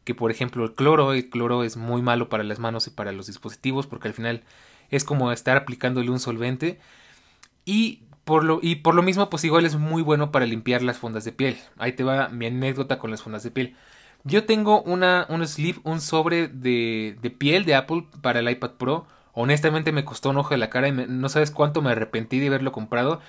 que 0.05 0.15
por 0.15 0.31
ejemplo 0.31 0.65
el 0.65 0.75
cloro. 0.75 1.13
El 1.13 1.29
cloro 1.31 1.65
es 1.65 1.77
muy 1.77 2.01
malo 2.01 2.29
para 2.29 2.45
las 2.45 2.59
manos 2.61 2.87
y 2.87 2.91
para 2.91 3.13
los 3.13 3.27
dispositivos, 3.27 3.87
porque 3.87 4.09
al 4.09 4.15
final 4.15 4.45
es 4.91 5.05
como 5.05 5.33
estar 5.33 5.57
aplicándole 5.57 6.11
un 6.11 6.21
solvente. 6.21 6.79
Y 7.65 8.03
por 8.25 8.45
lo, 8.45 8.61
y 8.63 8.77
por 8.77 8.95
lo 8.95 9.03
mismo, 9.03 9.31
pues 9.31 9.45
igual 9.45 9.67
es 9.67 9.77
muy 9.77 10.03
bueno 10.03 10.33
para 10.33 10.47
limpiar 10.47 10.83
las 10.83 10.99
fundas 10.99 11.25
de 11.25 11.33
piel. 11.33 11.59
Ahí 11.77 11.93
te 11.93 12.05
va 12.05 12.29
mi 12.29 12.47
anécdota 12.47 12.99
con 12.99 13.11
las 13.11 13.23
fundas 13.23 13.43
de 13.43 13.51
piel. 13.51 13.77
Yo 14.29 14.45
tengo 14.45 14.83
un 14.83 15.47
sleeve, 15.47 15.81
un 15.85 16.03
sobre 16.03 16.49
de, 16.49 17.17
de 17.23 17.31
piel 17.31 17.65
de 17.65 17.75
Apple 17.75 18.07
para 18.21 18.41
el 18.41 18.51
iPad 18.51 18.73
Pro. 18.73 19.07
Honestamente 19.33 19.91
me 19.91 20.05
costó 20.05 20.31
un 20.31 20.37
ojo 20.37 20.51
de 20.51 20.59
la 20.59 20.69
cara 20.69 20.89
y 20.89 20.93
no 20.93 21.29
sabes 21.31 21.51
cuánto 21.51 21.81
me 21.81 21.91
arrepentí 21.93 22.39
de 22.39 22.49
haberlo 22.49 22.71
comprado. 22.71 23.21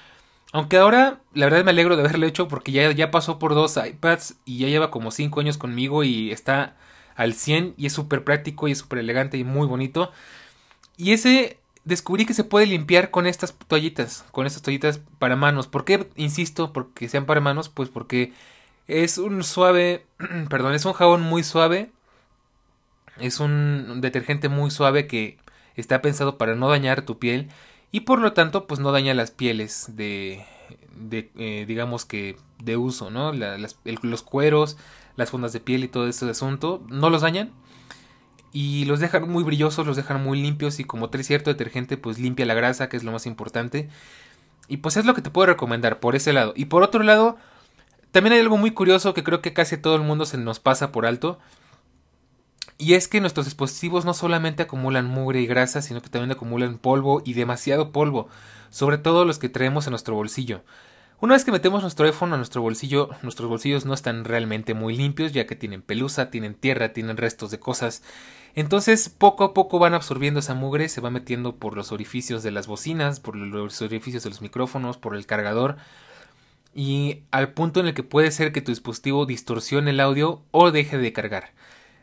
Aunque 0.52 0.78
ahora 0.78 1.22
la 1.34 1.46
verdad 1.46 1.64
me 1.64 1.72
alegro 1.72 1.96
de 1.96 2.02
haberlo 2.02 2.26
hecho 2.26 2.50
porque 2.50 2.74
ya, 2.74 2.92
ya 2.92 3.12
pasó 3.12 3.40
por 3.40 3.54
dos 3.54 3.78
iPads 3.78 4.36
y 4.44 4.58
ya 4.60 4.68
lleva 4.68 4.92
como 4.92 5.12
5 5.12 5.40
años 5.40 5.58
conmigo 5.58 6.04
y 6.04 6.32
está 6.32 6.76
al 7.16 7.34
100 7.34 7.76
y 7.78 7.86
es 7.86 7.94
súper 7.94 8.26
práctico 8.26 8.68
y 8.68 8.72
es 8.72 8.80
súper 8.80 9.00
elegante 9.00 9.38
y 9.38 9.46
muy 9.46 9.68
bonito. 9.68 10.12
Y 10.98 11.14
ese 11.14 11.60
descubrí 11.86 12.26
que 12.26 12.34
se 12.34 12.44
puede 12.44 12.66
limpiar 12.66 13.10
con 13.10 13.26
estas 13.26 13.56
toallitas, 13.68 14.26
con 14.32 14.46
estas 14.46 14.64
toallitas 14.64 15.00
para 15.18 15.38
manos. 15.38 15.68
¿Por 15.68 15.86
qué 15.86 16.10
insisto? 16.18 16.74
Porque 16.74 17.08
sean 17.08 17.26
para 17.26 17.40
manos, 17.40 17.70
pues 17.70 17.90
porque 17.90 18.34
es 18.90 19.20
un 19.20 19.44
suave, 19.44 20.06
perdón, 20.50 20.74
es 20.74 20.84
un 20.84 20.94
jabón 20.94 21.22
muy 21.22 21.44
suave. 21.44 21.92
Es 23.20 23.40
un 23.40 24.00
detergente 24.02 24.50
muy 24.50 24.72
suave 24.72 25.06
que 25.06 25.38
está 25.76 26.02
pensado 26.02 26.38
para 26.38 26.56
no 26.56 26.70
dañar 26.70 27.04
tu 27.04 27.20
piel 27.20 27.50
y 27.92 28.02
por 28.02 28.20
lo 28.20 28.34
tanto 28.34 28.68
pues 28.68 28.80
no 28.80 28.92
daña 28.92 29.14
las 29.14 29.32
pieles 29.32 29.96
de, 29.96 30.46
de 30.96 31.30
eh, 31.38 31.66
digamos 31.68 32.06
que 32.06 32.38
de 32.64 32.78
uso, 32.78 33.10
¿no? 33.10 33.34
los 33.34 34.24
cueros, 34.24 34.78
las 35.16 35.30
fundas 35.32 35.54
de 35.54 35.60
piel 35.60 35.84
y 35.84 35.88
todo 35.88 36.08
ese 36.08 36.30
asunto 36.30 36.84
no 36.90 37.10
los 37.10 37.22
dañan 37.22 37.52
y 38.52 38.86
los 38.86 39.00
dejan 39.00 39.30
muy 39.30 39.44
brillosos, 39.44 39.86
los 39.86 39.96
dejan 39.96 40.24
muy 40.24 40.42
limpios 40.42 40.80
y 40.80 40.84
como 40.84 41.10
trae 41.10 41.24
cierto 41.24 41.50
detergente 41.50 41.98
pues 41.98 42.20
limpia 42.20 42.46
la 42.46 42.54
grasa 42.54 42.90
que 42.90 42.98
es 42.98 43.04
lo 43.04 43.12
más 43.12 43.26
importante 43.26 43.90
y 44.68 44.78
pues 44.78 44.98
es 44.98 45.06
lo 45.06 45.14
que 45.14 45.22
te 45.22 45.30
puedo 45.32 45.48
recomendar 45.48 46.00
por 46.00 46.16
ese 46.16 46.34
lado 46.34 46.54
y 46.56 46.66
por 46.66 46.84
otro 46.84 47.04
lado 47.04 47.38
también 48.12 48.34
hay 48.34 48.40
algo 48.40 48.58
muy 48.58 48.72
curioso 48.72 49.14
que 49.14 49.24
creo 49.24 49.42
que 49.42 49.54
casi 49.54 49.78
todo 49.78 49.96
el 49.96 50.02
mundo 50.02 50.26
se 50.26 50.38
nos 50.38 50.60
pasa 50.60 50.92
por 50.92 51.06
alto. 51.06 51.40
Y 52.78 52.94
es 52.94 53.08
que 53.08 53.20
nuestros 53.20 53.46
dispositivos 53.46 54.06
no 54.06 54.14
solamente 54.14 54.64
acumulan 54.64 55.06
mugre 55.06 55.42
y 55.42 55.48
grasa, 55.48 55.82
sino 55.82 56.02
que 56.02 56.10
también 56.10 56.32
acumulan 56.32 56.78
polvo 56.78 57.22
y 57.26 57.34
demasiado 57.34 57.92
polvo, 57.92 58.30
sobre 58.70 58.98
todo 58.98 59.26
los 59.26 59.38
que 59.38 59.50
traemos 59.50 59.86
en 59.86 59.92
nuestro 59.92 60.16
bolsillo. 60.16 60.64
Una 61.22 61.34
vez 61.34 61.44
que 61.44 61.52
metemos 61.52 61.82
nuestro 61.82 62.06
iPhone 62.06 62.32
a 62.32 62.38
nuestro 62.38 62.62
bolsillo, 62.62 63.10
nuestros 63.24 63.50
bolsillos 63.50 63.86
no 63.86 63.94
están 63.94 64.24
realmente 64.24 64.74
muy 64.74 64.96
limpios, 64.96 65.34
ya 65.34 65.46
que 65.46 65.58
tienen 65.58 65.82
pelusa, 65.82 66.32
tienen 66.32 66.56
tierra, 66.56 66.94
tienen 66.94 67.18
restos 67.18 67.52
de 67.52 67.60
cosas. 67.60 68.02
Entonces, 68.56 69.10
poco 69.10 69.44
a 69.44 69.54
poco 69.54 69.80
van 69.80 69.94
absorbiendo 69.94 70.40
esa 70.40 70.54
mugre, 70.54 70.88
se 70.88 71.02
va 71.02 71.10
metiendo 71.10 71.58
por 71.58 71.76
los 71.76 71.92
orificios 71.92 72.42
de 72.42 72.52
las 72.52 72.68
bocinas, 72.68 73.20
por 73.20 73.36
los 73.36 73.82
orificios 73.82 74.24
de 74.24 74.30
los 74.30 74.42
micrófonos, 74.42 74.96
por 74.96 75.14
el 75.14 75.26
cargador, 75.26 75.76
y 76.74 77.24
al 77.32 77.54
punto 77.54 77.80
en 77.80 77.88
el 77.88 77.94
que 77.94 78.04
puede 78.04 78.32
ser 78.32 78.52
que 78.52 78.62
tu 78.62 78.72
dispositivo 78.72 79.26
distorsione 79.26 79.92
el 79.92 80.00
audio 80.00 80.44
o 80.52 80.72
deje 80.72 80.98
de 80.98 81.14
cargar. 81.14 81.52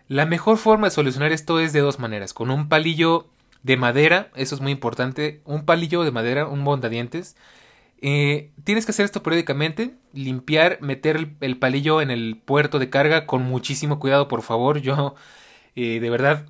La 0.08 0.26
mejor 0.26 0.58
forma 0.58 0.88
de 0.88 0.92
solucionar 0.92 1.32
esto 1.32 1.60
es 1.60 1.72
de 1.72 1.80
dos 1.80 1.98
maneras, 1.98 2.32
con 2.34 2.50
un 2.50 2.68
palillo 2.68 3.26
de 3.62 3.76
madera, 3.76 4.30
eso 4.36 4.54
es 4.54 4.60
muy 4.60 4.72
importante, 4.72 5.40
un 5.44 5.64
palillo 5.64 6.04
de 6.04 6.12
madera, 6.12 6.46
un 6.46 6.64
bondadientes. 6.64 7.36
Eh, 8.00 8.52
tienes 8.64 8.86
que 8.86 8.92
hacer 8.92 9.04
esto 9.04 9.22
periódicamente, 9.22 9.94
limpiar, 10.12 10.78
meter 10.82 11.34
el, 11.40 11.58
palillo 11.58 12.00
en 12.00 12.10
el 12.10 12.40
puerto 12.44 12.78
de 12.78 12.90
carga 12.90 13.26
con 13.26 13.42
muchísimo 13.42 13.98
cuidado, 13.98 14.28
por 14.28 14.42
favor. 14.42 14.78
Yo 14.80 15.14
eh, 15.74 16.00
de 16.00 16.10
verdad 16.10 16.46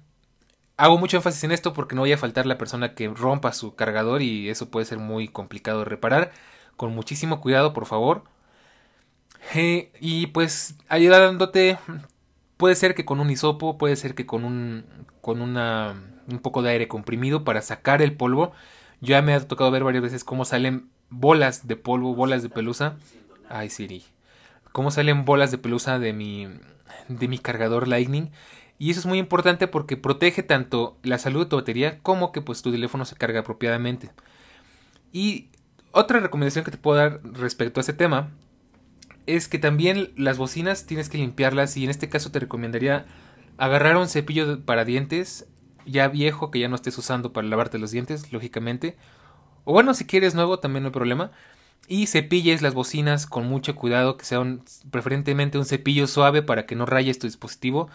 hago 0.77 0.99
mucho 0.99 1.17
énfasis 1.17 1.45
en 1.45 1.53
esto 1.53 1.73
porque 1.73 1.95
no 1.95 2.03
voy 2.03 2.13
a 2.13 2.19
faltar 2.19 2.47
la 2.47 2.59
persona 2.59 2.95
que 2.95 3.09
rompa 3.09 3.53
su 3.53 3.75
cargador 3.75 4.23
y 4.23 4.49
eso 4.51 4.71
puede 4.71 4.87
ser 4.87 4.99
muy 4.99 5.29
complicado 5.29 5.81
de 5.81 5.85
reparar 5.87 6.33
con 6.77 6.95
muchísimo 6.95 7.41
cuidado, 7.41 7.73
por 7.73 7.87
favor. 7.87 8.25
Eh, 9.55 9.93
y 10.01 10.29
pues 10.29 10.77
ayudándote, 10.89 11.79
puede 12.57 12.75
ser 12.75 12.95
que 12.95 13.05
con 13.05 13.21
un 13.21 13.31
hisopo, 13.31 13.79
puede 13.79 13.97
ser 13.97 14.15
que 14.15 14.27
con 14.27 14.45
un, 14.45 14.85
con 15.21 15.41
una, 15.41 15.95
un 16.29 16.39
poco 16.39 16.63
de 16.63 16.71
aire 16.71 16.89
comprimido 16.89 17.45
para 17.45 17.63
sacar 17.63 18.03
el 18.03 18.17
polvo. 18.17 18.53
Ya 19.01 19.23
me 19.23 19.35
ha 19.35 19.41
tocado 19.47 19.71
ver 19.71 19.85
varias 19.85 20.03
veces 20.03 20.25
cómo 20.25 20.45
salen 20.45 20.89
bolas 21.11 21.67
de 21.67 21.77
polvo, 21.77 22.15
bolas 22.15 22.43
de 22.43 22.49
pelusa. 22.49 22.97
Ay, 23.49 23.71
Siri. 23.71 24.05
Cómo 24.73 24.91
salen 24.91 25.25
bolas 25.25 25.51
de 25.51 25.59
pelusa 25.59 25.99
de 25.99 26.13
mi, 26.13 26.49
de 27.09 27.29
mi 27.29 27.39
cargador 27.39 27.89
Lightning. 27.89 28.31
Y 28.79 28.91
eso 28.91 29.01
es 29.01 29.07
muy 29.07 29.19
importante 29.19 29.69
porque 29.69 29.97
protege 29.97 30.43
tanto 30.43 30.99
la 31.03 31.19
salud 31.19 31.45
de 31.45 31.51
tu 31.51 31.57
batería 31.57 31.99
como 32.01 32.31
que 32.33 32.43
pues 32.43 32.61
tu 32.61 32.71
teléfono 32.71 33.05
se 33.05 33.17
carga 33.17 33.41
apropiadamente. 33.41 34.11
Y 35.13 35.49
otra 35.97 36.21
recomendación 36.21 36.65
que 36.65 36.71
te 36.71 36.77
puedo 36.77 36.99
dar 36.99 37.21
respecto 37.25 37.81
a 37.81 37.83
ese 37.83 37.95
tema 37.95 38.29
es 39.25 39.49
que 39.49 39.59
también 39.59 40.11
las 40.17 40.37
bocinas 40.37 40.85
tienes 40.85 41.09
que 41.09 41.17
limpiarlas 41.17 41.77
y 41.77 41.85
en 41.85 41.91
este 41.91 42.11
caso 42.11 42.31
te 42.31 42.39
recomendaría 42.39 43.07
agarrar 43.57 43.97
un 43.97 44.07
cepillo 44.07 44.65
para 44.65 44.85
dientes 44.85 45.47
ya 45.87 46.09
viejo 46.09 46.51
que 46.51 46.59
ya 46.59 46.69
no 46.69 46.77
estés 46.77 46.99
usando 46.99 47.33
para 47.33 47.49
lavarte 47.49 47.79
los 47.79 47.93
dientes, 47.93 48.31
lógicamente. 48.31 48.97
O 49.65 49.73
bueno, 49.73 49.95
si 49.95 50.05
quieres 50.05 50.35
nuevo 50.35 50.59
también 50.59 50.83
no 50.83 50.89
hay 50.89 50.93
problema. 50.93 51.33
Y 51.89 52.09
cepilles 52.09 52.61
las 52.61 52.75
bocinas 52.75 53.27
con 53.27 53.47
mucho 53.47 53.75
cuidado, 53.75 54.17
que 54.17 54.25
sean 54.25 54.63
preferentemente 54.91 55.57
un 55.57 55.65
cepillo 55.65 56.07
suave 56.09 56.43
para 56.43 56.67
que 56.67 56.77
no 56.77 56.85
rayes 56.85 57.19
tu 57.19 57.27
dispositivo. 57.27 57.89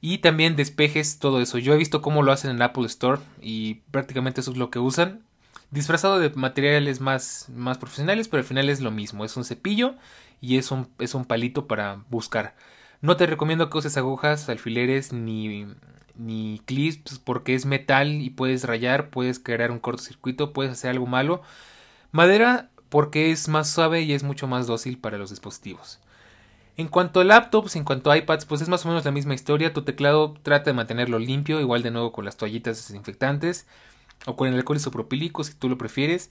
Y 0.00 0.18
también 0.18 0.54
despejes 0.54 1.18
todo 1.18 1.40
eso. 1.40 1.58
Yo 1.58 1.72
he 1.72 1.78
visto 1.78 2.02
cómo 2.02 2.22
lo 2.22 2.32
hacen 2.32 2.50
en 2.50 2.60
Apple 2.60 2.86
Store 2.86 3.22
y 3.40 3.76
prácticamente 3.90 4.42
eso 4.42 4.50
es 4.50 4.58
lo 4.58 4.70
que 4.70 4.80
usan 4.80 5.27
disfrazado 5.70 6.18
de 6.18 6.30
materiales 6.30 7.00
más, 7.00 7.46
más 7.54 7.78
profesionales, 7.78 8.28
pero 8.28 8.40
al 8.40 8.46
final 8.46 8.68
es 8.68 8.80
lo 8.80 8.90
mismo, 8.90 9.24
es 9.24 9.36
un 9.36 9.44
cepillo 9.44 9.94
y 10.40 10.56
es 10.56 10.70
un, 10.70 10.88
es 10.98 11.14
un 11.14 11.24
palito 11.24 11.66
para 11.66 12.02
buscar. 12.08 12.54
No 13.00 13.16
te 13.16 13.26
recomiendo 13.26 13.70
que 13.70 13.78
uses 13.78 13.96
agujas, 13.96 14.48
alfileres 14.48 15.12
ni, 15.12 15.66
ni 16.16 16.60
clips 16.64 17.18
porque 17.18 17.54
es 17.54 17.66
metal 17.66 18.22
y 18.22 18.30
puedes 18.30 18.64
rayar, 18.64 19.10
puedes 19.10 19.38
crear 19.38 19.70
un 19.70 19.78
cortocircuito, 19.78 20.52
puedes 20.52 20.72
hacer 20.72 20.90
algo 20.90 21.06
malo. 21.06 21.42
Madera 22.10 22.70
porque 22.88 23.30
es 23.30 23.48
más 23.48 23.70
suave 23.70 24.02
y 24.02 24.14
es 24.14 24.22
mucho 24.22 24.46
más 24.46 24.66
dócil 24.66 24.98
para 24.98 25.18
los 25.18 25.30
dispositivos. 25.30 26.00
En 26.76 26.88
cuanto 26.88 27.20
a 27.20 27.24
laptops, 27.24 27.76
en 27.76 27.84
cuanto 27.84 28.10
a 28.10 28.16
iPads, 28.16 28.46
pues 28.46 28.62
es 28.62 28.68
más 28.68 28.84
o 28.84 28.88
menos 28.88 29.04
la 29.04 29.10
misma 29.10 29.34
historia. 29.34 29.72
Tu 29.72 29.82
teclado 29.82 30.34
trata 30.42 30.70
de 30.70 30.74
mantenerlo 30.74 31.18
limpio, 31.18 31.60
igual 31.60 31.82
de 31.82 31.90
nuevo 31.90 32.12
con 32.12 32.24
las 32.24 32.36
toallitas 32.36 32.76
desinfectantes 32.76 33.66
o 34.26 34.36
con 34.36 34.48
el 34.48 34.54
alcohol 34.54 34.76
isopropílico 34.76 35.44
si 35.44 35.54
tú 35.54 35.68
lo 35.68 35.78
prefieres. 35.78 36.30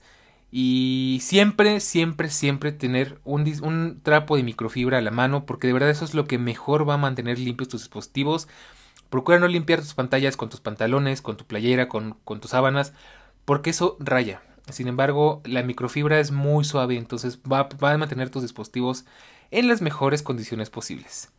Y 0.50 1.18
siempre, 1.20 1.80
siempre, 1.80 2.30
siempre 2.30 2.72
tener 2.72 3.20
un, 3.24 3.44
un, 3.62 4.00
trapo 4.02 4.36
de 4.36 4.42
microfibra 4.42 4.98
a 4.98 5.02
la 5.02 5.10
mano 5.10 5.44
porque 5.44 5.66
de 5.66 5.74
verdad 5.74 5.90
eso 5.90 6.06
es 6.06 6.14
lo 6.14 6.24
que 6.24 6.38
mejor 6.38 6.88
va 6.88 6.94
a 6.94 6.98
mantener 6.98 7.38
limpios 7.38 7.68
tus 7.68 7.82
dispositivos. 7.82 8.48
Procura 9.10 9.38
no 9.38 9.48
limpiar 9.48 9.80
tus 9.80 9.94
pantallas 9.94 10.36
con 10.36 10.48
tus 10.48 10.60
pantalones, 10.60 11.22
con 11.22 11.36
tu 11.36 11.44
playera, 11.44 11.88
con, 11.88 12.16
con 12.24 12.40
tus 12.40 12.52
sábanas, 12.52 12.94
porque 13.44 13.70
eso 13.70 13.96
raya. 14.00 14.42
Sin 14.70 14.88
embargo, 14.88 15.40
la 15.44 15.62
microfibra 15.62 16.20
es 16.20 16.30
muy 16.30 16.64
suave, 16.64 16.96
entonces 16.96 17.40
va, 17.40 17.68
va, 17.82 17.92
a 17.92 17.98
mantener 17.98 18.30
tus 18.30 18.42
dispositivos 18.42 19.06
en 19.50 19.68
las 19.68 19.80
mejores 19.80 20.22
condiciones 20.22 20.68
posibles. 20.68 21.30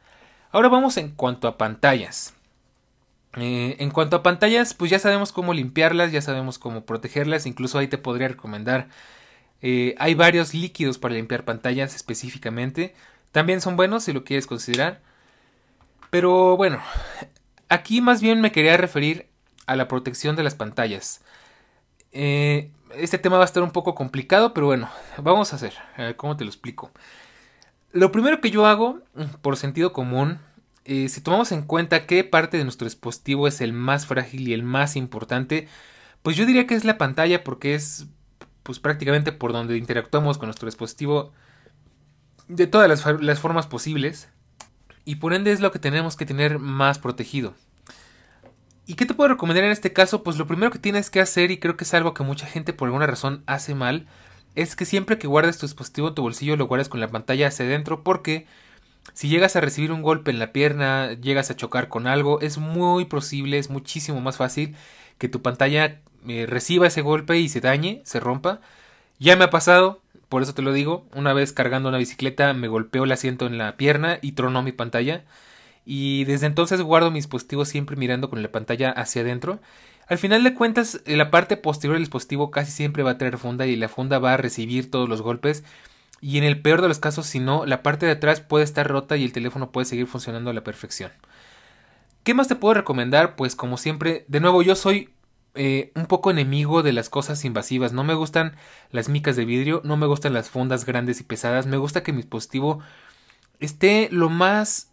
Ahora 0.52 0.70
vamos 0.70 0.98
en 0.98 1.12
cuanto 1.12 1.48
a 1.48 1.58
pantallas. 1.58 2.34
Eh, 3.36 3.76
en 3.80 3.92
cuanto 3.92 4.18
a 4.18 4.24
pantallas, 4.24 4.74
pues 4.74 4.90
ya 4.90 5.00
sabemos 5.00 5.32
cómo 5.32 5.54
limpiarlas, 5.54 6.12
ya 6.12 6.22
sabemos 6.22 6.58
cómo 6.58 6.86
protegerlas, 6.86 7.46
incluso 7.46 7.78
ahí 7.78 7.88
te 7.88 7.98
podría 7.98 8.30
recomendar. 8.30 8.88
Eh, 9.62 9.96
hay 10.00 10.16
varios 10.16 10.54
líquidos 10.54 10.98
para 10.98 11.16
limpiar 11.16 11.46
pantallas 11.46 11.96
específicamente. 11.96 12.96
También 13.32 13.62
son 13.62 13.76
buenos 13.76 14.04
si 14.04 14.14
lo 14.14 14.24
quieres 14.24 14.48
considerar. 14.48 15.02
Pero 16.10 16.58
bueno, 16.58 16.82
aquí 17.70 18.02
más 18.02 18.22
bien 18.22 18.42
me 18.42 18.52
quería 18.52 18.78
referir 18.78 19.28
a 19.68 19.76
la 19.76 19.88
protección 19.88 20.36
de 20.36 20.44
las 20.44 20.56
pantallas. 20.56 21.22
Eh, 22.12 22.72
este 22.96 23.20
tema 23.20 23.38
va 23.38 23.44
a 23.44 23.46
estar 23.46 23.62
un 23.62 23.72
poco 23.72 23.94
complicado, 23.94 24.54
pero 24.54 24.66
bueno, 24.66 24.90
vamos 25.18 25.54
a 25.54 25.58
hacer. 25.58 25.74
¿Cómo 26.18 26.36
te 26.36 26.44
lo 26.44 26.50
explico? 26.50 26.90
Lo 27.92 28.12
primero 28.12 28.42
que 28.42 28.50
yo 28.50 28.66
hago, 28.66 29.00
por 29.42 29.58
sentido 29.58 29.94
común, 29.94 30.40
eh, 30.86 31.10
si 31.10 31.22
tomamos 31.22 31.52
en 31.52 31.64
cuenta 31.64 32.06
qué 32.06 32.24
parte 32.24 32.58
de 32.58 32.64
nuestro 32.64 32.86
dispositivo 32.86 33.48
es 33.48 33.62
el 33.62 33.74
más 33.74 34.06
frágil 34.06 34.48
y 34.48 34.54
el 34.54 34.64
más 34.64 34.96
importante, 34.96 35.68
pues 36.22 36.36
yo 36.36 36.46
diría 36.46 36.68
que 36.68 36.76
es 36.76 36.86
la 36.86 36.98
pantalla 36.98 37.44
porque 37.44 37.76
es 37.76 38.08
pues 38.64 38.80
prácticamente 38.80 39.32
por 39.32 39.52
donde 39.52 39.78
interactuamos 39.78 40.38
con 40.38 40.48
nuestro 40.48 40.68
dispositivo 40.68 41.32
de 42.48 42.68
todas 42.68 42.88
las, 42.88 43.40
formas 43.40 43.68
posibles 43.68 44.30
y 45.06 45.16
por 45.16 45.34
ende 45.34 45.52
es 45.52 45.60
lo 45.60 45.72
que 45.72 45.80
tenemos 45.80 46.16
que 46.16 46.26
tener 46.26 46.60
más 46.60 47.00
protegido. 47.00 47.54
¿Y 48.86 48.96
qué 48.96 49.06
te 49.06 49.14
puedo 49.14 49.30
recomendar 49.30 49.64
en 49.64 49.72
este 49.72 49.94
caso? 49.94 50.24
Pues 50.24 50.38
lo 50.38 50.48
primero 50.48 50.72
que 50.72 50.80
tienes 50.80 51.10
que 51.12 51.20
hacer, 51.20 51.52
y 51.52 51.60
creo 51.60 51.78
que 51.78 51.84
es 51.84 51.94
algo 51.94 52.14
que 52.14 52.24
mucha 52.24 52.48
gente 52.48 52.74
por 52.74 52.88
alguna 52.88 53.06
razón 53.06 53.44
hace 53.46 53.76
mal, 53.76 54.08
es 54.56 54.76
que 54.76 54.86
siempre 54.86 55.20
que 55.20 55.28
guardes 55.28 55.58
tu 55.58 55.68
dispositivo 55.68 56.10
en 56.10 56.16
tu 56.16 56.24
bolsillo 56.24 56.56
lo 56.56 56.68
guardes 56.68 56.90
con 56.90 57.00
la 57.00 57.08
pantalla 57.08 57.48
hacia 57.48 57.66
adentro 57.66 58.04
porque 58.04 58.48
si 59.20 59.28
llegas 59.28 59.58
a 59.58 59.60
recibir 59.60 59.92
un 59.92 60.02
golpe 60.02 60.32
en 60.32 60.40
la 60.40 60.54
pierna, 60.54 61.12
llegas 61.12 61.52
a 61.52 61.56
chocar 61.58 61.90
con 61.90 62.08
algo, 62.08 62.40
es 62.40 62.58
muy 62.58 63.04
posible, 63.04 63.58
es 63.58 63.70
muchísimo 63.70 64.22
más 64.22 64.38
fácil 64.38 64.78
que 65.18 65.28
tu 65.28 65.42
pantalla 65.42 66.00
eh, 66.26 66.46
reciba 66.48 66.88
ese 66.88 67.02
golpe 67.02 67.38
y 67.38 67.50
se 67.50 67.60
dañe, 67.60 68.02
se 68.06 68.22
rompa. 68.22 68.62
Ya 69.20 69.36
me 69.36 69.44
ha 69.44 69.50
pasado, 69.50 70.02
por 70.30 70.42
eso 70.42 70.54
te 70.54 70.62
lo 70.62 70.72
digo, 70.72 71.06
una 71.14 71.34
vez 71.34 71.52
cargando 71.52 71.90
una 71.90 71.98
bicicleta 71.98 72.54
me 72.54 72.70
golpeó 72.70 73.04
el 73.04 73.12
asiento 73.12 73.46
en 73.46 73.58
la 73.58 73.76
pierna 73.76 74.20
y 74.22 74.32
tronó 74.32 74.64
mi 74.64 74.72
pantalla 74.72 75.26
y 75.86 76.24
desde 76.24 76.46
entonces 76.46 76.82
guardo 76.82 77.12
mi 77.12 77.20
dispositivo 77.20 77.66
siempre 77.66 77.98
mirando 77.98 78.30
con 78.30 78.42
la 78.42 78.54
pantalla 78.54 78.90
hacia 78.90 79.24
adentro. 79.24 79.60
Al 80.08 80.18
final 80.18 80.46
de 80.46 80.54
cuentas, 80.54 81.02
la 81.06 81.30
parte 81.30 81.58
posterior 81.58 81.96
del 81.96 82.04
dispositivo 82.04 82.52
casi 82.52 82.72
siempre 82.72 83.04
va 83.04 83.12
a 83.12 83.18
tener 83.18 83.38
funda 83.38 83.68
y 83.68 83.76
la 83.76 83.90
funda 83.90 84.18
va 84.18 84.36
a 84.36 84.38
recibir 84.38 84.90
todos 84.90 85.10
los 85.10 85.22
golpes. 85.22 85.66
Y 86.22 86.38
en 86.38 86.44
el 86.44 86.62
peor 86.62 86.82
de 86.82 86.88
los 86.88 87.00
casos, 87.00 87.26
si 87.26 87.40
no, 87.40 87.66
la 87.66 87.82
parte 87.84 88.06
de 88.06 88.14
atrás 88.14 88.42
puede 88.42 88.66
estar 88.66 88.88
rota 88.88 89.18
y 89.18 89.24
el 89.24 89.32
teléfono 89.32 89.72
puede 89.72 89.86
seguir 89.86 90.08
funcionando 90.08 90.50
a 90.50 90.54
la 90.54 90.64
perfección. 90.64 91.12
¿Qué 92.24 92.34
más 92.34 92.48
te 92.48 92.56
puedo 92.56 92.74
recomendar? 92.74 93.36
Pues 93.36 93.56
como 93.56 93.78
siempre, 93.78 94.26
de 94.28 94.40
nuevo 94.40 94.62
yo 94.62 94.76
soy 94.76 95.10
eh, 95.56 95.92
un 95.96 96.06
poco 96.06 96.32
enemigo 96.32 96.84
de 96.84 96.94
las 96.94 97.10
cosas 97.10 97.46
invasivas. 97.46 97.94
No 97.94 98.04
me 98.04 98.14
gustan 98.14 98.56
las 98.92 99.10
micas 99.10 99.36
de 99.36 99.46
vidrio, 99.46 99.82
no 99.84 99.98
me 99.98 100.06
gustan 100.06 100.34
las 100.34 100.50
fundas 100.50 100.86
grandes 100.86 101.22
y 101.22 101.24
pesadas. 101.24 101.66
Me 101.66 101.78
gusta 101.78 102.04
que 102.04 102.12
mi 102.12 102.18
dispositivo 102.18 102.80
esté 103.60 104.10
lo 104.12 104.30
más 104.30 104.90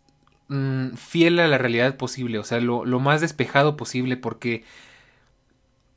Mm, 0.49 0.95
fiel 0.95 1.41
a 1.41 1.49
la 1.49 1.59
realidad 1.59 1.97
posible, 1.97 2.39
o 2.39 2.45
sea, 2.45 2.61
lo, 2.61 2.85
más 3.01 3.21
despejado 3.21 3.77
posible, 3.77 4.17
porque 4.17 4.63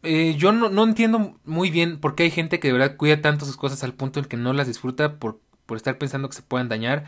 eh, 0.03 0.35
yo 0.37 0.51
no, 0.51 0.69
no, 0.69 0.83
entiendo 0.83 1.37
muy 1.45 1.69
bien 1.69 1.99
por 1.99 2.15
qué 2.15 2.23
hay 2.23 2.31
gente 2.31 2.59
que 2.59 2.69
de 2.69 2.73
verdad 2.73 2.95
cuida 2.97 3.21
tanto 3.21 3.45
sus 3.45 3.57
cosas 3.57 3.83
al 3.83 3.93
punto 3.93 4.19
en 4.19 4.25
que 4.25 4.37
no 4.37 4.53
las 4.53 4.67
disfruta 4.67 5.15
por, 5.15 5.39
por 5.65 5.77
estar 5.77 5.97
pensando 5.97 6.29
que 6.29 6.35
se 6.35 6.41
puedan 6.41 6.69
dañar. 6.69 7.05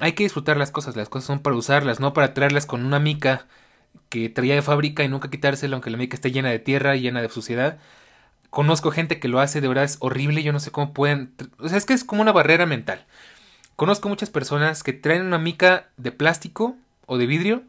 Hay 0.00 0.12
que 0.12 0.24
disfrutar 0.24 0.56
las 0.56 0.70
cosas, 0.70 0.96
las 0.96 1.08
cosas 1.08 1.26
son 1.26 1.40
para 1.40 1.56
usarlas, 1.56 2.00
no 2.00 2.12
para 2.12 2.34
traerlas 2.34 2.66
con 2.66 2.84
una 2.84 2.98
mica 3.00 3.46
que 4.08 4.28
traía 4.28 4.54
de 4.54 4.62
fábrica 4.62 5.04
y 5.04 5.08
nunca 5.08 5.30
quitársela 5.30 5.76
aunque 5.76 5.90
la 5.90 5.96
mica 5.98 6.16
esté 6.16 6.32
llena 6.32 6.50
de 6.50 6.58
tierra 6.58 6.96
y 6.96 7.00
llena 7.02 7.22
de 7.22 7.28
suciedad. 7.30 7.78
Conozco 8.50 8.90
gente 8.90 9.20
que 9.20 9.28
lo 9.28 9.40
hace, 9.40 9.60
de 9.60 9.68
verdad 9.68 9.84
es 9.84 9.98
horrible, 10.00 10.42
yo 10.42 10.52
no 10.52 10.60
sé 10.60 10.70
cómo 10.70 10.92
pueden... 10.92 11.32
O 11.58 11.68
sea, 11.68 11.78
es 11.78 11.86
que 11.86 11.94
es 11.94 12.04
como 12.04 12.22
una 12.22 12.32
barrera 12.32 12.66
mental. 12.66 13.04
Conozco 13.76 14.08
muchas 14.08 14.30
personas 14.30 14.82
que 14.82 14.92
traen 14.92 15.26
una 15.26 15.38
mica 15.38 15.88
de 15.96 16.12
plástico 16.12 16.76
o 17.06 17.18
de 17.18 17.26
vidrio 17.26 17.62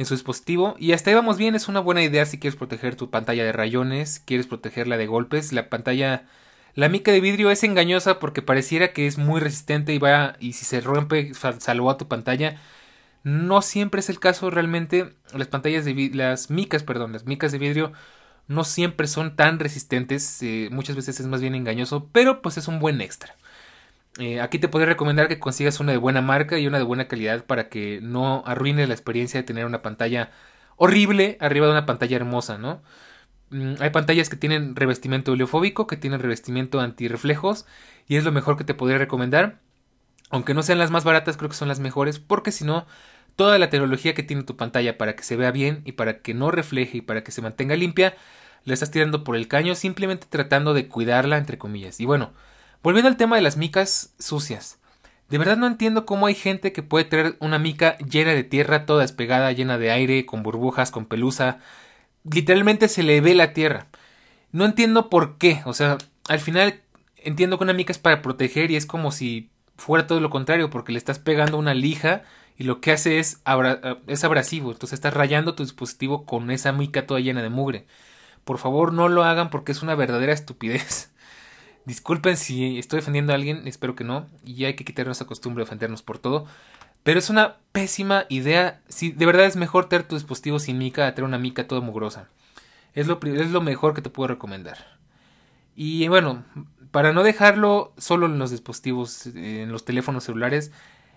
en 0.00 0.06
su 0.06 0.14
dispositivo 0.14 0.74
y 0.78 0.92
hasta 0.92 1.10
ahí 1.10 1.14
vamos 1.14 1.36
bien, 1.38 1.54
es 1.54 1.68
una 1.68 1.80
buena 1.80 2.02
idea 2.02 2.24
si 2.24 2.38
quieres 2.38 2.56
proteger 2.56 2.96
tu 2.96 3.10
pantalla 3.10 3.44
de 3.44 3.52
rayones, 3.52 4.20
quieres 4.24 4.46
protegerla 4.46 4.96
de 4.96 5.06
golpes, 5.06 5.52
la 5.52 5.68
pantalla 5.68 6.24
la 6.74 6.88
mica 6.88 7.12
de 7.12 7.20
vidrio 7.20 7.50
es 7.50 7.64
engañosa 7.64 8.18
porque 8.18 8.42
pareciera 8.42 8.92
que 8.92 9.06
es 9.06 9.18
muy 9.18 9.40
resistente 9.40 9.92
y 9.92 9.98
va 9.98 10.36
y 10.40 10.52
si 10.54 10.64
se 10.64 10.80
rompe 10.80 11.32
salvó 11.34 11.90
a 11.90 11.98
tu 11.98 12.08
pantalla. 12.08 12.60
No 13.24 13.62
siempre 13.62 14.00
es 14.00 14.08
el 14.10 14.20
caso 14.20 14.50
realmente. 14.50 15.14
Las 15.34 15.48
pantallas 15.48 15.84
de 15.84 16.10
las 16.14 16.50
micas, 16.50 16.82
perdón, 16.82 17.12
las 17.12 17.26
micas 17.26 17.52
de 17.52 17.58
vidrio 17.58 17.92
no 18.48 18.64
siempre 18.64 19.08
son 19.08 19.36
tan 19.36 19.58
resistentes. 19.58 20.42
Eh, 20.42 20.68
muchas 20.72 20.96
veces 20.96 21.20
es 21.20 21.26
más 21.26 21.40
bien 21.40 21.54
engañoso, 21.54 22.08
pero 22.12 22.42
pues 22.42 22.56
es 22.58 22.68
un 22.68 22.78
buen 22.78 23.00
extra. 23.00 23.36
Eh, 24.20 24.38
aquí 24.42 24.58
te 24.58 24.68
podría 24.68 24.86
recomendar 24.90 25.28
que 25.28 25.38
consigas 25.38 25.80
una 25.80 25.92
de 25.92 25.98
buena 25.98 26.20
marca 26.20 26.58
y 26.58 26.66
una 26.66 26.76
de 26.76 26.84
buena 26.84 27.08
calidad 27.08 27.46
para 27.46 27.70
que 27.70 28.00
no 28.02 28.42
arruines 28.46 28.86
la 28.86 28.94
experiencia 28.94 29.40
de 29.40 29.44
tener 29.46 29.64
una 29.64 29.80
pantalla 29.80 30.30
horrible 30.76 31.38
arriba 31.40 31.66
de 31.66 31.72
una 31.72 31.86
pantalla 31.86 32.16
hermosa, 32.16 32.58
¿no? 32.58 32.82
Mm, 33.50 33.74
hay 33.80 33.90
pantallas 33.90 34.28
que 34.30 34.36
tienen 34.36 34.76
revestimiento 34.76 35.32
oleofóbico, 35.32 35.86
que 35.86 35.96
tienen 35.96 36.20
revestimiento 36.20 36.80
antirreflejos 36.80 37.66
y 38.08 38.16
es 38.16 38.24
lo 38.24 38.32
mejor 38.32 38.58
que 38.58 38.64
te 38.64 38.74
podría 38.74 38.98
recomendar. 38.98 39.60
Aunque 40.30 40.54
no 40.54 40.62
sean 40.62 40.78
las 40.78 40.90
más 40.90 41.04
baratas, 41.04 41.36
creo 41.36 41.50
que 41.50 41.56
son 41.56 41.68
las 41.68 41.80
mejores 41.80 42.18
porque 42.20 42.52
si 42.52 42.64
no, 42.64 42.86
toda 43.36 43.58
la 43.58 43.70
tecnología 43.70 44.14
que 44.14 44.22
tiene 44.22 44.44
tu 44.44 44.56
pantalla 44.56 44.98
para 44.98 45.16
que 45.16 45.24
se 45.24 45.36
vea 45.36 45.52
bien 45.52 45.82
y 45.86 45.92
para 45.92 46.20
que 46.22 46.34
no 46.34 46.50
refleje 46.50 46.98
y 46.98 47.02
para 47.02 47.24
que 47.24 47.32
se 47.32 47.42
mantenga 47.42 47.76
limpia, 47.76 48.16
la 48.64 48.74
estás 48.74 48.90
tirando 48.90 49.24
por 49.24 49.36
el 49.36 49.48
caño 49.48 49.74
simplemente 49.74 50.26
tratando 50.30 50.74
de 50.74 50.88
cuidarla 50.88 51.38
entre 51.38 51.58
comillas. 51.58 52.00
Y 52.00 52.06
bueno, 52.06 52.32
Volviendo 52.82 53.08
al 53.08 53.16
tema 53.16 53.36
de 53.36 53.42
las 53.42 53.56
micas 53.56 54.14
sucias. 54.18 54.78
De 55.28 55.38
verdad 55.38 55.56
no 55.56 55.66
entiendo 55.66 56.06
cómo 56.06 56.26
hay 56.26 56.34
gente 56.34 56.72
que 56.72 56.82
puede 56.82 57.04
tener 57.04 57.36
una 57.38 57.58
mica 57.58 57.96
llena 57.98 58.32
de 58.32 58.42
tierra, 58.42 58.86
toda 58.86 59.02
despegada, 59.02 59.52
llena 59.52 59.78
de 59.78 59.92
aire, 59.92 60.26
con 60.26 60.42
burbujas, 60.42 60.90
con 60.90 61.06
pelusa. 61.06 61.58
Literalmente 62.24 62.88
se 62.88 63.02
le 63.02 63.20
ve 63.20 63.34
la 63.34 63.52
tierra. 63.52 63.86
No 64.50 64.64
entiendo 64.64 65.08
por 65.08 65.38
qué. 65.38 65.62
O 65.66 65.74
sea, 65.74 65.98
al 66.28 66.40
final 66.40 66.80
entiendo 67.18 67.58
que 67.58 67.64
una 67.64 67.74
mica 67.74 67.92
es 67.92 67.98
para 67.98 68.22
proteger 68.22 68.70
y 68.70 68.76
es 68.76 68.86
como 68.86 69.12
si 69.12 69.50
fuera 69.76 70.06
todo 70.06 70.20
lo 70.20 70.30
contrario, 70.30 70.70
porque 70.70 70.92
le 70.92 70.98
estás 70.98 71.18
pegando 71.18 71.58
una 71.58 71.74
lija 71.74 72.22
y 72.58 72.64
lo 72.64 72.80
que 72.80 72.92
hace 72.92 73.18
es, 73.18 73.40
es 74.06 74.24
abrasivo. 74.24 74.72
Entonces 74.72 74.94
estás 74.94 75.14
rayando 75.14 75.54
tu 75.54 75.62
dispositivo 75.62 76.24
con 76.26 76.50
esa 76.50 76.72
mica 76.72 77.06
toda 77.06 77.20
llena 77.20 77.42
de 77.42 77.50
mugre. 77.50 77.86
Por 78.44 78.58
favor, 78.58 78.92
no 78.92 79.08
lo 79.08 79.22
hagan 79.22 79.50
porque 79.50 79.72
es 79.72 79.82
una 79.82 79.94
verdadera 79.94 80.32
estupidez. 80.32 81.09
Disculpen 81.90 82.36
si 82.36 82.78
estoy 82.78 83.00
defendiendo 83.00 83.32
a 83.32 83.34
alguien, 83.34 83.66
espero 83.66 83.96
que 83.96 84.04
no, 84.04 84.28
y 84.44 84.64
hay 84.64 84.74
que 84.74 84.84
quitarnos 84.84 85.16
esa 85.16 85.26
costumbre 85.26 85.64
de 85.64 85.64
ofendernos 85.64 86.02
por 86.02 86.18
todo. 86.18 86.46
Pero 87.02 87.18
es 87.18 87.30
una 87.30 87.56
pésima 87.72 88.26
idea. 88.28 88.80
Si 88.86 89.10
de 89.10 89.26
verdad 89.26 89.46
es 89.46 89.56
mejor 89.56 89.88
tener 89.88 90.06
tu 90.06 90.14
dispositivo 90.14 90.60
sin 90.60 90.78
mica 90.78 91.08
a 91.08 91.16
tener 91.16 91.26
una 91.26 91.36
mica 91.36 91.66
toda 91.66 91.80
mugrosa. 91.80 92.28
Es 92.94 93.08
lo, 93.08 93.18
es 93.24 93.50
lo 93.50 93.60
mejor 93.60 93.92
que 93.92 94.02
te 94.02 94.08
puedo 94.08 94.28
recomendar. 94.28 94.78
Y 95.74 96.06
bueno, 96.06 96.44
para 96.92 97.12
no 97.12 97.24
dejarlo 97.24 97.92
solo 97.98 98.26
en 98.26 98.38
los 98.38 98.52
dispositivos, 98.52 99.26
en 99.26 99.72
los 99.72 99.84
teléfonos 99.84 100.22
celulares, 100.22 100.70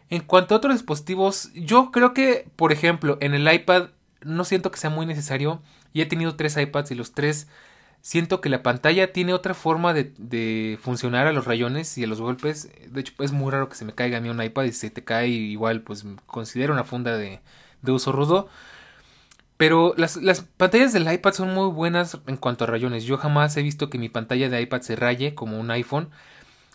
en 0.09 0.21
cuanto 0.21 0.55
a 0.55 0.57
otros 0.57 0.73
dispositivos, 0.73 1.51
yo 1.53 1.91
creo 1.91 2.15
que, 2.15 2.47
por 2.55 2.71
ejemplo, 2.71 3.19
en 3.21 3.35
el 3.35 3.53
iPad 3.53 3.89
no 4.23 4.43
siento 4.43 4.71
que 4.71 4.79
sea 4.79 4.89
muy 4.89 5.05
necesario. 5.05 5.61
Y 5.93 6.01
he 6.01 6.07
tenido 6.07 6.35
tres 6.35 6.57
iPads 6.57 6.89
y 6.89 6.95
los 6.95 7.11
tres 7.11 7.47
siento 8.03 8.41
que 8.41 8.49
la 8.49 8.61
pantalla 8.61 9.13
tiene 9.13 9.33
otra 9.33 9.53
forma 9.55 9.93
de, 9.93 10.77
funcionar 10.81 11.25
a 11.25 11.33
los 11.33 11.45
rayones 11.45 11.97
y 11.97 12.03
a 12.03 12.07
los 12.07 12.21
golpes. 12.21 12.69
De 12.87 13.01
hecho, 13.01 13.13
es 13.23 13.31
muy 13.31 13.51
raro 13.51 13.69
que 13.69 13.75
se 13.75 13.85
me 13.85 13.93
caiga 13.93 14.17
a 14.19 14.21
mí 14.21 14.29
un 14.29 14.43
iPad 14.43 14.65
y 14.65 14.73
se 14.73 14.91
te 14.91 15.03
cae 15.03 15.29
igual, 15.29 15.81
pues 15.81 16.05
considero 16.27 16.73
una 16.73 16.83
funda 16.83 17.17
de, 17.17 17.39
uso 17.87 18.11
rudo. 18.11 18.49
Pero 19.57 19.93
las, 19.97 20.17
las, 20.17 20.41
pantallas 20.41 20.91
del 20.93 21.11
iPad 21.11 21.33
son 21.33 21.53
muy 21.53 21.69
buenas 21.69 22.19
en 22.27 22.37
cuanto 22.37 22.65
a 22.65 22.67
rayones. 22.67 23.05
Yo 23.05 23.17
jamás 23.17 23.55
he 23.55 23.61
visto 23.63 23.89
que 23.89 23.97
mi 23.97 24.09
pantalla 24.09 24.49
de 24.49 24.61
iPad 24.61 24.81
se 24.81 24.95
raye 24.97 25.33
como 25.33 25.59
un 25.59 25.71
iPhone. 25.71 26.09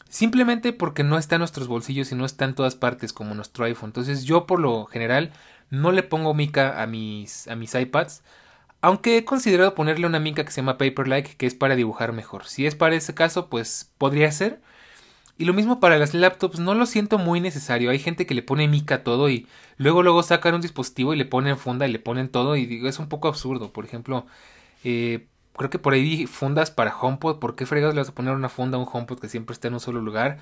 Simplemente 0.08 0.72
porque 0.72 1.04
no 1.04 1.18
está 1.18 1.36
en 1.36 1.40
nuestros 1.40 1.68
bolsillos 1.68 2.10
y 2.12 2.14
no 2.14 2.24
está 2.24 2.46
en 2.46 2.54
todas 2.54 2.74
partes 2.74 3.12
como 3.12 3.34
nuestro 3.34 3.66
iPhone. 3.66 3.90
Entonces 3.90 4.24
yo 4.24 4.46
por 4.46 4.60
lo 4.60 4.86
general 4.86 5.32
no 5.68 5.92
le 5.92 6.02
pongo 6.02 6.32
mica 6.32 6.82
a 6.82 6.86
mis, 6.86 7.46
a 7.48 7.56
mis 7.56 7.74
iPads. 7.74 8.22
Aunque 8.80 9.16
he 9.18 9.24
considerado 9.24 9.74
ponerle 9.74 10.06
una 10.06 10.20
mica 10.20 10.44
que 10.44 10.52
se 10.52 10.60
llama 10.60 10.78
Paperlike, 10.78 11.36
que 11.36 11.46
es 11.46 11.54
para 11.54 11.74
dibujar 11.76 12.12
mejor. 12.12 12.46
Si 12.46 12.66
es 12.66 12.74
para 12.76 12.94
ese 12.94 13.14
caso, 13.14 13.48
pues 13.48 13.92
podría 13.98 14.30
ser. 14.32 14.60
Y 15.38 15.44
lo 15.44 15.54
mismo 15.54 15.80
para 15.80 15.98
las 15.98 16.14
laptops, 16.14 16.58
no 16.60 16.74
lo 16.74 16.86
siento 16.86 17.18
muy 17.18 17.40
necesario. 17.40 17.90
Hay 17.90 17.98
gente 18.00 18.26
que 18.26 18.34
le 18.34 18.42
pone 18.42 18.68
mica 18.68 19.04
todo 19.04 19.30
y 19.30 19.46
luego 19.76 20.02
luego 20.02 20.22
sacan 20.24 20.54
un 20.54 20.60
dispositivo 20.60 21.14
y 21.14 21.16
le 21.16 21.24
ponen 21.26 21.58
funda 21.58 21.86
y 21.86 21.92
le 21.92 22.00
ponen 22.00 22.28
todo 22.28 22.56
y 22.56 22.66
digo, 22.66 22.88
es 22.88 22.98
un 22.98 23.08
poco 23.08 23.28
absurdo. 23.28 23.72
Por 23.72 23.84
ejemplo, 23.84 24.26
eh, 24.84 25.28
creo 25.56 25.70
que 25.70 25.78
por 25.78 25.92
ahí 25.94 26.26
fundas 26.26 26.70
para 26.72 26.96
HomePod. 26.96 27.38
¿Por 27.38 27.56
qué 27.56 27.66
fregados 27.66 27.94
le 27.94 28.00
vas 28.02 28.08
a 28.10 28.14
poner 28.14 28.34
una 28.34 28.48
funda 28.48 28.78
a 28.78 28.80
un 28.80 28.88
HomePod 28.90 29.20
que 29.20 29.28
siempre 29.28 29.54
está 29.54 29.68
en 29.68 29.74
un 29.74 29.80
solo 29.80 30.00
lugar? 30.00 30.38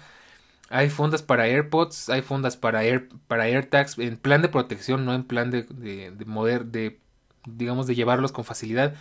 Hay 0.70 0.90
fundas 0.90 1.22
para 1.22 1.46
AirPods, 1.46 2.10
hay 2.10 2.22
fundas 2.22 2.56
para, 2.56 2.82
para 3.28 3.44
AirTags 3.44 3.98
en 3.98 4.16
plan 4.16 4.42
de 4.42 4.48
protección, 4.48 5.04
no 5.04 5.14
en 5.14 5.24
plan 5.24 5.50
de, 5.50 5.62
de, 5.64 6.10
de, 6.10 6.58
de, 6.64 7.00
digamos, 7.46 7.86
de 7.86 7.94
llevarlos 7.94 8.32
con 8.32 8.44
facilidad. 8.44 8.94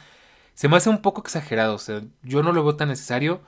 Se 0.54 0.68
me 0.68 0.78
hace 0.78 0.90
un 0.90 1.02
poco 1.02 1.22
exagerado, 1.22 1.76
o 1.76 1.80
sea, 1.80 2.02
yo 2.24 2.44
no 2.44 2.54
lo 2.54 2.64
veo 2.64 2.76
tan 2.76 2.90
necesario. 2.90 3.42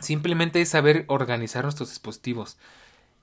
Simplemente 0.00 0.60
es 0.60 0.68
saber 0.68 1.04
organizar 1.08 1.64
nuestros 1.64 1.90
dispositivos. 1.90 2.58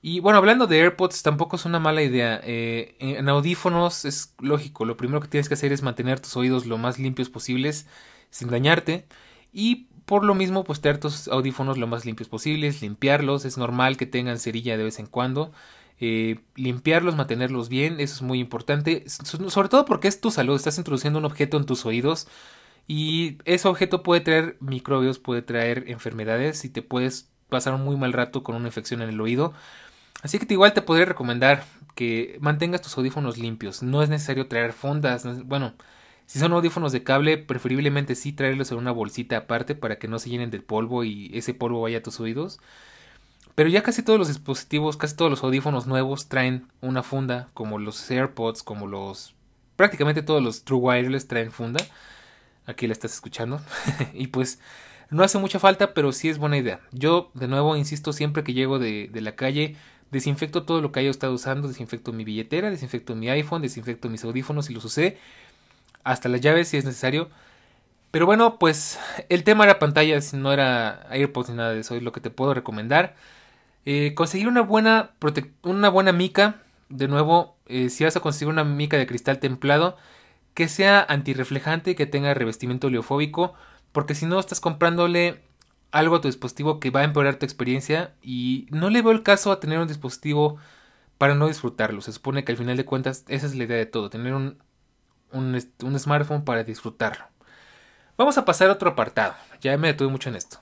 Y 0.00 0.20
bueno, 0.20 0.38
hablando 0.38 0.66
de 0.66 0.80
AirPods, 0.80 1.22
tampoco 1.22 1.56
es 1.56 1.64
una 1.64 1.80
mala 1.80 2.02
idea. 2.02 2.40
Eh, 2.44 2.96
en 3.00 3.28
audífonos 3.28 4.04
es 4.04 4.34
lógico, 4.40 4.84
lo 4.84 4.96
primero 4.96 5.20
que 5.20 5.28
tienes 5.28 5.48
que 5.48 5.54
hacer 5.54 5.72
es 5.72 5.82
mantener 5.82 6.20
tus 6.20 6.36
oídos 6.36 6.66
lo 6.66 6.78
más 6.78 6.98
limpios 6.98 7.30
posibles, 7.30 7.86
sin 8.30 8.48
dañarte. 8.48 9.06
Y 9.52 9.88
por 10.04 10.24
lo 10.24 10.34
mismo, 10.34 10.64
pues 10.64 10.80
tener 10.80 10.98
tus 10.98 11.28
audífonos 11.28 11.78
lo 11.78 11.86
más 11.86 12.04
limpios 12.04 12.28
posibles, 12.28 12.80
limpiarlos. 12.80 13.44
Es 13.44 13.58
normal 13.58 13.96
que 13.96 14.06
tengan 14.06 14.38
cerilla 14.38 14.76
de 14.76 14.84
vez 14.84 14.98
en 14.98 15.06
cuando. 15.06 15.52
Eh, 16.00 16.40
limpiarlos, 16.54 17.16
mantenerlos 17.16 17.68
bien, 17.68 18.00
eso 18.00 18.14
es 18.14 18.22
muy 18.22 18.38
importante. 18.40 19.04
Sobre 19.08 19.68
todo 19.68 19.84
porque 19.84 20.08
es 20.08 20.20
tu 20.20 20.30
salud, 20.30 20.56
estás 20.56 20.78
introduciendo 20.78 21.18
un 21.18 21.24
objeto 21.24 21.56
en 21.56 21.66
tus 21.66 21.84
oídos 21.86 22.28
y 22.86 23.38
ese 23.44 23.68
objeto 23.68 24.02
puede 24.02 24.22
traer 24.22 24.56
microbios, 24.60 25.18
puede 25.18 25.42
traer 25.42 25.84
enfermedades 25.88 26.64
y 26.64 26.70
te 26.70 26.82
puedes 26.82 27.30
pasar 27.48 27.74
un 27.74 27.84
muy 27.84 27.96
mal 27.96 28.12
rato 28.12 28.42
con 28.42 28.56
una 28.56 28.68
infección 28.68 29.02
en 29.02 29.10
el 29.10 29.20
oído. 29.20 29.52
Así 30.22 30.38
que 30.38 30.52
igual 30.52 30.74
te 30.74 30.82
podría 30.82 31.06
recomendar 31.06 31.64
que 31.94 32.38
mantengas 32.40 32.82
tus 32.82 32.96
audífonos 32.98 33.38
limpios. 33.38 33.82
No 33.82 34.02
es 34.02 34.08
necesario 34.08 34.48
traer 34.48 34.72
fundas. 34.72 35.26
bueno, 35.46 35.74
si 36.26 36.38
son 36.38 36.52
audífonos 36.52 36.92
de 36.92 37.04
cable, 37.04 37.38
preferiblemente 37.38 38.14
sí 38.14 38.32
traerlos 38.32 38.70
en 38.72 38.78
una 38.78 38.92
bolsita 38.92 39.36
aparte 39.38 39.74
para 39.74 39.98
que 39.98 40.08
no 40.08 40.18
se 40.18 40.30
llenen 40.30 40.50
de 40.50 40.60
polvo 40.60 41.04
y 41.04 41.30
ese 41.34 41.54
polvo 41.54 41.82
vaya 41.82 41.98
a 41.98 42.02
tus 42.02 42.20
oídos. 42.20 42.60
Pero 43.58 43.70
ya 43.70 43.82
casi 43.82 44.04
todos 44.04 44.20
los 44.20 44.28
dispositivos, 44.28 44.96
casi 44.96 45.16
todos 45.16 45.32
los 45.32 45.42
audífonos 45.42 45.88
nuevos 45.88 46.28
traen 46.28 46.68
una 46.80 47.02
funda, 47.02 47.48
como 47.54 47.80
los 47.80 48.08
AirPods, 48.08 48.62
como 48.62 48.86
los... 48.86 49.34
prácticamente 49.74 50.22
todos 50.22 50.40
los 50.40 50.62
True 50.62 50.78
Wireless 50.78 51.26
traen 51.26 51.50
funda 51.50 51.80
aquí 52.66 52.86
la 52.86 52.92
estás 52.92 53.14
escuchando. 53.14 53.60
y 54.14 54.28
pues 54.28 54.60
no 55.10 55.24
hace 55.24 55.38
mucha 55.38 55.58
falta, 55.58 55.92
pero 55.92 56.12
sí 56.12 56.28
es 56.28 56.38
buena 56.38 56.56
idea. 56.56 56.78
Yo, 56.92 57.32
de 57.34 57.48
nuevo, 57.48 57.76
insisto, 57.76 58.12
siempre 58.12 58.44
que 58.44 58.54
llego 58.54 58.78
de, 58.78 59.10
la 59.12 59.34
calle, 59.34 59.74
desinfecto 60.12 60.62
todo 60.62 60.80
lo 60.80 60.92
que 60.92 61.00
haya 61.00 61.10
estado 61.10 61.32
usando, 61.32 61.66
desinfecto 61.66 62.12
mi 62.12 62.22
billetera, 62.22 62.70
desinfecto 62.70 63.16
mi 63.16 63.28
iPhone, 63.28 63.60
desinfecto 63.60 64.08
mis 64.08 64.22
audífonos 64.22 64.70
y 64.70 64.72
los 64.72 64.84
usé, 64.84 65.18
hasta 66.04 66.28
las 66.28 66.42
llaves 66.42 66.68
si 66.68 66.76
es 66.76 66.84
necesario. 66.84 67.28
Pero 68.12 68.24
bueno, 68.24 68.60
pues 68.60 69.00
el 69.28 69.42
tema 69.42 69.64
era 69.64 69.80
pantallas, 69.80 70.32
no 70.32 70.52
era 70.52 71.06
AirPods 71.10 71.50
ni 71.50 71.56
nada 71.56 71.72
de 71.72 71.80
eso, 71.80 71.96
es 71.96 72.04
lo 72.04 72.12
que 72.12 72.20
te 72.20 72.30
puedo 72.30 72.54
recomendar. 72.54 73.16
Eh, 73.90 74.12
conseguir 74.14 74.48
una 74.48 74.60
buena, 74.60 75.12
una 75.62 75.88
buena 75.88 76.12
mica, 76.12 76.60
de 76.90 77.08
nuevo, 77.08 77.56
eh, 77.64 77.88
si 77.88 78.04
vas 78.04 78.14
a 78.16 78.20
conseguir 78.20 78.52
una 78.52 78.62
mica 78.62 78.98
de 78.98 79.06
cristal 79.06 79.38
templado, 79.38 79.96
que 80.52 80.68
sea 80.68 81.02
antirreflejante 81.08 81.92
y 81.92 81.94
que 81.94 82.04
tenga 82.04 82.34
revestimiento 82.34 82.88
oleofóbico, 82.88 83.54
porque 83.92 84.14
si 84.14 84.26
no 84.26 84.38
estás 84.38 84.60
comprándole 84.60 85.40
algo 85.90 86.16
a 86.16 86.20
tu 86.20 86.28
dispositivo 86.28 86.80
que 86.80 86.90
va 86.90 87.00
a 87.00 87.04
empeorar 87.04 87.36
tu 87.36 87.46
experiencia 87.46 88.12
y 88.20 88.66
no 88.70 88.90
le 88.90 89.00
veo 89.00 89.10
el 89.10 89.22
caso 89.22 89.52
a 89.52 89.58
tener 89.58 89.78
un 89.78 89.88
dispositivo 89.88 90.58
para 91.16 91.34
no 91.34 91.48
disfrutarlo. 91.48 92.02
Se 92.02 92.12
supone 92.12 92.44
que 92.44 92.52
al 92.52 92.58
final 92.58 92.76
de 92.76 92.84
cuentas 92.84 93.24
esa 93.28 93.46
es 93.46 93.54
la 93.54 93.64
idea 93.64 93.78
de 93.78 93.86
todo, 93.86 94.10
tener 94.10 94.34
un, 94.34 94.58
un, 95.32 95.58
un 95.82 95.98
smartphone 95.98 96.44
para 96.44 96.62
disfrutarlo. 96.62 97.24
Vamos 98.18 98.36
a 98.36 98.44
pasar 98.44 98.68
a 98.68 98.74
otro 98.74 98.90
apartado, 98.90 99.34
ya 99.62 99.78
me 99.78 99.88
detuve 99.88 100.10
mucho 100.10 100.28
en 100.28 100.36
esto. 100.36 100.58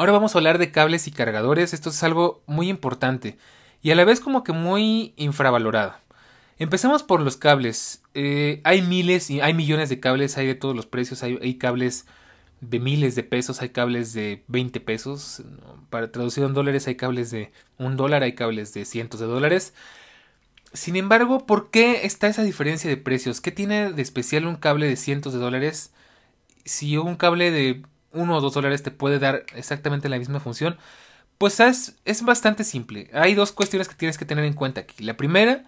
Ahora 0.00 0.12
vamos 0.12 0.34
a 0.34 0.38
hablar 0.38 0.56
de 0.56 0.70
cables 0.70 1.06
y 1.08 1.10
cargadores, 1.10 1.74
esto 1.74 1.90
es 1.90 2.02
algo 2.02 2.42
muy 2.46 2.70
importante 2.70 3.36
y 3.82 3.90
a 3.90 3.94
la 3.94 4.06
vez 4.06 4.20
como 4.20 4.44
que 4.44 4.52
muy 4.54 5.12
infravalorado. 5.18 5.92
Empecemos 6.58 7.02
por 7.02 7.20
los 7.20 7.36
cables. 7.36 8.00
Eh, 8.14 8.62
hay 8.64 8.80
miles 8.80 9.28
y 9.28 9.42
hay 9.42 9.52
millones 9.52 9.90
de 9.90 10.00
cables, 10.00 10.38
hay 10.38 10.46
de 10.46 10.54
todos 10.54 10.74
los 10.74 10.86
precios, 10.86 11.22
hay, 11.22 11.54
cables 11.58 12.06
de 12.62 12.80
miles 12.80 13.14
de 13.14 13.24
pesos, 13.24 13.60
hay 13.60 13.68
cables 13.68 14.14
de 14.14 14.42
20 14.48 14.80
pesos. 14.80 15.42
Para 15.90 16.10
traducir 16.10 16.44
en 16.44 16.54
dólares 16.54 16.86
hay 16.86 16.94
cables 16.94 17.30
de 17.30 17.52
un 17.76 17.98
dólar, 17.98 18.22
hay 18.22 18.34
cables 18.34 18.72
de 18.72 18.86
cientos 18.86 19.20
de 19.20 19.26
dólares. 19.26 19.74
Sin 20.72 20.96
embargo, 20.96 21.44
¿por 21.44 21.70
qué 21.70 22.06
está 22.06 22.26
esa 22.26 22.42
diferencia 22.42 22.88
de 22.88 22.96
precios? 22.96 23.42
¿Qué 23.42 23.52
tiene 23.52 23.92
de 23.92 24.00
especial 24.00 24.46
un 24.46 24.56
cable 24.56 24.86
de 24.86 24.96
cientos 24.96 25.34
de 25.34 25.40
dólares 25.40 25.92
si 26.64 26.96
un 26.96 27.16
cable 27.16 27.50
de 27.50 27.82
1 28.12 28.36
o 28.36 28.40
2 28.40 28.54
dólares 28.54 28.82
te 28.82 28.90
puede 28.90 29.18
dar 29.18 29.44
exactamente 29.54 30.08
la 30.08 30.18
misma 30.18 30.40
función? 30.40 30.78
Pues 31.38 31.60
es, 31.60 31.96
es 32.04 32.22
bastante 32.22 32.64
simple. 32.64 33.10
Hay 33.14 33.34
dos 33.34 33.52
cuestiones 33.52 33.88
que 33.88 33.94
tienes 33.94 34.18
que 34.18 34.24
tener 34.26 34.44
en 34.44 34.54
cuenta 34.54 34.82
aquí. 34.82 35.04
La 35.04 35.16
primera 35.16 35.64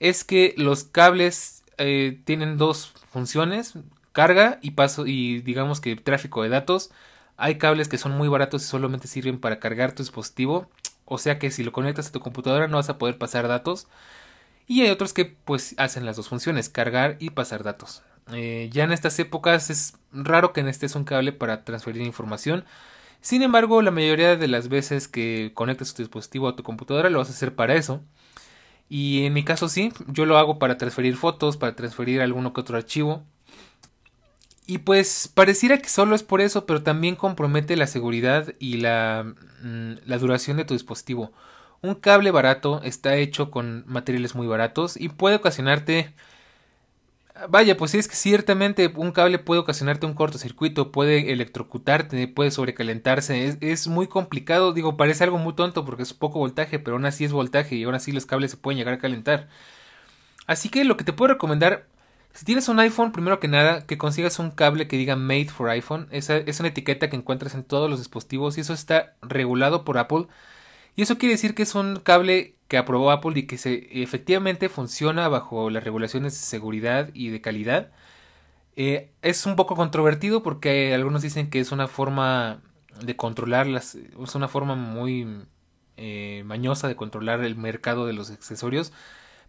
es 0.00 0.24
que 0.24 0.54
los 0.56 0.84
cables 0.84 1.64
eh, 1.78 2.20
tienen 2.24 2.56
dos 2.58 2.92
funciones, 3.10 3.74
carga 4.12 4.58
y 4.62 4.72
paso 4.72 5.06
y 5.06 5.40
digamos 5.42 5.80
que 5.80 5.96
tráfico 5.96 6.42
de 6.42 6.48
datos. 6.48 6.90
Hay 7.36 7.58
cables 7.58 7.88
que 7.88 7.98
son 7.98 8.12
muy 8.12 8.28
baratos 8.28 8.62
y 8.64 8.66
solamente 8.66 9.08
sirven 9.08 9.40
para 9.40 9.60
cargar 9.60 9.92
tu 9.92 10.02
dispositivo, 10.02 10.68
o 11.04 11.18
sea 11.18 11.38
que 11.38 11.50
si 11.52 11.62
lo 11.62 11.72
conectas 11.72 12.08
a 12.08 12.12
tu 12.12 12.20
computadora 12.20 12.66
no 12.68 12.78
vas 12.78 12.88
a 12.90 12.98
poder 12.98 13.18
pasar 13.18 13.48
datos. 13.48 13.86
Y 14.66 14.82
hay 14.82 14.90
otros 14.90 15.12
que 15.14 15.24
pues 15.24 15.74
hacen 15.78 16.04
las 16.06 16.16
dos 16.16 16.28
funciones, 16.28 16.68
cargar 16.68 17.16
y 17.20 17.30
pasar 17.30 17.62
datos. 17.64 18.02
Eh, 18.32 18.68
ya 18.72 18.84
en 18.84 18.92
estas 18.92 19.18
épocas 19.18 19.70
es 19.70 19.94
raro 20.12 20.52
que 20.52 20.62
necesites 20.62 20.96
un 20.96 21.04
cable 21.04 21.32
para 21.32 21.64
transferir 21.64 22.02
información. 22.02 22.64
Sin 23.20 23.42
embargo, 23.42 23.82
la 23.82 23.90
mayoría 23.90 24.36
de 24.36 24.48
las 24.48 24.68
veces 24.68 25.08
que 25.08 25.52
conectas 25.54 25.94
tu 25.94 26.02
dispositivo 26.02 26.48
a 26.48 26.56
tu 26.56 26.62
computadora 26.62 27.10
lo 27.10 27.18
vas 27.18 27.28
a 27.28 27.32
hacer 27.32 27.54
para 27.54 27.74
eso. 27.74 28.02
Y 28.88 29.24
en 29.26 29.34
mi 29.34 29.44
caso 29.44 29.68
sí, 29.68 29.92
yo 30.06 30.24
lo 30.24 30.38
hago 30.38 30.58
para 30.58 30.78
transferir 30.78 31.16
fotos, 31.16 31.56
para 31.56 31.76
transferir 31.76 32.20
alguno 32.22 32.52
que 32.52 32.60
otro 32.60 32.76
archivo. 32.76 33.22
Y 34.66 34.78
pues 34.78 35.30
pareciera 35.32 35.78
que 35.78 35.88
solo 35.88 36.14
es 36.14 36.22
por 36.22 36.40
eso, 36.40 36.66
pero 36.66 36.82
también 36.82 37.16
compromete 37.16 37.76
la 37.76 37.86
seguridad 37.86 38.52
y 38.58 38.76
la, 38.76 39.34
mm, 39.62 39.92
la 40.04 40.18
duración 40.18 40.58
de 40.58 40.64
tu 40.64 40.74
dispositivo. 40.74 41.32
Un 41.80 41.94
cable 41.94 42.30
barato 42.30 42.82
está 42.82 43.16
hecho 43.16 43.50
con 43.50 43.84
materiales 43.86 44.34
muy 44.34 44.46
baratos 44.46 44.96
y 45.00 45.08
puede 45.08 45.36
ocasionarte 45.36 46.14
Vaya, 47.46 47.76
pues 47.76 47.92
sí, 47.92 47.98
es 47.98 48.08
que 48.08 48.16
ciertamente 48.16 48.92
un 48.96 49.12
cable 49.12 49.38
puede 49.38 49.60
ocasionarte 49.60 50.06
un 50.06 50.14
cortocircuito, 50.14 50.90
puede 50.90 51.30
electrocutarte, 51.32 52.26
puede 52.26 52.50
sobrecalentarse, 52.50 53.56
es, 53.60 53.86
muy 53.86 54.08
complicado, 54.08 54.72
digo, 54.72 54.96
parece 54.96 55.22
algo 55.22 55.38
muy 55.38 55.54
tonto 55.54 55.84
porque 55.84 56.02
es 56.02 56.14
poco 56.14 56.40
voltaje, 56.40 56.80
pero 56.80 56.96
aún 56.96 57.06
así 57.06 57.24
es 57.24 57.32
voltaje 57.32 57.76
y 57.76 57.84
aún 57.84 57.94
así 57.94 58.10
los 58.10 58.26
cables 58.26 58.50
se 58.50 58.56
pueden 58.56 58.78
llegar 58.78 58.94
a 58.94 58.98
calentar. 58.98 59.48
Así 60.46 60.68
que 60.68 60.84
lo 60.84 60.96
que 60.96 61.04
te 61.04 61.12
puedo 61.12 61.34
recomendar, 61.34 61.86
si 62.34 62.44
tienes 62.44 62.68
un 62.68 62.80
iPhone, 62.80 63.12
primero 63.12 63.40
que 63.40 63.48
nada, 63.48 63.86
que 63.86 63.98
consigas 63.98 64.38
un 64.40 64.50
cable 64.50 64.88
que 64.88 64.96
diga 64.96 65.16
Made 65.16 65.46
for 65.46 65.70
iPhone, 65.70 66.08
esa 66.10 66.38
es 66.38 66.60
una 66.60 66.70
etiqueta 66.70 67.10
que 67.10 67.16
encuentras 67.16 67.54
en 67.54 67.64
todos 67.64 67.90
los 67.90 68.00
dispositivos 68.00 68.58
y 68.58 68.62
eso 68.62 68.72
está 68.74 69.14
regulado 69.22 69.84
por 69.84 69.98
Apple. 69.98 70.26
Y 70.96 71.02
eso 71.02 71.18
quiere 71.18 71.34
decir 71.34 71.54
que 71.54 71.62
es 71.62 71.74
un 71.76 72.00
cable 72.00 72.57
que 72.68 72.78
aprobó 72.78 73.10
Apple 73.10 73.32
y 73.36 73.46
que 73.46 73.58
se, 73.58 73.88
efectivamente 74.02 74.68
funciona 74.68 75.28
bajo 75.28 75.70
las 75.70 75.84
regulaciones 75.84 76.34
de 76.34 76.40
seguridad 76.40 77.10
y 77.14 77.30
de 77.30 77.40
calidad. 77.40 77.90
Eh, 78.76 79.10
es 79.22 79.46
un 79.46 79.56
poco 79.56 79.74
controvertido 79.76 80.42
porque 80.42 80.94
algunos 80.94 81.22
dicen 81.22 81.50
que 81.50 81.60
es 81.60 81.72
una 81.72 81.88
forma 81.88 82.62
de 83.02 83.16
controlar 83.16 83.66
las, 83.66 83.94
es 83.96 84.34
una 84.34 84.48
forma 84.48 84.74
muy 84.76 85.26
eh, 85.96 86.42
mañosa 86.46 86.88
de 86.88 86.96
controlar 86.96 87.40
el 87.42 87.56
mercado 87.56 88.06
de 88.06 88.12
los 88.12 88.30
accesorios. 88.30 88.92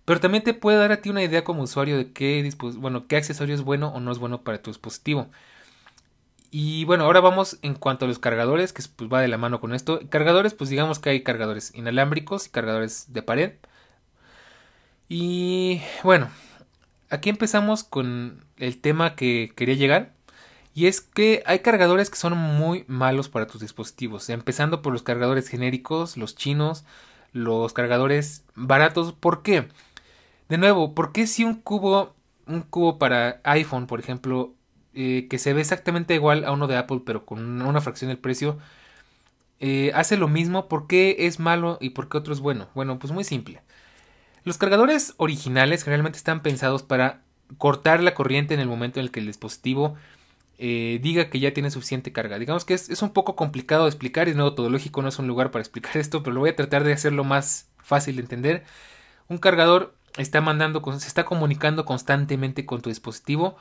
Pero 0.06 0.20
también 0.20 0.44
te 0.44 0.54
puede 0.56 0.78
dar 0.80 0.92
a 0.92 1.02
ti 1.02 1.10
una 1.10 1.24
idea 1.24 1.44
como 1.44 1.64
usuario 1.64 1.98
de 1.98 2.12
qué, 2.14 2.50
bueno, 2.78 3.08
qué 3.08 3.18
accesorio 3.18 3.54
es 3.54 3.62
bueno 3.62 3.90
o 3.90 4.00
no 4.00 4.12
es 4.12 4.18
bueno 4.20 4.44
para 4.44 4.62
tu 4.62 4.72
dispositivo. 4.72 5.30
Y 6.52 6.86
bueno, 6.86 7.04
ahora 7.06 7.20
vamos 7.20 7.60
en 7.62 7.76
cuanto 7.76 8.06
a 8.06 8.08
los 8.08 8.20
cargadores, 8.20 8.74
que 8.74 8.82
pues 8.96 9.12
va 9.12 9.22
de 9.22 9.28
la 9.28 9.38
mano 9.38 9.60
con 9.60 9.74
esto. 9.74 10.00
Cargadores, 10.10 10.54
pues 10.54 10.70
digamos 10.70 11.00
que 11.00 11.12
hay 11.12 11.24
cargadores 11.24 11.74
inalámbricos 11.76 12.48
y 12.48 12.50
cargadores 12.50 13.14
de 13.14 13.22
pared. 13.22 13.54
Y 15.08 15.82
bueno, 16.04 16.30
aquí 17.10 17.30
empezamos 17.30 17.84
con 17.84 18.46
el 18.58 18.80
tema 18.82 19.16
que 19.16 19.52
quería 19.56 19.76
llegar. 19.76 20.14
Y 20.74 20.88
es 20.88 21.02
que 21.02 21.44
hay 21.46 21.60
cargadores 21.60 22.10
que 22.10 22.18
son 22.18 22.38
muy 22.38 22.86
malos 22.88 23.30
para 23.30 23.48
tus 23.48 23.62
dispositivos. 23.62 24.30
Empezando 24.30 24.82
por 24.82 24.94
los 24.94 25.04
cargadores 25.04 25.50
genéricos, 25.50 26.18
los 26.18 26.36
chinos, 26.36 26.86
los 27.32 27.74
cargadores 27.74 28.44
baratos. 28.56 29.14
¿Por 29.14 29.44
qué? 29.44 29.68
De 30.48 30.58
nuevo, 30.58 30.96
¿por 30.96 31.12
qué 31.12 31.28
si 31.28 31.44
un 31.44 31.56
cubo, 31.56 32.16
un 32.48 32.62
cubo 32.62 32.98
para 32.98 33.42
iPhone, 33.44 33.88
por 33.88 34.00
ejemplo,, 34.00 34.54
eh, 35.02 35.28
que, 35.30 35.38
se 35.38 35.54
ve 35.54 35.62
exactamente 35.62 36.14
igual 36.14 36.44
a 36.44 36.52
uno 36.52 36.68
de 36.68 36.76
Apple, 36.76 37.04
pero 37.06 37.26
con 37.26 37.62
una 37.62 37.80
fracción 37.80 38.10
del 38.10 38.18
precio, 38.18 38.58
eh, 39.62 39.94
hace 39.96 40.18
lo 40.18 40.28
mismo, 40.28 40.68
¿por 40.68 40.88
qué 40.88 41.16
es 41.20 41.40
malo 41.40 41.78
y 41.80 41.92
por 41.92 42.10
qué 42.10 42.18
otro 42.18 42.34
es 42.34 42.42
bueno? 42.42 42.68
Bueno, 42.76 43.00
pues 43.00 43.14
muy 43.14 43.24
simple. 43.24 43.62
Los 44.44 44.58
cargadores 44.58 45.14
originales 45.16 45.86
generalmente 45.86 46.18
están 46.18 46.42
pensados 46.42 46.84
para 46.84 47.22
cortar 47.58 48.04
la 48.04 48.14
corriente 48.14 48.54
en 48.54 48.60
el 48.60 48.68
momento 48.68 49.00
en 49.00 49.06
el 49.06 49.12
que 49.12 49.22
el 49.22 49.28
dispositivo 49.28 49.96
eh, 50.58 51.00
diga 51.02 51.30
que 51.30 51.40
ya 51.40 51.54
tiene 51.54 51.72
suficiente 51.72 52.12
carga. 52.12 52.38
Digamos 52.38 52.66
que 52.66 52.74
es, 52.74 53.02
un 53.02 53.12
poco 53.14 53.38
complicado 53.38 53.84
de 53.84 53.92
explicar 53.92 54.28
y 54.28 54.34
no 54.34 54.50
lógico 54.50 55.02
no 55.02 55.08
es 55.08 55.18
un 55.18 55.28
lugar 55.28 55.50
para 55.52 55.62
explicar 55.62 55.96
esto, 55.96 56.24
pero 56.24 56.34
lo 56.34 56.42
voy 56.42 56.50
a 56.50 56.58
tratar 56.58 56.84
de 56.84 56.92
hacerlo 56.92 57.24
más 57.24 57.70
fácil 57.78 58.18
de 58.18 58.24
entender. 58.24 58.66
Un 59.30 59.38
cargador 59.38 59.96
está 60.18 60.42
mandando, 60.42 60.84
se 61.00 61.08
está 61.08 61.24
comunicando 61.24 61.86
constantemente 61.86 62.66
con 62.66 62.82
tu 62.82 62.90
dispositivo 62.90 63.56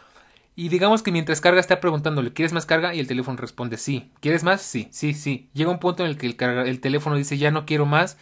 y 0.58 0.70
digamos 0.70 1.04
que 1.04 1.12
mientras 1.12 1.40
carga 1.40 1.60
está 1.60 1.78
preguntándole, 1.78 2.32
¿quieres 2.32 2.52
más 2.52 2.66
carga? 2.66 2.92
Y 2.92 2.98
el 2.98 3.06
teléfono 3.06 3.38
responde 3.38 3.76
sí. 3.76 4.10
¿Quieres 4.18 4.42
más? 4.42 4.60
Sí, 4.60 4.88
sí, 4.90 5.14
sí. 5.14 5.48
Llega 5.52 5.70
un 5.70 5.78
punto 5.78 6.02
en 6.02 6.10
el 6.10 6.16
que 6.18 6.26
el, 6.26 6.36
el 6.66 6.80
teléfono 6.80 7.14
dice 7.14 7.38
ya 7.38 7.52
no 7.52 7.64
quiero 7.64 7.86
más. 7.86 8.18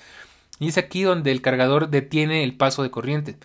Y 0.59 0.69
es 0.69 0.77
aquí 0.77 1.03
donde 1.03 1.33
el 1.33 1.41
cargador 1.41 1.89
detiene 1.89 2.45
el 2.45 2.55
paso 2.55 2.83
de 2.83 2.91
corriente. 2.91 3.39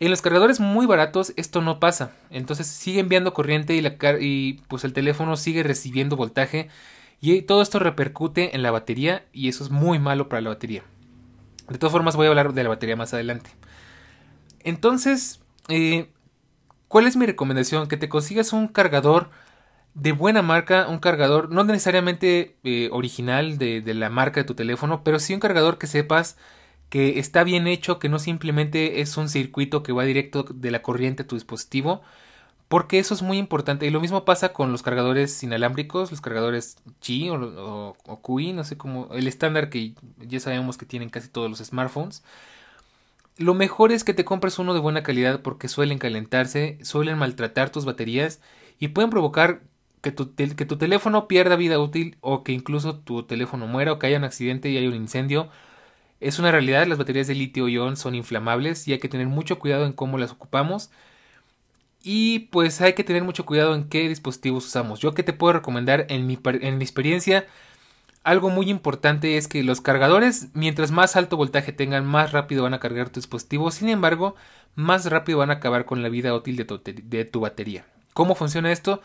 En 0.00 0.10
los 0.10 0.20
cargadores 0.20 0.58
muy 0.58 0.84
baratos 0.84 1.32
esto 1.36 1.60
no 1.60 1.78
pasa. 1.78 2.10
Entonces 2.28 2.66
sigue 2.66 2.98
enviando 2.98 3.34
corriente 3.34 3.76
y, 3.76 3.80
la 3.80 3.94
y 4.20 4.54
pues 4.66 4.82
el 4.82 4.94
teléfono 4.94 5.36
sigue 5.36 5.62
recibiendo 5.62 6.16
voltaje. 6.16 6.70
Y 7.20 7.42
todo 7.42 7.62
esto 7.62 7.78
repercute 7.78 8.56
en 8.56 8.64
la 8.64 8.72
batería 8.72 9.26
y 9.32 9.48
eso 9.48 9.62
es 9.62 9.70
muy 9.70 10.00
malo 10.00 10.28
para 10.28 10.42
la 10.42 10.48
batería. 10.48 10.82
De 11.68 11.78
todas 11.78 11.92
formas 11.92 12.16
voy 12.16 12.26
a 12.26 12.30
hablar 12.30 12.52
de 12.52 12.64
la 12.64 12.70
batería 12.70 12.96
más 12.96 13.14
adelante. 13.14 13.50
Entonces, 14.64 15.40
eh, 15.68 16.08
¿Cuál 16.94 17.08
es 17.08 17.16
mi 17.16 17.26
recomendación? 17.26 17.88
Que 17.88 17.96
te 17.96 18.08
consigas 18.08 18.52
un 18.52 18.68
cargador 18.68 19.30
de 19.94 20.12
buena 20.12 20.42
marca, 20.42 20.86
un 20.88 21.00
cargador 21.00 21.50
no 21.50 21.64
necesariamente 21.64 22.56
eh, 22.62 22.88
original 22.92 23.58
de, 23.58 23.82
la 23.94 24.10
marca 24.10 24.38
de 24.38 24.44
tu 24.44 24.54
teléfono, 24.54 25.02
pero 25.02 25.18
sí 25.18 25.34
un 25.34 25.40
cargador 25.40 25.76
que 25.76 25.88
sepas 25.88 26.36
que 26.90 27.18
está 27.18 27.42
bien 27.42 27.66
hecho, 27.66 27.98
que 27.98 28.08
no 28.08 28.20
simplemente 28.20 29.00
es 29.00 29.16
un 29.16 29.28
circuito 29.28 29.82
que 29.82 29.92
va 29.92 30.04
directo 30.04 30.44
de 30.44 30.70
la 30.70 30.82
corriente 30.82 31.24
a 31.24 31.26
tu 31.26 31.34
dispositivo, 31.34 32.02
porque 32.68 33.00
eso 33.00 33.14
es 33.14 33.22
muy 33.22 33.38
importante. 33.38 33.86
Y 33.86 33.90
lo 33.90 34.00
mismo 34.00 34.24
pasa 34.24 34.52
con 34.52 34.70
los 34.70 34.84
cargadores 34.84 35.42
inalámbricos, 35.42 36.12
los 36.12 36.20
cargadores 36.20 36.76
Qi 37.00 37.28
o, 37.30 37.96
o 38.06 38.22
QI, 38.22 38.52
no 38.52 38.62
sé 38.62 38.76
cómo, 38.78 39.08
el 39.14 39.26
estándar 39.26 39.68
que 39.68 39.94
ya 40.18 40.38
sabemos 40.38 40.78
que 40.78 40.86
tienen 40.86 41.10
casi 41.10 41.28
todos 41.28 41.50
los 41.50 41.58
smartphones. 41.58 42.22
Lo 43.36 43.54
mejor 43.54 43.90
es 43.92 44.04
que 44.04 44.14
te 44.14 44.24
compres 44.24 44.58
uno 44.58 44.74
de 44.74 44.80
buena 44.80 45.02
calidad 45.02 45.42
porque 45.42 45.68
suelen 45.68 45.98
calentarse, 45.98 46.78
suelen 46.82 47.18
maltratar 47.18 47.70
tus 47.70 47.84
baterías 47.84 48.40
y 48.78 48.88
pueden 48.88 49.10
provocar 49.10 49.62
que 50.02 50.12
tu, 50.12 50.26
teléfono 50.76 51.26
pierda 51.28 51.56
vida 51.56 51.78
útil 51.80 52.16
o 52.20 52.44
que 52.44 52.52
incluso 52.52 52.96
tu 52.98 53.24
teléfono 53.24 53.66
muera 53.66 53.92
o 53.92 53.98
que 53.98 54.06
haya 54.06 54.18
un 54.18 54.24
accidente 54.24 54.70
y 54.70 54.76
haya 54.76 54.88
un 54.88 54.94
incendio. 54.94 55.48
Es 56.20 56.38
una 56.38 56.52
realidad, 56.52 56.86
las 56.86 56.98
baterías 56.98 57.26
de 57.26 57.34
litio-ion 57.34 57.96
son 57.96 58.14
inflamables 58.14 58.86
y 58.88 58.92
hay 58.92 58.98
que 59.00 59.08
tener 59.08 59.26
mucho 59.28 59.58
cuidado 59.58 59.86
en 59.86 59.92
cómo 59.94 60.18
las 60.18 60.32
ocupamos. 60.32 60.90
Y 62.02 62.40
pues 62.50 62.80
hay 62.82 62.92
que 62.92 63.04
tener 63.04 63.24
mucho 63.24 63.46
cuidado 63.46 63.74
en 63.74 63.88
qué 63.88 64.08
dispositivos 64.08 64.66
usamos. 64.66 65.00
Yo 65.00 65.14
que 65.14 65.22
te 65.22 65.32
puedo 65.32 65.54
recomendar 65.54 66.06
en 66.10 66.26
mi 66.26 66.34
experiencia 66.34 67.46
algo 68.24 68.48
muy 68.48 68.70
importante 68.70 69.36
es 69.36 69.48
que 69.48 69.62
los 69.62 69.82
cargadores, 69.82 70.48
mientras 70.54 70.90
más 70.90 71.14
alto 71.14 71.36
voltaje 71.36 71.72
tengan, 71.72 72.06
más 72.06 72.32
rápido 72.32 72.62
van 72.62 72.72
a 72.74 72.80
cargar 72.80 73.10
tu 73.10 73.20
dispositivo. 73.20 73.70
Sin 73.70 73.90
embargo, 73.90 74.34
más 74.74 75.06
rápido 75.06 75.38
van 75.38 75.50
a 75.50 75.54
acabar 75.54 75.84
con 75.84 76.02
la 76.02 76.08
vida 76.08 76.34
útil 76.34 76.56
de 76.56 77.24
tu, 77.26 77.40
batería. 77.40 77.84
¿Cómo 78.14 78.34
funciona 78.34 78.72
esto? 78.72 79.02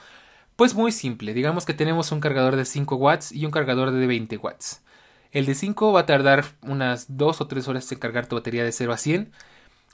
Pues 0.56 0.74
muy 0.74 0.94
simple. 0.94 1.34
Digamos 1.34 1.66
que 1.66 1.74
tenemos 1.74 2.14
un 2.14 2.22
cargador 2.22 2.56
de 2.56 2.64
5 2.64 2.96
watts 2.96 3.34
y 3.34 3.46
un 3.46 3.52
cargador 3.52 3.92
de 3.92 4.08
20 4.08 4.38
watts. 4.38 4.84
El 5.32 5.46
de 5.46 5.54
5 5.54 5.92
va 5.92 6.02
a 6.02 6.06
tardar 6.06 6.46
unas 6.62 7.18
2 7.18 7.42
o 7.42 7.48
3 7.48 7.68
horas 7.68 7.92
en 7.92 8.00
cargar 8.00 8.28
tu 8.28 8.36
batería 8.38 8.64
de 8.64 8.72
0 8.72 8.94
a 8.94 8.98
100. 8.98 9.32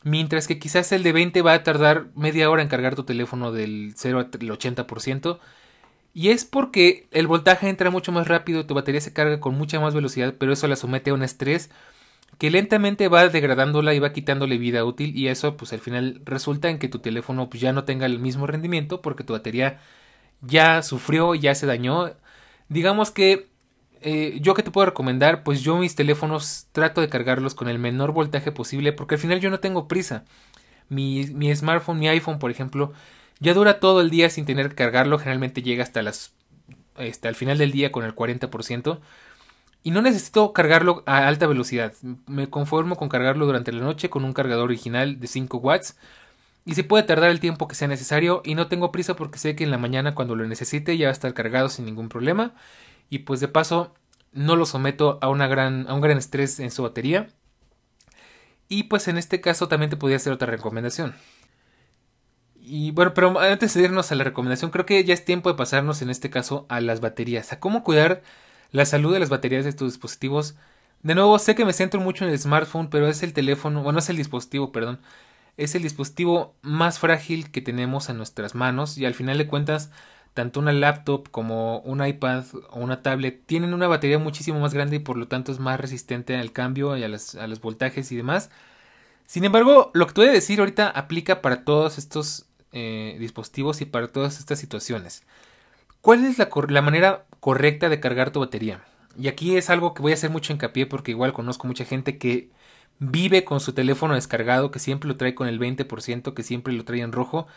Mientras 0.04 0.48
que 0.48 0.60
quizás 0.60 0.92
el 0.92 1.02
de 1.02 1.14
20 1.14 1.42
va 1.42 1.54
a 1.54 1.64
tardar 1.64 2.08
media 2.16 2.50
hora 2.52 2.62
en 2.62 2.68
cargar 2.68 2.96
tu 2.96 3.04
teléfono 3.06 3.52
del 3.52 3.94
0 3.96 4.20
al 4.20 4.32
80%. 4.32 5.40
Y 6.16 6.30
es 6.30 6.46
porque 6.46 7.08
el 7.12 7.28
voltaje 7.28 7.68
entra 7.68 7.92
mucho 7.92 8.14
más 8.14 8.30
rápido, 8.30 8.66
tu 8.66 8.74
batería 8.74 9.02
se 9.02 9.12
carga 9.12 9.42
con 9.42 9.56
mucha 9.56 9.82
más 9.82 9.94
velocidad, 9.94 10.36
pero 10.40 10.54
eso 10.54 10.66
la 10.70 10.78
somete 10.78 11.10
a 11.12 11.14
un 11.14 11.24
estrés 11.24 11.70
que 12.38 12.50
lentamente 12.50 13.10
va 13.10 13.28
degradándola 13.28 13.94
y 13.94 14.00
va 14.00 14.14
quitándole 14.14 14.58
vida 14.58 14.86
útil 14.86 15.18
y 15.18 15.28
eso 15.28 15.58
pues 15.58 15.74
al 15.74 15.82
final 15.82 16.22
resulta 16.26 16.70
en 16.70 16.80
que 16.80 16.88
tu 16.88 17.00
teléfono 17.00 17.50
pues, 17.50 17.62
ya 17.62 17.74
no 17.74 17.84
tenga 17.84 18.06
el 18.06 18.20
mismo 18.20 18.48
rendimiento 18.48 19.02
porque 19.02 19.26
tu 19.26 19.34
batería 19.34 19.82
ya 20.42 20.84
sufrió, 20.84 21.36
ya 21.36 21.54
se 21.56 21.66
dañó. 21.66 22.14
Digamos 22.70 23.12
que 23.12 23.50
eh, 24.02 24.40
yo 24.42 24.54
que 24.54 24.64
te 24.64 24.72
puedo 24.72 24.86
recomendar, 24.88 25.44
pues 25.44 25.64
yo 25.64 25.78
mis 25.78 25.96
teléfonos 25.96 26.68
trato 26.72 27.02
de 27.02 27.10
cargarlos 27.10 27.56
con 27.56 27.68
el 27.70 27.80
menor 27.80 28.14
voltaje 28.14 28.54
posible 28.54 28.94
porque 28.94 29.16
al 29.16 29.22
final 29.22 29.42
yo 29.42 29.50
no 29.50 29.60
tengo 29.60 29.90
prisa. 29.90 30.26
Mi, 30.90 31.26
mi 31.34 31.54
smartphone, 31.56 32.00
mi 32.00 32.08
iPhone 32.10 32.40
por 32.40 32.52
ejemplo, 32.52 32.94
ya 33.46 33.54
dura 33.54 33.80
todo 33.80 34.02
el 34.02 34.10
día 34.10 34.30
sin 34.30 34.46
tener 34.46 34.70
que 34.70 34.76
cargarlo, 34.76 35.20
generalmente 35.20 35.62
llega 35.62 35.84
hasta 35.84 36.02
las 36.02 36.34
hasta 36.96 37.04
este, 37.04 37.28
el 37.28 37.36
final 37.36 37.58
del 37.58 37.72
día 37.72 37.92
con 37.92 38.06
el 38.06 38.16
40%. 38.16 39.00
Y 39.84 39.92
no 39.92 40.02
necesito 40.02 40.52
cargarlo 40.54 41.04
a 41.06 41.28
alta 41.28 41.46
velocidad. 41.46 41.94
Me 42.26 42.50
conformo 42.50 42.96
con 42.96 43.10
cargarlo 43.10 43.46
durante 43.46 43.72
la 43.72 43.84
noche 43.84 44.10
con 44.10 44.26
un 44.26 44.34
cargador 44.34 44.66
original 44.66 45.20
de 45.20 45.28
5 45.28 45.58
watts. 45.58 45.98
Y 46.66 46.74
se 46.74 46.84
puede 46.84 47.04
tardar 47.04 47.30
el 47.30 47.40
tiempo 47.40 47.68
que 47.68 47.76
sea 47.76 47.88
necesario. 47.88 48.42
Y 48.44 48.56
no 48.56 48.68
tengo 48.68 48.92
prisa 48.92 49.16
porque 49.16 49.38
sé 49.38 49.56
que 49.56 49.64
en 49.64 49.72
la 49.72 49.78
mañana 49.78 50.16
cuando 50.16 50.36
lo 50.36 50.48
necesite 50.48 50.98
ya 50.98 51.08
va 51.08 51.10
a 51.10 51.14
estar 51.14 51.34
cargado 51.34 51.70
sin 51.70 51.86
ningún 51.86 52.10
problema. 52.10 52.54
Y 53.10 53.20
pues 53.20 53.40
de 53.42 53.48
paso 53.48 53.94
no 54.32 54.56
lo 54.56 54.66
someto 54.66 55.20
a, 55.22 55.30
una 55.30 55.48
gran, 55.48 55.88
a 55.88 55.94
un 55.94 56.02
gran 56.02 56.18
estrés 56.18 56.60
en 56.60 56.72
su 56.72 56.82
batería. 56.82 57.28
Y 58.68 58.84
pues 58.84 59.08
en 59.08 59.18
este 59.18 59.40
caso 59.40 59.68
también 59.68 59.92
te 59.92 59.98
podría 59.98 60.18
hacer 60.18 60.34
otra 60.34 60.48
recomendación. 60.48 61.14
Y 62.68 62.92
bueno, 62.92 63.14
pero 63.14 63.40
antes 63.40 63.74
de 63.76 63.84
irnos 63.84 64.12
a 64.12 64.16
la 64.16 64.24
recomendación, 64.24 64.72
creo 64.72 64.86
que 64.86 65.04
ya 65.04 65.14
es 65.14 65.24
tiempo 65.26 65.50
de 65.50 65.56
pasarnos 65.58 66.02
en 66.02 66.10
este 66.10 66.30
caso 66.30 66.66
a 66.70 66.82
las 66.82 67.00
baterías, 67.02 67.54
a 67.54 67.60
cómo 67.60 67.84
cuidar 67.84 68.24
la 68.72 68.86
salud 68.86 69.14
de 69.14 69.20
las 69.20 69.30
baterías 69.30 69.66
de 69.66 69.74
tus 69.74 69.94
dispositivos. 69.94 70.56
De 71.04 71.16
nuevo, 71.16 71.38
sé 71.40 71.56
que 71.56 71.66
me 71.66 71.74
centro 71.74 72.02
mucho 72.02 72.26
en 72.26 72.32
el 72.32 72.40
smartphone, 72.40 72.90
pero 72.90 73.08
es 73.08 73.22
el 73.24 73.34
teléfono, 73.34 73.84
bueno, 73.84 74.00
es 74.00 74.10
el 74.10 74.18
dispositivo, 74.18 74.72
perdón, 74.72 75.00
es 75.58 75.76
el 75.76 75.84
dispositivo 75.84 76.56
más 76.62 77.00
frágil 77.00 77.52
que 77.52 77.62
tenemos 77.62 78.10
en 78.10 78.18
nuestras 78.18 78.56
manos 78.56 78.98
y 78.98 79.06
al 79.06 79.14
final 79.14 79.38
de 79.38 79.48
cuentas, 79.48 79.92
tanto 80.34 80.60
una 80.60 80.74
laptop 80.74 81.30
como 81.32 81.80
un 81.82 82.06
iPad 82.06 82.46
o 82.72 82.80
una 82.80 83.02
tablet 83.04 83.46
tienen 83.46 83.74
una 83.74 83.88
batería 83.88 84.20
muchísimo 84.20 84.60
más 84.60 84.74
grande 84.74 84.98
y 84.98 85.00
por 85.00 85.18
lo 85.18 85.28
tanto 85.28 85.52
es 85.52 85.60
más 85.60 85.80
resistente 85.80 86.36
al 86.36 86.52
cambio 86.52 86.98
y 86.98 87.04
a, 87.04 87.08
a 87.08 87.48
los 87.48 87.62
voltajes 87.62 88.12
y 88.12 88.18
demás. 88.18 88.50
Sin 89.28 89.44
embargo, 89.46 89.92
lo 89.94 90.08
que 90.08 90.14
te 90.14 90.22
voy 90.22 90.30
a 90.30 90.34
decir 90.34 90.60
ahorita 90.60 90.90
aplica 90.90 91.42
para 91.42 91.64
todos 91.64 91.98
estos 91.98 92.45
eh, 92.76 93.16
dispositivos 93.20 93.80
y 93.80 93.86
para 93.86 94.10
todas 94.10 94.38
estas 94.38 94.60
situaciones. 94.60 95.24
¿Cuál 96.02 96.26
es 96.26 96.38
la, 96.38 96.50
la, 96.68 96.82
manera 96.82 97.26
correcta 97.40 97.88
de 97.88 98.02
cargar 98.02 98.32
tu 98.32 98.42
batería? 98.42 98.84
Y 99.18 99.30
aquí 99.30 99.56
es 99.56 99.70
algo 99.70 99.94
que 99.94 100.02
voy 100.02 100.12
a 100.12 100.16
hacer 100.16 100.30
mucho 100.30 100.52
hincapié 100.52 100.86
porque 100.86 101.12
igual 101.12 101.32
conozco 101.32 101.68
mucha 101.68 101.86
gente 101.86 102.18
que 102.18 102.50
vive 103.00 103.46
con 103.46 103.62
su 103.62 103.74
teléfono 103.74 104.16
descargado, 104.16 104.72
que 104.72 104.80
siempre 104.80 105.08
lo 105.08 105.16
trae 105.16 105.36
con 105.36 105.48
el 105.48 105.58
20%, 105.58 106.34
que 106.34 106.44
siempre 106.44 106.74
lo 106.74 106.84
trae 106.84 107.00
en 107.00 107.14
rojo. 107.14 107.48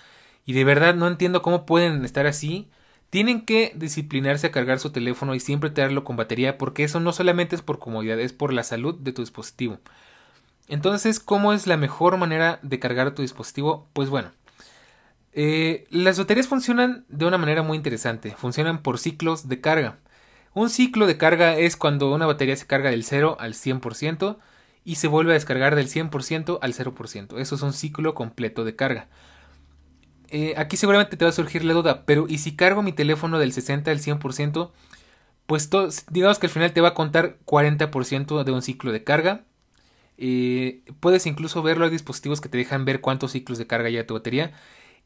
Y 0.46 0.52
de 0.52 0.62
verdad 0.62 0.94
no 0.94 1.09
entiendo 1.09 1.42
cómo 1.42 1.66
pueden 1.66 2.04
estar 2.04 2.26
así. 2.26 2.70
Tienen 3.11 3.44
que 3.44 3.72
disciplinarse 3.74 4.46
a 4.46 4.52
cargar 4.52 4.78
su 4.78 4.90
teléfono 4.90 5.35
y 5.35 5.40
siempre 5.40 5.70
traerlo 5.70 6.04
con 6.04 6.16
batería 6.16 6.59
porque 6.59 6.85
eso 6.85 7.00
no 7.00 7.12
solamente 7.12 7.57
es 7.57 7.62
por 7.62 7.81
comodidad, 7.81 8.20
es 8.20 8.33
por 8.33 8.52
la 8.52 8.62
salud 8.62 8.94
de 8.94 9.12
tu 9.12 9.22
dispositivo. 9.22 9.81
Entonces, 10.68 11.18
¿cómo 11.18 11.52
es 11.52 11.66
la 11.66 11.76
mejor 11.76 12.18
manera 12.18 12.61
de 12.62 12.78
cargar 12.78 13.14
tu 13.14 13.22
dispositivo? 13.22 13.88
Pues 13.94 14.11
bueno, 14.11 14.31
eh, 15.40 15.87
las 15.90 16.18
baterías 16.18 16.48
funcionan 16.48 17.05
de 17.09 17.24
una 17.24 17.38
manera 17.38 17.62
muy 17.62 17.77
interesante, 17.77 18.33
funcionan 18.37 18.83
por 18.83 18.98
ciclos 18.98 19.48
de 19.48 19.61
carga. 19.61 20.01
Un 20.53 20.68
ciclo 20.68 21.07
de 21.07 21.16
carga 21.16 21.57
es 21.57 21.76
cuando 21.76 22.12
una 22.12 22.26
batería 22.26 22.57
se 22.57 22.66
carga 22.66 22.91
del 22.91 23.05
0 23.05 23.36
al 23.39 23.55
100% 23.55 24.39
y 24.84 24.97
se 24.97 25.07
vuelve 25.07 25.30
a 25.30 25.34
descargar 25.34 25.76
del 25.76 25.86
100% 25.86 26.59
al 26.61 26.74
0%. 26.74 27.39
Eso 27.39 27.55
es 27.55 27.62
un 27.62 27.72
ciclo 27.72 28.16
completo 28.16 28.64
de 28.64 28.74
carga. 28.74 29.07
Eh, 30.30 30.55
aquí 30.57 30.76
seguramente 30.76 31.16
te 31.16 31.24
va 31.24 31.28
a 31.28 31.32
surgir 31.32 31.64
la 31.64 31.72
duda, 31.72 32.05
pero 32.05 32.26
¿y 32.28 32.39
si 32.39 32.57
cargo 32.57 32.82
mi 32.82 32.91
teléfono 32.91 33.39
del 33.39 33.53
60 33.53 33.93
al 33.93 34.01
100%? 34.01 34.72
Pues 35.47 35.70
digamos 36.11 36.41
que 36.41 36.47
al 36.49 36.53
final 36.53 36.72
te 36.72 36.80
va 36.80 36.89
a 36.89 36.95
contar 36.95 37.39
40% 37.45 38.43
de 38.43 38.51
un 38.51 38.62
ciclo 38.62 38.91
de 38.91 39.05
carga. 39.05 39.45
Eh, 40.16 40.82
puedes 40.99 41.26
incluso 41.26 41.62
verlo, 41.62 41.84
hay 41.84 41.93
dispositivos 41.93 42.41
que 42.41 42.49
te 42.49 42.59
dejan 42.59 42.84
ver 42.84 43.01
cuántos 43.01 43.30
ciclos 43.30 43.57
de 43.59 43.68
carga 43.68 43.89
ya 43.89 44.05
tu 44.05 44.14
batería 44.14 44.53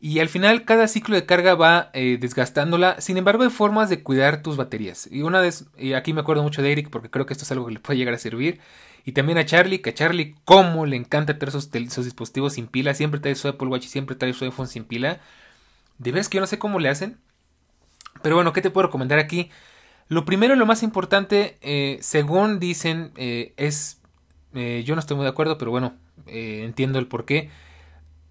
y 0.04 0.18
al 0.18 0.28
final 0.28 0.64
cada 0.64 0.88
ciclo 0.88 1.14
de 1.14 1.26
carga 1.26 1.54
va 1.54 1.90
eh, 1.92 2.18
desgastándola. 2.20 3.00
Sin 3.00 3.18
embargo, 3.18 3.44
hay 3.44 3.50
formas 3.50 3.88
de 3.88 4.02
cuidar 4.02 4.42
tus 4.42 4.56
baterías. 4.56 5.08
Y 5.12 5.22
una 5.22 5.40
vez, 5.40 5.66
y 5.78 5.92
aquí 5.92 6.12
me 6.12 6.22
acuerdo 6.22 6.42
mucho 6.42 6.60
de 6.60 6.72
Eric 6.72 6.90
porque 6.90 7.08
creo 7.08 7.24
que 7.24 7.32
esto 7.32 7.44
es 7.44 7.52
algo 7.52 7.66
que 7.66 7.74
le 7.74 7.78
puede 7.78 7.98
llegar 7.98 8.12
a 8.12 8.18
servir. 8.18 8.58
Y 9.04 9.12
también 9.12 9.38
a 9.38 9.46
Charlie, 9.46 9.80
que 9.80 9.90
a 9.90 9.94
Charlie 9.94 10.34
como 10.44 10.86
le 10.86 10.96
encanta 10.96 11.38
tener 11.38 11.52
sus, 11.52 11.70
dispositivos 11.70 12.54
sin 12.54 12.66
pila. 12.66 12.94
Siempre 12.94 13.20
trae 13.20 13.36
su 13.36 13.46
Apple 13.46 13.68
Watch 13.68 13.84
y 13.84 13.88
siempre 13.88 14.16
trae 14.16 14.32
su 14.32 14.44
iPhone 14.44 14.66
sin 14.66 14.82
pila. 14.82 15.20
De 15.98 16.10
vez 16.10 16.28
que 16.28 16.34
yo 16.34 16.40
no 16.40 16.48
sé 16.48 16.58
cómo 16.58 16.80
le 16.80 16.88
hacen. 16.88 17.18
Pero 18.22 18.34
bueno, 18.34 18.52
¿qué 18.52 18.60
te 18.60 18.70
puedo 18.70 18.88
recomendar 18.88 19.20
aquí? 19.20 19.50
Lo 20.08 20.24
primero, 20.24 20.56
lo 20.56 20.66
más 20.66 20.82
importante, 20.82 21.58
eh, 21.60 21.98
según 22.00 22.58
dicen, 22.58 23.12
eh, 23.14 23.54
es, 23.56 24.00
yo 24.52 24.96
no 24.96 24.98
estoy 24.98 25.16
muy 25.16 25.22
de 25.22 25.30
acuerdo, 25.30 25.58
pero 25.58 25.70
bueno, 25.70 25.94
entiendo 26.26 26.98
el 26.98 27.06
por 27.06 27.24
qué. 27.24 27.50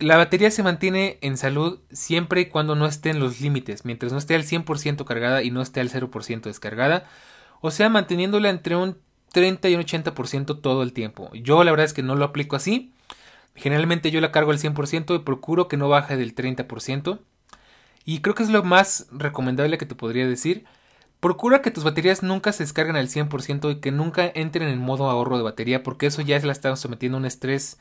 La 0.01 0.17
batería 0.17 0.49
se 0.49 0.63
mantiene 0.63 1.19
en 1.21 1.37
salud 1.37 1.79
siempre 1.91 2.41
y 2.41 2.45
cuando 2.47 2.73
no 2.73 2.87
esté 2.87 3.11
en 3.11 3.19
los 3.19 3.39
límites, 3.39 3.85
mientras 3.85 4.11
no 4.11 4.17
esté 4.17 4.33
al 4.33 4.43
100% 4.43 5.05
cargada 5.05 5.43
y 5.43 5.51
no 5.51 5.61
esté 5.61 5.79
al 5.79 5.91
0% 5.91 6.41
descargada, 6.41 7.05
o 7.61 7.69
sea, 7.69 7.87
manteniéndola 7.87 8.49
entre 8.49 8.75
un 8.75 8.97
30 9.31 9.69
y 9.69 9.75
un 9.75 9.83
80% 9.83 10.59
todo 10.59 10.81
el 10.81 10.93
tiempo. 10.93 11.29
Yo 11.35 11.63
la 11.63 11.69
verdad 11.69 11.85
es 11.85 11.93
que 11.93 12.01
no 12.01 12.15
lo 12.15 12.25
aplico 12.25 12.55
así. 12.55 12.93
Generalmente 13.53 14.09
yo 14.09 14.21
la 14.21 14.31
cargo 14.31 14.49
al 14.49 14.57
100% 14.57 15.15
y 15.15 15.19
procuro 15.19 15.67
que 15.67 15.77
no 15.77 15.87
baje 15.87 16.17
del 16.17 16.33
30%. 16.33 17.19
Y 18.03 18.21
creo 18.21 18.33
que 18.33 18.41
es 18.41 18.49
lo 18.49 18.63
más 18.63 19.05
recomendable 19.11 19.77
que 19.77 19.85
te 19.85 19.93
podría 19.93 20.27
decir. 20.27 20.65
Procura 21.19 21.61
que 21.61 21.69
tus 21.69 21.83
baterías 21.83 22.23
nunca 22.23 22.53
se 22.53 22.63
descarguen 22.63 22.95
al 22.95 23.07
100% 23.07 23.71
y 23.71 23.79
que 23.79 23.91
nunca 23.91 24.31
entren 24.33 24.67
en 24.67 24.79
modo 24.79 25.11
ahorro 25.11 25.37
de 25.37 25.43
batería 25.43 25.83
porque 25.83 26.07
eso 26.07 26.23
ya 26.23 26.39
la 26.39 26.51
está 26.51 26.75
sometiendo 26.75 27.17
a 27.17 27.19
un 27.19 27.27
estrés 27.27 27.77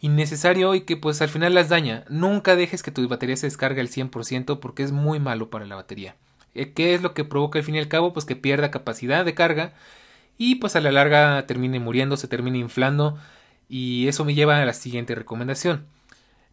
innecesario 0.00 0.74
y 0.74 0.82
que 0.82 0.96
pues 0.96 1.22
al 1.22 1.28
final 1.28 1.54
las 1.54 1.68
daña. 1.68 2.04
Nunca 2.08 2.56
dejes 2.56 2.82
que 2.82 2.90
tu 2.90 3.06
batería 3.08 3.36
se 3.36 3.46
descargue 3.46 3.80
al 3.80 3.88
100% 3.88 4.60
porque 4.60 4.82
es 4.82 4.92
muy 4.92 5.20
malo 5.20 5.50
para 5.50 5.66
la 5.66 5.76
batería. 5.76 6.16
Eh, 6.54 6.72
¿Qué 6.72 6.94
es 6.94 7.02
lo 7.02 7.14
que 7.14 7.24
provoca 7.24 7.58
al 7.58 7.64
fin 7.64 7.74
y 7.74 7.78
al 7.78 7.88
cabo? 7.88 8.12
Pues 8.12 8.24
que 8.24 8.36
pierda 8.36 8.70
capacidad 8.70 9.24
de 9.24 9.34
carga 9.34 9.74
y 10.38 10.56
pues 10.56 10.76
a 10.76 10.80
la 10.80 10.92
larga 10.92 11.46
termine 11.46 11.80
muriendo, 11.80 12.16
se 12.16 12.28
termine 12.28 12.58
inflando 12.58 13.18
y 13.68 14.08
eso 14.08 14.24
me 14.24 14.34
lleva 14.34 14.60
a 14.60 14.64
la 14.66 14.74
siguiente 14.74 15.14
recomendación. 15.14 15.86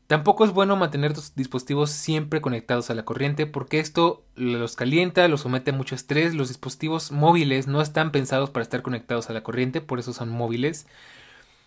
Tampoco 0.08 0.44
es 0.44 0.52
bueno 0.52 0.76
mantener 0.76 1.14
tus 1.14 1.34
dispositivos 1.34 1.90
siempre 1.90 2.42
conectados 2.42 2.90
a 2.90 2.94
la 2.94 3.06
corriente 3.06 3.46
porque 3.48 3.80
esto 3.80 4.24
los 4.36 4.76
calienta, 4.76 5.28
los 5.28 5.42
somete 5.42 5.72
a 5.72 5.74
mucho 5.74 5.96
estrés. 5.96 6.34
Los 6.36 6.50
dispositivos 6.50 7.12
móviles 7.12 7.68
no 7.68 7.82
están 7.82 8.12
pensados 8.12 8.50
para 8.50 8.64
estar 8.64 8.82
conectados 8.82 9.30
a 9.30 9.34
la 9.34 9.44
corriente, 9.44 9.82
por 9.82 10.00
eso 10.00 10.14
son 10.14 10.30
móviles. 10.30 10.88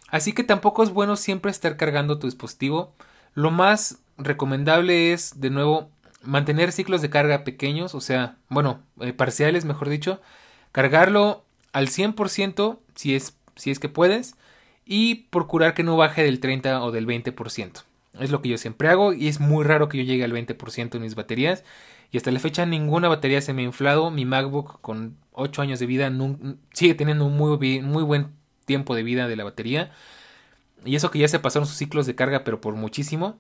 Así 0.09 0.33
que 0.33 0.45
tampoco 0.45 0.83
es 0.83 0.91
bueno 0.91 1.17
siempre 1.17 1.51
estar 1.51 1.77
cargando 1.77 2.19
tu 2.19 2.27
dispositivo. 2.27 2.95
Lo 3.35 3.51
más 3.51 3.99
recomendable 4.19 5.13
es, 5.13 5.41
de 5.41 5.51
nuevo, 5.51 5.91
mantener 6.23 6.73
ciclos 6.73 7.03
de 7.03 7.11
carga 7.11 7.45
pequeños, 7.45 7.95
o 7.95 8.01
sea, 8.01 8.37
bueno, 8.49 8.81
eh, 9.01 9.13
parciales, 9.13 9.65
mejor 9.65 9.89
dicho. 9.89 10.21
Cargarlo 10.73 11.45
al 11.73 11.89
100% 11.89 12.79
si 12.95 13.15
es, 13.15 13.37
si 13.57 13.71
es 13.71 13.79
que 13.79 13.89
puedes 13.89 14.37
y 14.85 15.27
procurar 15.31 15.75
que 15.75 15.83
no 15.83 15.97
baje 15.97 16.23
del 16.23 16.41
30 16.41 16.83
o 16.83 16.93
del 16.93 17.07
20%. 17.07 17.83
Es 18.19 18.31
lo 18.31 18.41
que 18.41 18.49
yo 18.49 18.59
siempre 18.59 18.89
hago 18.89 19.13
y 19.13 19.29
es 19.29 19.41
muy 19.41 19.65
raro 19.65 19.89
que 19.89 19.99
yo 19.99 20.05
llegue 20.05 20.25
al 20.25 20.33
20% 20.33 20.95
en 20.95 21.03
mis 21.03 21.15
baterías. 21.15 21.65
Y 22.11 22.17
hasta 22.17 22.31
la 22.31 22.39
fecha 22.39 22.65
ninguna 22.65 23.09
batería 23.09 23.41
se 23.41 23.53
me 23.53 23.63
ha 23.63 23.65
inflado. 23.67 24.11
Mi 24.11 24.25
MacBook 24.25 24.81
con 24.81 25.17
8 25.33 25.61
años 25.61 25.81
de 25.81 25.87
vida 25.87 26.11
sigue 26.73 26.95
teniendo 26.95 27.27
un 27.27 27.37
muy, 27.37 27.83
muy 27.83 28.03
buen 28.05 28.29
tiempo 28.67 28.95
de 28.95 29.03
vida 29.03 29.29
de 29.29 29.37
la 29.37 29.45
batería. 29.45 29.93
Y 30.85 30.97
eso 30.97 31.11
que 31.11 31.19
ya 31.21 31.29
se 31.29 31.39
pasaron 31.41 31.67
sus 31.67 31.77
ciclos 31.79 32.07
de 32.07 32.15
carga, 32.15 32.45
pero 32.45 32.61
por 32.61 32.75
muchísimo. 32.75 33.39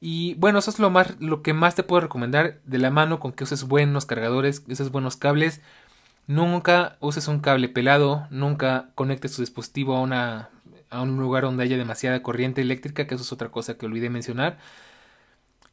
Y 0.00 0.34
bueno, 0.34 0.58
eso 0.58 0.70
es 0.70 0.78
lo, 0.78 0.90
más, 0.90 1.16
lo 1.20 1.42
que 1.42 1.52
más 1.54 1.74
te 1.74 1.82
puedo 1.84 2.00
recomendar 2.00 2.60
de 2.64 2.78
la 2.78 2.90
mano 2.90 3.20
con 3.20 3.32
que 3.32 3.44
uses 3.44 3.64
buenos 3.64 4.06
cargadores, 4.06 4.64
uses 4.68 4.90
buenos 4.90 5.16
cables. 5.16 5.60
Nunca 6.26 6.96
uses 7.00 7.28
un 7.28 7.40
cable 7.40 7.68
pelado, 7.68 8.26
nunca 8.30 8.90
conectes 8.94 9.34
tu 9.36 9.42
dispositivo 9.42 9.96
a 9.96 10.00
una 10.00 10.50
a 10.92 11.00
un 11.02 11.16
lugar 11.18 11.44
donde 11.44 11.64
haya 11.64 11.78
demasiada 11.78 12.22
corriente 12.22 12.60
eléctrica, 12.60 13.06
que 13.06 13.14
eso 13.14 13.24
es 13.24 13.32
otra 13.32 13.50
cosa 13.50 13.78
que 13.78 13.86
olvidé 13.86 14.10
mencionar. 14.10 14.58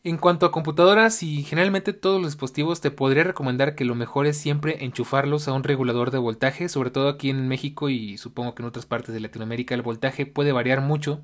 En 0.03 0.17
cuanto 0.17 0.45
a 0.45 0.51
computadoras 0.51 1.23
y 1.23 1.43
generalmente 1.43 1.91
todos 1.93 2.21
los 2.21 2.31
dispositivos, 2.31 2.79
te 2.79 2.89
podría 2.89 3.23
recomendar 3.23 3.75
que 3.75 3.83
lo 3.83 3.95
mejor 3.95 4.27
es 4.27 4.37
siempre 4.37 4.83
enchufarlos 4.85 5.47
a 5.47 5.53
un 5.53 5.63
regulador 5.63 6.11
de 6.11 6.17
voltaje, 6.17 6.69
sobre 6.69 6.89
todo 6.89 7.09
aquí 7.09 7.29
en 7.29 7.47
México 7.49 7.89
y 7.89 8.17
supongo 8.17 8.55
que 8.55 8.61
en 8.63 8.69
otras 8.69 8.85
partes 8.85 9.13
de 9.13 9.19
Latinoamérica 9.19 9.75
el 9.75 9.81
voltaje 9.81 10.25
puede 10.25 10.53
variar 10.53 10.81
mucho 10.81 11.21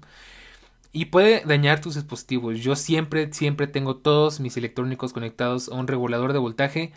y 0.92 1.06
puede 1.06 1.44
dañar 1.46 1.82
tus 1.82 1.96
dispositivos. 1.96 2.60
Yo 2.60 2.76
siempre, 2.76 3.32
siempre 3.34 3.68
tengo 3.68 3.98
todos 3.98 4.40
mis 4.42 4.58
electrónicos 4.58 5.14
conectados 5.14 5.70
a 5.70 5.76
un 5.76 5.88
regulador 5.88 6.34
de 6.34 6.40
voltaje 6.40 6.92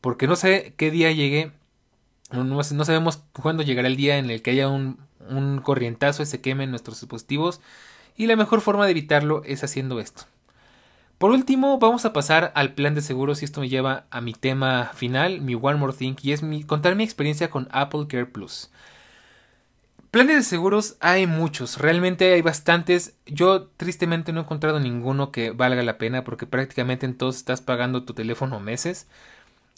porque 0.00 0.26
no 0.26 0.36
sé 0.36 0.74
qué 0.78 0.90
día 0.90 1.12
llegue, 1.12 1.52
no, 2.32 2.62
sabemos 2.64 3.22
cuándo 3.32 3.62
llegará 3.62 3.88
el 3.88 3.96
día 3.96 4.18
en 4.18 4.30
el 4.30 4.42
que 4.42 4.52
haya 4.52 4.68
un 4.68 4.98
un 5.28 5.60
corrientazo 5.60 6.22
y 6.22 6.26
se 6.26 6.40
quemen 6.40 6.70
nuestros 6.70 7.00
dispositivos 7.00 7.60
y 8.16 8.26
la 8.26 8.36
mejor 8.36 8.60
forma 8.60 8.84
de 8.84 8.90
evitarlo 8.92 9.42
es 9.44 9.64
haciendo 9.64 10.00
esto. 10.00 10.24
Por 11.20 11.32
último, 11.32 11.78
vamos 11.78 12.06
a 12.06 12.14
pasar 12.14 12.50
al 12.54 12.72
plan 12.72 12.94
de 12.94 13.02
seguros 13.02 13.42
y 13.42 13.44
esto 13.44 13.60
me 13.60 13.68
lleva 13.68 14.06
a 14.10 14.22
mi 14.22 14.32
tema 14.32 14.90
final, 14.94 15.42
mi 15.42 15.54
One 15.54 15.74
More 15.76 15.92
Thing, 15.92 16.14
y 16.22 16.32
es 16.32 16.42
mi, 16.42 16.64
contar 16.64 16.94
mi 16.96 17.04
experiencia 17.04 17.50
con 17.50 17.68
Apple 17.72 18.06
Care 18.08 18.24
Plus. 18.24 18.70
Planes 20.10 20.36
de 20.36 20.42
seguros 20.44 20.96
hay 21.00 21.26
muchos, 21.26 21.76
realmente 21.76 22.32
hay 22.32 22.40
bastantes. 22.40 23.16
Yo 23.26 23.64
tristemente 23.76 24.32
no 24.32 24.40
he 24.40 24.44
encontrado 24.44 24.80
ninguno 24.80 25.30
que 25.30 25.50
valga 25.50 25.82
la 25.82 25.98
pena 25.98 26.24
porque 26.24 26.46
prácticamente 26.46 27.04
en 27.04 27.18
todos 27.18 27.36
estás 27.36 27.60
pagando 27.60 28.04
tu 28.04 28.14
teléfono 28.14 28.58
meses. 28.58 29.06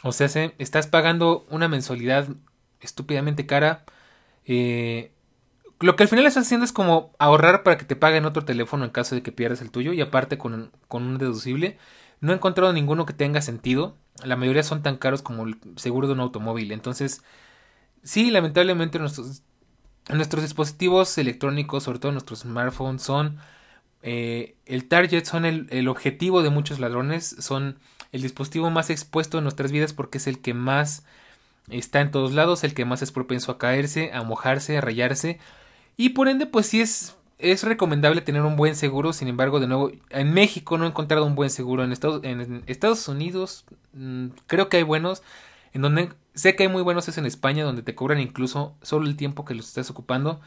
O 0.04 0.12
sea, 0.12 0.28
estás 0.58 0.86
pagando 0.86 1.44
una 1.50 1.66
mensualidad 1.66 2.28
estúpidamente 2.80 3.46
cara. 3.46 3.84
Eh, 4.46 5.10
lo 5.82 5.96
que 5.96 6.04
al 6.04 6.08
final 6.08 6.26
estás 6.26 6.46
haciendo 6.46 6.64
es 6.64 6.72
como 6.72 7.12
ahorrar 7.18 7.62
para 7.62 7.76
que 7.76 7.84
te 7.84 7.96
paguen 7.96 8.24
otro 8.24 8.44
teléfono 8.44 8.84
en 8.84 8.90
caso 8.90 9.14
de 9.14 9.22
que 9.22 9.32
pierdas 9.32 9.60
el 9.60 9.70
tuyo 9.70 9.92
y 9.92 10.00
aparte 10.00 10.38
con, 10.38 10.70
un 10.90 11.18
deducible. 11.18 11.78
No 12.20 12.32
he 12.32 12.36
encontrado 12.36 12.72
ninguno 12.72 13.04
que 13.04 13.12
tenga 13.12 13.42
sentido. 13.42 13.96
La 14.24 14.36
mayoría 14.36 14.62
son 14.62 14.82
tan 14.82 14.96
caros 14.96 15.22
como 15.22 15.44
el 15.44 15.56
seguro 15.76 16.06
de 16.06 16.14
un 16.14 16.20
automóvil. 16.20 16.70
Entonces, 16.70 17.22
sí, 18.04 18.30
lamentablemente 18.30 18.98
nuestros, 18.98 19.42
nuestros 20.08 20.42
dispositivos 20.42 21.18
electrónicos, 21.18 21.82
sobre 21.82 21.98
todo 21.98 22.12
nuestros 22.12 22.40
smartphones, 22.40 23.02
son 23.02 23.38
eh, 24.02 24.56
el 24.66 24.86
target, 24.88 25.24
son 25.24 25.44
el, 25.44 25.66
el 25.70 25.88
objetivo 25.88 26.42
de 26.42 26.50
muchos 26.50 26.78
ladrones. 26.78 27.36
Son 27.40 27.78
el 28.12 28.22
dispositivo 28.22 28.70
más 28.70 28.90
expuesto 28.90 29.38
en 29.38 29.44
nuestras 29.44 29.72
vidas 29.72 29.92
porque 29.92 30.18
es 30.18 30.28
el 30.28 30.40
que 30.40 30.54
más 30.54 31.04
está 31.68 32.00
en 32.00 32.12
todos 32.12 32.32
lados, 32.32 32.62
el 32.62 32.74
que 32.74 32.84
más 32.84 33.02
es 33.02 33.10
propenso 33.10 33.50
a 33.50 33.58
caerse, 33.58 34.12
a 34.12 34.22
mojarse, 34.22 34.78
a 34.78 34.80
rayarse 34.80 35.40
y 35.96 36.10
por 36.10 36.28
ende, 36.28 36.46
pues 36.46 36.66
sí 36.66 36.80
es, 36.80 37.16
es 37.38 37.64
recomendable 37.64 38.20
tener 38.20 38.42
un 38.42 38.56
buen 38.56 38.76
seguro. 38.76 39.12
Sin 39.12 39.28
embargo, 39.28 39.60
de 39.60 39.66
nuevo, 39.66 39.90
en 40.10 40.32
México 40.32 40.78
no 40.78 40.84
he 40.84 40.88
encontrado 40.88 41.26
un 41.26 41.34
buen 41.34 41.50
seguro. 41.50 41.84
En 41.84 41.92
Estados, 41.92 42.22
en 42.24 42.62
Estados 42.66 43.06
Unidos 43.08 43.64
mm, 43.92 44.28
creo 44.46 44.68
que 44.68 44.78
hay 44.78 44.82
buenos. 44.82 45.22
En 45.72 45.82
donde 45.82 46.10
sé 46.34 46.56
que 46.56 46.64
hay 46.64 46.68
muy 46.68 46.82
buenos 46.82 47.08
es 47.08 47.18
en 47.18 47.26
España, 47.26 47.64
donde 47.64 47.82
te 47.82 47.94
cobran 47.94 48.20
incluso 48.20 48.76
solo 48.82 49.06
el 49.06 49.16
tiempo 49.16 49.44
que 49.44 49.54
los 49.54 49.68
estés 49.68 49.90
ocupando. 49.90 50.40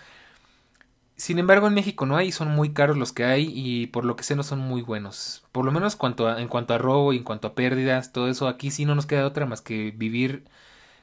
Sin 1.17 1.39
embargo, 1.39 1.67
en 1.67 1.73
México 1.73 2.05
no 2.05 2.17
hay, 2.17 2.31
son 2.31 2.49
muy 2.49 2.73
caros 2.73 2.97
los 2.97 3.13
que 3.13 3.23
hay 3.23 3.49
y 3.55 3.87
por 3.87 4.03
lo 4.03 4.17
que 4.17 4.23
sé 4.23 4.35
no 4.35 4.43
son 4.43 4.59
muy 4.59 4.81
buenos. 4.81 5.45
Por 5.53 5.63
lo 5.63 5.71
menos 5.71 5.95
cuanto 5.95 6.37
en 6.37 6.49
cuanto 6.49 6.73
a 6.73 6.77
robo 6.77 7.13
y 7.13 7.17
en 7.17 7.23
cuanto 7.23 7.47
a 7.47 7.55
pérdidas, 7.55 8.11
todo 8.11 8.27
eso, 8.27 8.47
aquí 8.49 8.69
sí 8.69 8.83
no 8.85 8.95
nos 8.95 9.05
queda 9.05 9.25
otra 9.25 9.45
más 9.45 9.61
que 9.61 9.91
vivir 9.91 10.43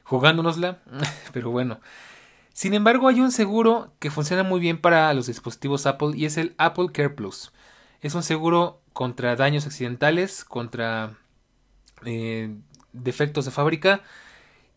jugándonosla. 0.03 0.79
Pero 1.33 1.49
bueno, 1.51 1.79
sin 2.53 2.75
embargo, 2.75 3.07
hay 3.07 3.19
un 3.19 3.31
seguro 3.31 3.93
que 3.99 4.11
funciona 4.11 4.43
muy 4.43 4.59
bien 4.59 4.79
para 4.79 5.11
los 5.13 5.25
dispositivos 5.25 5.87
Apple 5.87 6.11
y 6.15 6.25
es 6.25 6.37
el 6.37 6.53
Apple 6.59 6.89
Care 6.93 7.09
Plus. 7.09 7.51
Es 8.01 8.13
un 8.13 8.21
seguro 8.21 8.81
contra 8.93 9.35
daños 9.35 9.65
accidentales, 9.65 10.45
contra 10.45 11.17
eh, 12.05 12.55
defectos 12.93 13.45
de 13.45 13.51
fábrica. 13.51 14.03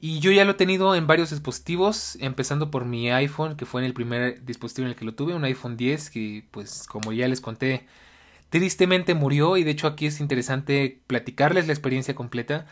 Y 0.00 0.20
yo 0.20 0.30
ya 0.32 0.44
lo 0.44 0.52
he 0.52 0.54
tenido 0.54 0.94
en 0.94 1.06
varios 1.06 1.30
dispositivos, 1.30 2.16
empezando 2.20 2.70
por 2.70 2.86
mi 2.86 3.10
iPhone, 3.10 3.56
que 3.56 3.66
fue 3.66 3.82
en 3.82 3.86
el 3.86 3.94
primer 3.94 4.44
dispositivo 4.44 4.86
en 4.86 4.90
el 4.92 4.96
que 4.96 5.04
lo 5.04 5.14
tuve, 5.14 5.34
un 5.34 5.44
iPhone 5.44 5.76
10, 5.76 6.10
que 6.10 6.44
pues 6.50 6.86
como 6.86 7.12
ya 7.12 7.28
les 7.28 7.40
conté, 7.40 7.86
tristemente 8.50 9.14
murió 9.14 9.56
y 9.56 9.64
de 9.64 9.72
hecho 9.72 9.86
aquí 9.86 10.06
es 10.06 10.20
interesante 10.20 11.02
platicarles 11.06 11.66
la 11.66 11.72
experiencia 11.72 12.14
completa. 12.14 12.66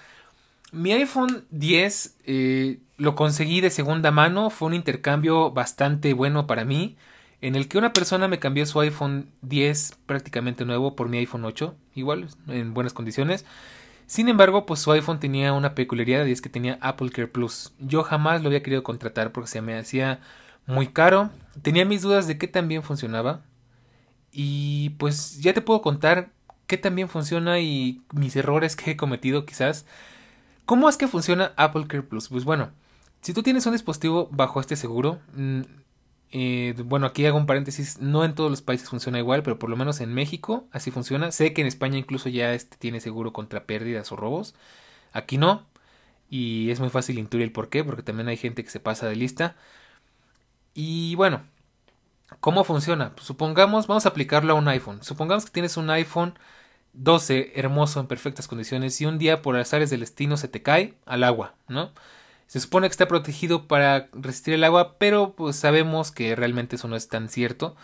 Mi 0.72 0.92
iPhone 0.92 1.46
10 1.50 2.18
eh, 2.26 2.78
lo 2.96 3.14
conseguí 3.14 3.60
de 3.60 3.70
segunda 3.70 4.10
mano, 4.10 4.50
fue 4.50 4.68
un 4.68 4.74
intercambio 4.74 5.50
bastante 5.50 6.14
bueno 6.14 6.46
para 6.46 6.64
mí, 6.64 6.96
en 7.40 7.56
el 7.56 7.68
que 7.68 7.78
una 7.78 7.92
persona 7.92 8.28
me 8.28 8.38
cambió 8.38 8.64
su 8.66 8.80
iPhone 8.80 9.30
10 9.42 9.98
prácticamente 10.06 10.64
nuevo 10.64 10.96
por 10.96 11.08
mi 11.08 11.18
iPhone 11.18 11.44
8, 11.44 11.74
igual, 11.94 12.28
en 12.48 12.72
buenas 12.72 12.92
condiciones. 12.92 13.44
Sin 14.06 14.28
embargo, 14.28 14.66
pues 14.66 14.80
su 14.80 14.92
iPhone 14.92 15.18
tenía 15.18 15.52
una 15.52 15.74
peculiaridad 15.74 16.26
y 16.26 16.32
es 16.32 16.42
que 16.42 16.48
tenía 16.48 16.78
Apple 16.80 17.10
Care 17.10 17.28
Plus. 17.28 17.72
Yo 17.78 18.02
jamás 18.02 18.42
lo 18.42 18.48
había 18.48 18.62
querido 18.62 18.82
contratar 18.82 19.32
porque 19.32 19.50
se 19.50 19.62
me 19.62 19.76
hacía 19.78 20.20
muy 20.66 20.88
caro. 20.88 21.30
Tenía 21.62 21.84
mis 21.84 22.02
dudas 22.02 22.26
de 22.26 22.36
qué 22.38 22.46
tan 22.46 22.68
bien 22.68 22.82
funcionaba. 22.82 23.42
Y 24.30 24.90
pues 24.98 25.40
ya 25.40 25.54
te 25.54 25.62
puedo 25.62 25.80
contar 25.80 26.30
qué 26.66 26.76
tan 26.76 26.94
bien 26.94 27.08
funciona 27.08 27.60
y 27.60 28.02
mis 28.12 28.36
errores 28.36 28.76
que 28.76 28.92
he 28.92 28.96
cometido 28.96 29.46
quizás. 29.46 29.86
¿Cómo 30.66 30.88
es 30.88 30.96
que 30.96 31.08
funciona 31.08 31.52
Apple 31.56 31.86
Care 31.86 32.02
Plus? 32.02 32.28
Pues 32.28 32.44
bueno, 32.44 32.70
si 33.24 33.32
tú 33.32 33.42
tienes 33.42 33.64
un 33.64 33.72
dispositivo 33.72 34.28
bajo 34.30 34.60
este 34.60 34.76
seguro, 34.76 35.18
mm, 35.34 35.62
eh, 36.32 36.74
bueno, 36.84 37.06
aquí 37.06 37.24
hago 37.24 37.38
un 37.38 37.46
paréntesis, 37.46 37.98
no 37.98 38.22
en 38.22 38.34
todos 38.34 38.50
los 38.50 38.60
países 38.60 38.90
funciona 38.90 39.18
igual, 39.18 39.42
pero 39.42 39.58
por 39.58 39.70
lo 39.70 39.76
menos 39.76 40.02
en 40.02 40.12
México 40.12 40.68
así 40.72 40.90
funciona. 40.90 41.32
Sé 41.32 41.54
que 41.54 41.62
en 41.62 41.66
España 41.66 41.96
incluso 41.96 42.28
ya 42.28 42.52
este 42.52 42.76
tiene 42.76 43.00
seguro 43.00 43.32
contra 43.32 43.64
pérdidas 43.64 44.12
o 44.12 44.16
robos. 44.16 44.54
Aquí 45.12 45.38
no. 45.38 45.66
Y 46.28 46.70
es 46.70 46.80
muy 46.80 46.90
fácil 46.90 47.18
intuir 47.18 47.44
el 47.44 47.52
por 47.52 47.70
qué, 47.70 47.82
porque 47.82 48.02
también 48.02 48.28
hay 48.28 48.36
gente 48.36 48.62
que 48.62 48.70
se 48.70 48.80
pasa 48.80 49.08
de 49.08 49.16
lista. 49.16 49.56
Y 50.74 51.14
bueno, 51.14 51.44
¿cómo 52.40 52.62
funciona? 52.64 53.14
Pues 53.14 53.26
supongamos, 53.26 53.86
vamos 53.86 54.04
a 54.04 54.10
aplicarlo 54.10 54.52
a 54.52 54.56
un 54.56 54.68
iPhone. 54.68 55.02
Supongamos 55.02 55.46
que 55.46 55.52
tienes 55.52 55.78
un 55.78 55.88
iPhone 55.88 56.38
12 56.92 57.58
hermoso 57.58 58.00
en 58.00 58.06
perfectas 58.06 58.48
condiciones 58.48 59.00
y 59.00 59.06
un 59.06 59.18
día 59.18 59.40
por 59.40 59.56
azares 59.56 59.88
del 59.88 60.00
destino 60.00 60.36
se 60.36 60.48
te 60.48 60.62
cae 60.62 60.94
al 61.06 61.24
agua, 61.24 61.54
¿no? 61.68 61.92
Se 62.46 62.60
supone 62.60 62.88
que 62.88 62.92
está 62.92 63.08
protegido 63.08 63.66
para 63.66 64.08
resistir 64.12 64.54
el 64.54 64.64
agua, 64.64 64.96
pero 64.98 65.34
pues 65.34 65.56
sabemos 65.56 66.12
que 66.12 66.36
realmente 66.36 66.76
eso 66.76 66.88
no 66.88 66.96
es 66.96 67.08
tan 67.08 67.28
cierto. 67.28 67.76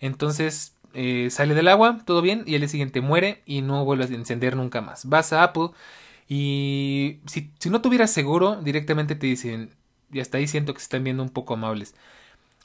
Entonces 0.00 0.74
eh, 0.94 1.28
sale 1.30 1.54
del 1.54 1.68
agua, 1.68 2.00
todo 2.04 2.22
bien, 2.22 2.42
y 2.46 2.54
el 2.54 2.60
día 2.60 2.68
siguiente 2.68 3.00
muere 3.00 3.42
y 3.46 3.62
no 3.62 3.84
vuelve 3.84 4.04
a 4.04 4.08
encender 4.08 4.56
nunca 4.56 4.80
más. 4.80 5.06
Vas 5.08 5.32
a 5.32 5.42
Apple 5.42 5.70
y 6.28 7.20
si, 7.26 7.50
no 7.70 7.80
tuvieras 7.80 8.10
seguro, 8.12 8.60
directamente 8.62 9.14
te 9.14 9.26
dicen, 9.26 9.70
y 10.12 10.20
hasta 10.20 10.38
ahí 10.38 10.46
siento 10.46 10.74
que 10.74 10.80
se 10.80 10.84
están 10.84 11.04
viendo 11.04 11.22
un 11.22 11.30
poco 11.30 11.54
amables. 11.54 11.94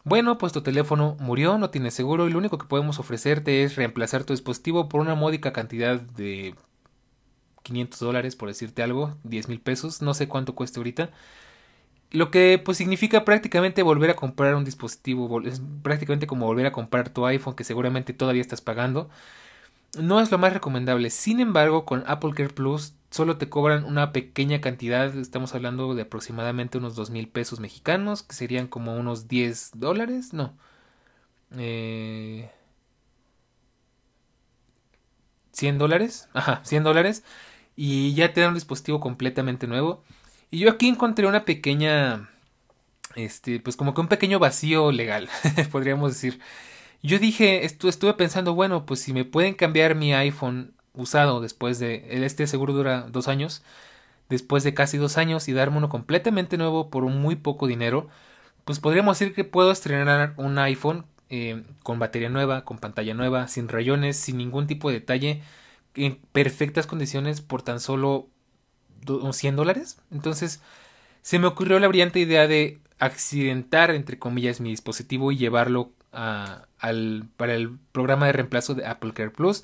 Bueno, 0.04 0.38
pues 0.38 0.54
tu 0.54 0.62
teléfono 0.64 1.16
murió, 1.20 1.58
no 1.58 1.70
tiene 1.70 1.92
seguro 1.92 2.28
y 2.28 2.32
lo 2.32 2.40
único 2.40 2.58
que 2.58 2.68
podemos 2.68 3.00
ofrecerte 3.00 3.64
es 3.64 3.76
reemplazar 3.78 4.26
tu 4.26 4.34
dispositivo 4.34 4.90
por 4.90 5.02
una 5.02 5.16
módica 5.16 5.54
cantidad 5.54 6.00
de 6.02 6.56
500 7.64 8.00
dólares, 8.00 8.36
por 8.36 8.50
decirte 8.50 8.84
algo, 8.84 9.18
10 9.24 9.48
mil 9.50 9.62
pesos, 9.62 10.02
no 10.02 10.14
sé 10.14 10.28
cuánto 10.28 10.56
cuesta 10.56 10.80
ahorita. 10.80 11.12
Lo 12.14 12.32
que 12.32 12.62
pues 12.64 12.78
significa 12.78 13.26
prácticamente 13.26 13.84
volver 13.84 14.12
a 14.12 14.16
comprar 14.16 14.56
un 14.56 14.64
dispositivo, 14.66 15.42
es 15.42 15.62
prácticamente 15.82 16.28
como 16.28 16.46
volver 16.46 16.68
a 16.68 16.72
comprar 16.72 17.10
tu 17.10 17.26
iPhone 17.26 17.56
que 17.56 17.64
seguramente 17.66 18.14
todavía 18.14 18.42
estás 18.42 18.62
pagando. 18.62 19.10
No 20.00 20.20
es 20.22 20.32
lo 20.32 20.38
más 20.40 20.54
recomendable. 20.54 21.10
Sin 21.10 21.40
embargo, 21.40 21.86
con 21.86 22.04
Apple 22.08 22.34
Care 22.36 22.50
Plus 22.50 22.96
solo 23.12 23.38
te 23.38 23.50
cobran 23.50 23.86
una 23.86 24.12
pequeña 24.14 24.62
cantidad, 24.62 25.16
estamos 25.18 25.56
hablando 25.56 25.96
de 25.96 26.04
aproximadamente 26.04 26.78
unos 26.80 26.96
dos 26.96 27.10
mil 27.12 27.28
pesos 27.30 27.60
mexicanos, 27.60 28.24
que 28.24 28.36
serían 28.36 28.68
como 28.68 28.96
unos 28.96 29.28
10 29.28 29.72
dólares, 29.76 30.34
no. 30.34 30.54
Eh... 31.58 32.50
100 35.52 35.78
dólares, 35.78 36.30
ajá, 36.34 36.62
100 36.64 36.84
dólares, 36.84 37.24
y 37.76 38.14
ya 38.16 38.34
te 38.34 38.42
dan 38.42 38.50
un 38.50 38.56
dispositivo 38.56 39.00
completamente 39.00 39.68
nuevo. 39.68 40.04
Y 40.54 40.60
yo 40.60 40.70
aquí 40.70 40.88
encontré 40.88 41.26
una 41.26 41.46
pequeña, 41.46 42.30
este, 43.16 43.60
pues 43.60 43.76
como 43.76 43.96
que 43.96 44.02
un 44.02 44.08
pequeño 44.08 44.38
vacío 44.38 44.92
legal, 44.92 45.28
podríamos 45.72 46.12
decir. 46.12 46.40
Yo 47.02 47.18
dije, 47.18 47.66
estu 47.66 47.88
estuve 47.90 48.14
pensando, 48.14 48.54
bueno, 48.54 48.86
pues 48.86 49.00
si 49.00 49.14
me 49.14 49.26
pueden 49.26 49.56
cambiar 49.56 49.96
mi 49.96 50.14
iPhone 50.14 50.76
usado 50.94 51.42
después 51.42 51.80
de, 51.80 52.06
este 52.24 52.46
seguro 52.46 52.72
dura 52.74 53.08
dos 53.10 53.28
años, 53.28 53.64
después 54.30 54.64
de 54.64 54.76
casi 54.76 55.00
dos 55.00 55.18
años 55.18 55.48
y 55.48 55.54
darme 55.54 55.78
uno 55.78 55.90
completamente 55.90 56.56
nuevo 56.58 56.92
por 56.92 57.04
muy 57.06 57.36
poco 57.36 57.66
dinero, 57.66 58.08
pues 58.64 58.80
podríamos 58.80 59.18
decir 59.18 59.34
que 59.34 59.46
puedo 59.46 59.72
estrenar 59.72 60.36
un 60.38 60.60
iPhone 60.60 61.08
eh, 61.32 61.64
con 61.82 61.98
batería 61.98 62.30
nueva, 62.30 62.64
con 62.64 62.78
pantalla 62.78 63.16
nueva, 63.16 63.48
sin 63.48 63.70
rayones, 63.70 64.18
sin 64.18 64.38
ningún 64.38 64.68
tipo 64.68 64.90
de 64.90 65.00
detalle, 65.00 65.42
en 65.96 66.18
perfectas 66.32 66.86
condiciones 66.86 67.42
por 67.42 67.64
tan 67.64 67.80
solo 67.80 68.30
100 69.32 69.56
dólares. 69.56 69.98
Entonces 70.12 70.62
se 71.22 71.40
me 71.40 71.48
ocurrió 71.48 71.80
la 71.80 71.88
brillante 71.88 72.20
idea 72.20 72.48
de 72.48 72.80
accidentar, 73.00 73.92
entre 73.92 74.20
comillas, 74.20 74.62
mi 74.62 74.70
dispositivo 74.70 75.32
y 75.32 75.38
llevarlo 75.38 75.92
a, 76.12 76.68
al, 76.80 77.26
para 77.38 77.56
el 77.56 77.78
programa 77.92 78.28
de 78.28 78.34
reemplazo 78.34 78.76
de 78.76 78.86
Apple 78.86 79.14
Care 79.14 79.32
Plus. 79.32 79.64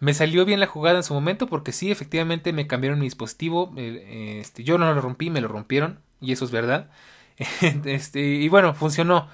Me 0.00 0.14
salió 0.14 0.44
bien 0.44 0.60
la 0.60 0.66
jugada 0.66 0.96
en 0.96 1.04
su 1.04 1.14
momento 1.14 1.46
porque 1.46 1.72
sí, 1.72 1.90
efectivamente 1.90 2.52
me 2.52 2.66
cambiaron 2.66 2.98
mi 2.98 3.06
dispositivo. 3.06 3.72
Eh, 3.76 4.38
este, 4.40 4.64
yo 4.64 4.76
no 4.78 4.92
lo 4.92 5.00
rompí, 5.00 5.30
me 5.30 5.40
lo 5.40 5.48
rompieron 5.48 6.00
y 6.20 6.32
eso 6.32 6.44
es 6.44 6.50
verdad. 6.50 6.90
este, 7.84 8.20
y 8.20 8.48
bueno, 8.48 8.74
funcionó. 8.74 9.28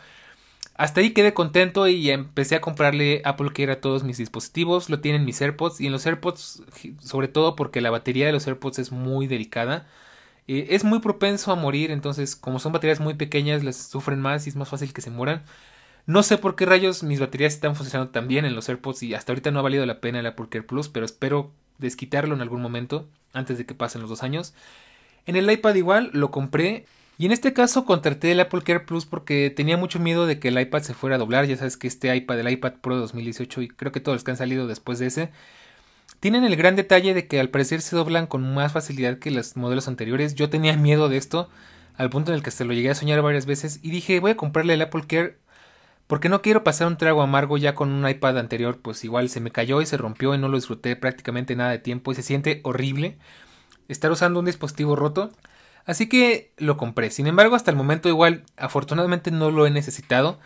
Hasta 0.78 1.00
ahí 1.00 1.10
quedé 1.10 1.34
contento 1.34 1.88
y 1.88 2.08
empecé 2.10 2.54
a 2.54 2.60
comprarle 2.60 3.20
Apple 3.24 3.50
Care 3.52 3.72
a 3.72 3.80
todos 3.80 4.04
mis 4.04 4.16
dispositivos. 4.16 4.88
Lo 4.88 5.00
tienen 5.00 5.24
mis 5.24 5.42
AirPods 5.42 5.80
y 5.80 5.86
en 5.86 5.92
los 5.92 6.06
AirPods, 6.06 6.62
sobre 7.02 7.26
todo 7.26 7.56
porque 7.56 7.80
la 7.80 7.90
batería 7.90 8.26
de 8.26 8.32
los 8.32 8.46
AirPods 8.46 8.78
es 8.78 8.92
muy 8.92 9.26
delicada. 9.26 9.88
Eh, 10.46 10.68
es 10.70 10.84
muy 10.84 11.00
propenso 11.00 11.50
a 11.50 11.56
morir, 11.56 11.90
entonces 11.90 12.36
como 12.36 12.60
son 12.60 12.72
baterías 12.72 13.00
muy 13.00 13.14
pequeñas, 13.14 13.64
las 13.64 13.76
sufren 13.76 14.20
más 14.20 14.46
y 14.46 14.50
es 14.50 14.56
más 14.56 14.68
fácil 14.68 14.92
que 14.92 15.00
se 15.00 15.10
mueran. 15.10 15.42
No 16.06 16.22
sé 16.22 16.38
por 16.38 16.54
qué 16.54 16.64
rayos 16.64 17.02
mis 17.02 17.18
baterías 17.18 17.54
están 17.54 17.74
funcionando 17.74 18.12
tan 18.12 18.28
bien 18.28 18.44
en 18.44 18.54
los 18.54 18.68
AirPods 18.68 19.02
y 19.02 19.14
hasta 19.14 19.32
ahorita 19.32 19.50
no 19.50 19.58
ha 19.58 19.62
valido 19.62 19.84
la 19.84 20.00
pena 20.00 20.20
el 20.20 20.26
Apple 20.26 20.46
Care 20.48 20.62
Plus, 20.62 20.88
pero 20.88 21.04
espero 21.04 21.50
desquitarlo 21.78 22.36
en 22.36 22.40
algún 22.40 22.62
momento 22.62 23.08
antes 23.32 23.58
de 23.58 23.66
que 23.66 23.74
pasen 23.74 24.00
los 24.00 24.10
dos 24.10 24.22
años. 24.22 24.54
En 25.26 25.34
el 25.34 25.50
iPad 25.50 25.74
igual 25.74 26.10
lo 26.12 26.30
compré 26.30 26.86
y 27.18 27.26
en 27.26 27.32
este 27.32 27.52
caso 27.52 27.84
contraté 27.84 28.30
el 28.30 28.40
Apple 28.40 28.62
Care 28.62 28.80
Plus 28.80 29.04
porque 29.04 29.50
tenía 29.50 29.76
mucho 29.76 29.98
miedo 29.98 30.26
de 30.26 30.38
que 30.38 30.48
el 30.48 30.60
iPad 30.60 30.82
se 30.82 30.94
fuera 30.94 31.16
a 31.16 31.18
doblar. 31.18 31.46
Ya 31.46 31.56
sabes 31.56 31.76
que 31.76 31.88
este 31.88 32.14
iPad, 32.14 32.38
el 32.38 32.48
iPad 32.50 32.74
Pro 32.80 32.96
2018 32.96 33.62
y 33.62 33.68
creo 33.68 33.90
que 33.90 34.00
todos 34.00 34.16
los 34.16 34.24
que 34.24 34.30
han 34.30 34.36
salido 34.36 34.68
después 34.68 35.00
de 35.00 35.06
ese, 35.06 35.30
tienen 36.20 36.44
el 36.44 36.56
gran 36.56 36.76
detalle 36.76 37.14
de 37.14 37.26
que 37.26 37.40
al 37.40 37.50
parecer 37.50 37.80
se 37.80 37.96
doblan 37.96 38.26
con 38.28 38.54
más 38.54 38.72
facilidad 38.72 39.18
que 39.18 39.32
los 39.32 39.56
modelos 39.56 39.88
anteriores. 39.88 40.36
Yo 40.36 40.48
tenía 40.48 40.76
miedo 40.76 41.08
de 41.08 41.16
esto 41.16 41.48
al 41.96 42.10
punto 42.10 42.30
en 42.30 42.36
el 42.36 42.44
que 42.44 42.52
se 42.52 42.64
lo 42.64 42.72
llegué 42.72 42.90
a 42.90 42.94
soñar 42.94 43.20
varias 43.22 43.46
veces 43.46 43.80
y 43.82 43.90
dije 43.90 44.20
voy 44.20 44.32
a 44.32 44.36
comprarle 44.36 44.74
el 44.74 44.82
Apple 44.82 45.04
Care 45.08 45.38
porque 46.06 46.28
no 46.28 46.40
quiero 46.42 46.64
pasar 46.64 46.86
un 46.86 46.96
trago 46.98 47.22
amargo 47.22 47.58
ya 47.58 47.74
con 47.74 47.90
un 47.90 48.08
iPad 48.08 48.38
anterior, 48.38 48.78
pues 48.80 49.04
igual 49.04 49.28
se 49.28 49.40
me 49.40 49.50
cayó 49.50 49.82
y 49.82 49.86
se 49.86 49.96
rompió 49.98 50.34
y 50.34 50.38
no 50.38 50.48
lo 50.48 50.56
disfruté 50.56 50.96
prácticamente 50.96 51.56
nada 51.56 51.70
de 51.72 51.78
tiempo 51.78 52.12
y 52.12 52.14
se 52.14 52.22
siente 52.22 52.60
horrible 52.64 53.18
estar 53.88 54.10
usando 54.12 54.40
un 54.40 54.46
dispositivo 54.46 54.96
roto. 54.96 55.32
Así 55.88 56.06
que 56.06 56.52
lo 56.58 56.76
compré. 56.76 57.10
Sin 57.10 57.26
embargo, 57.26 57.56
hasta 57.56 57.70
el 57.70 57.76
momento 57.76 58.10
igual, 58.10 58.44
afortunadamente 58.58 59.30
no 59.30 59.50
lo 59.50 59.66
he 59.66 59.70
necesitado. 59.70 60.38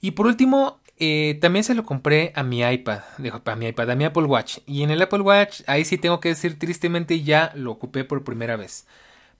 Y 0.00 0.12
por 0.12 0.28
último, 0.28 0.78
eh, 0.96 1.38
también 1.40 1.64
se 1.64 1.74
lo 1.74 1.84
compré 1.84 2.32
a 2.36 2.44
mi 2.44 2.62
iPad, 2.62 3.00
a 3.00 3.20
mi 3.56 3.66
iPad, 3.66 3.90
a 3.90 3.96
mi 3.96 4.04
Apple 4.04 4.26
Watch. 4.26 4.58
Y 4.64 4.84
en 4.84 4.92
el 4.92 5.02
Apple 5.02 5.22
Watch, 5.22 5.62
ahí 5.66 5.84
sí 5.84 5.98
tengo 5.98 6.20
que 6.20 6.28
decir 6.28 6.56
tristemente 6.56 7.22
ya 7.24 7.50
lo 7.56 7.72
ocupé 7.72 8.04
por 8.04 8.22
primera 8.22 8.54
vez. 8.56 8.86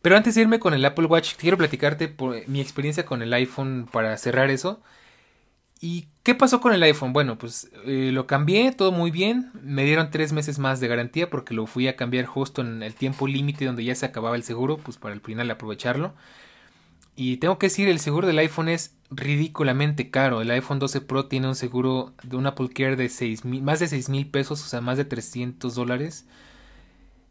Pero 0.02 0.16
antes 0.16 0.34
de 0.34 0.40
irme 0.42 0.58
con 0.58 0.74
el 0.74 0.84
Apple 0.84 1.06
Watch, 1.06 1.34
quiero 1.36 1.58
platicarte 1.58 2.08
por 2.08 2.48
mi 2.48 2.60
experiencia 2.60 3.06
con 3.06 3.22
el 3.22 3.32
iPhone 3.34 3.88
para 3.92 4.16
cerrar 4.18 4.50
eso. 4.50 4.82
¿Y 5.85 6.09
qué 6.22 6.35
pasó 6.35 6.62
con 6.62 6.72
el 6.72 6.82
iPhone? 6.82 7.12
Bueno, 7.12 7.37
pues 7.37 7.70
eh, 7.85 8.09
lo 8.11 8.26
cambié, 8.26 8.72
todo 8.72 8.91
muy 8.91 9.11
bien. 9.11 9.51
Me 9.62 9.85
dieron 9.85 10.11
tres 10.11 10.32
meses 10.32 10.59
más 10.59 10.80
de 10.80 10.89
garantía 10.89 11.28
porque 11.28 11.53
lo 11.53 11.66
fui 11.66 11.89
a 11.89 11.95
cambiar 11.95 12.24
justo 12.24 12.62
en 12.62 12.82
el 12.82 12.95
tiempo 12.95 13.26
límite 13.26 13.66
donde 13.66 13.85
ya 13.85 13.95
se 13.95 14.07
acababa 14.07 14.35
el 14.35 14.45
seguro, 14.45 14.78
pues 14.78 14.97
para 14.97 15.14
el 15.14 15.20
final 15.20 15.51
aprovecharlo. 15.51 16.14
Y 17.16 17.37
tengo 17.37 17.59
que 17.59 17.66
decir, 17.66 17.87
el 17.91 18.01
seguro 18.01 18.26
del 18.26 18.39
iPhone 18.39 18.70
es 18.70 18.97
ridículamente 19.11 20.11
caro. 20.11 20.41
El 20.41 20.51
iPhone 20.53 20.78
12 20.78 21.03
Pro 21.03 21.26
tiene 21.26 21.49
un 21.49 21.55
seguro 21.55 22.14
de 22.22 22.37
un 22.37 22.47
Apple 22.47 22.70
Care 22.74 22.97
de 22.97 23.11
más 23.61 23.80
de 23.80 23.89
6 23.89 24.09
mil 24.09 24.26
pesos, 24.30 24.64
o 24.64 24.66
sea, 24.66 24.80
más 24.80 24.97
de 24.97 25.05
300 25.05 25.74
dólares. 25.74 26.24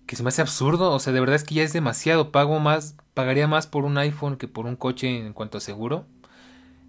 Que 0.06 0.16
se 0.16 0.22
me 0.22 0.30
hace 0.30 0.43
absurdo, 0.43 0.91
o 0.91 0.99
sea, 0.99 1.12
de 1.12 1.20
verdad 1.22 1.38
es 1.38 1.43
que 1.43 1.56
ya 1.56 1.64
es 1.64 1.74
demasiado. 1.74 2.32
Pago 2.32 2.60
más, 2.60 2.97
pagaría 3.16 3.47
más 3.47 3.66
por 3.66 3.84
un 3.84 3.97
iPhone 3.97 4.38
que 4.38 4.47
por 4.47 4.68
un 4.68 4.76
coche 4.76 5.26
en 5.26 5.34
cuanto 5.34 5.58
a 5.58 5.62
seguro. 5.62 6.06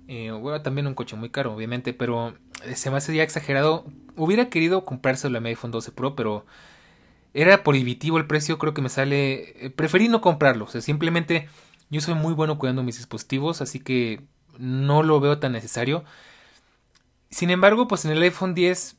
Eh, 0.09 0.31
bueno, 0.33 0.61
también 0.63 0.87
un 0.87 0.95
coche 0.95 1.17
muy 1.17 1.31
caro, 1.31 1.55
obviamente, 1.55 1.93
pero 1.93 2.35
eh, 2.65 2.77
se 2.77 2.91
me 2.91 2.97
hace 2.99 3.15
ya 3.15 3.23
exagerado. 3.23 3.87
Hubiera 4.17 4.49
querido 4.51 4.85
comprárselo 4.85 5.39
a 5.39 5.41
mi 5.41 5.51
iPhone 5.51 5.71
12 5.71 5.93
Pro, 5.93 6.15
pero 6.15 6.45
era 7.33 7.65
prohibitivo 7.65 8.19
el 8.19 8.27
precio, 8.27 8.59
creo 8.59 8.75
que 8.75 8.83
me 8.83 8.89
sale... 8.89 9.67
Eh, 9.67 9.71
preferí 9.71 10.09
no 10.09 10.21
comprarlo, 10.21 10.67
o 10.67 10.69
sea, 10.69 10.81
simplemente 10.81 11.49
yo 11.91 12.01
soy 12.01 12.15
muy 12.15 12.35
bueno 12.35 12.59
cuidando 12.59 12.83
mis 12.83 12.99
dispositivos, 12.99 13.61
así 13.61 13.81
que 13.81 14.21
no 14.59 15.03
lo 15.03 15.21
veo 15.21 15.39
tan 15.39 15.53
necesario. 15.53 16.05
Sin 17.31 17.51
embargo, 17.51 17.89
pues 17.89 18.05
en 18.05 18.13
el 18.13 18.23
iPhone 18.23 18.55
10, 18.55 18.97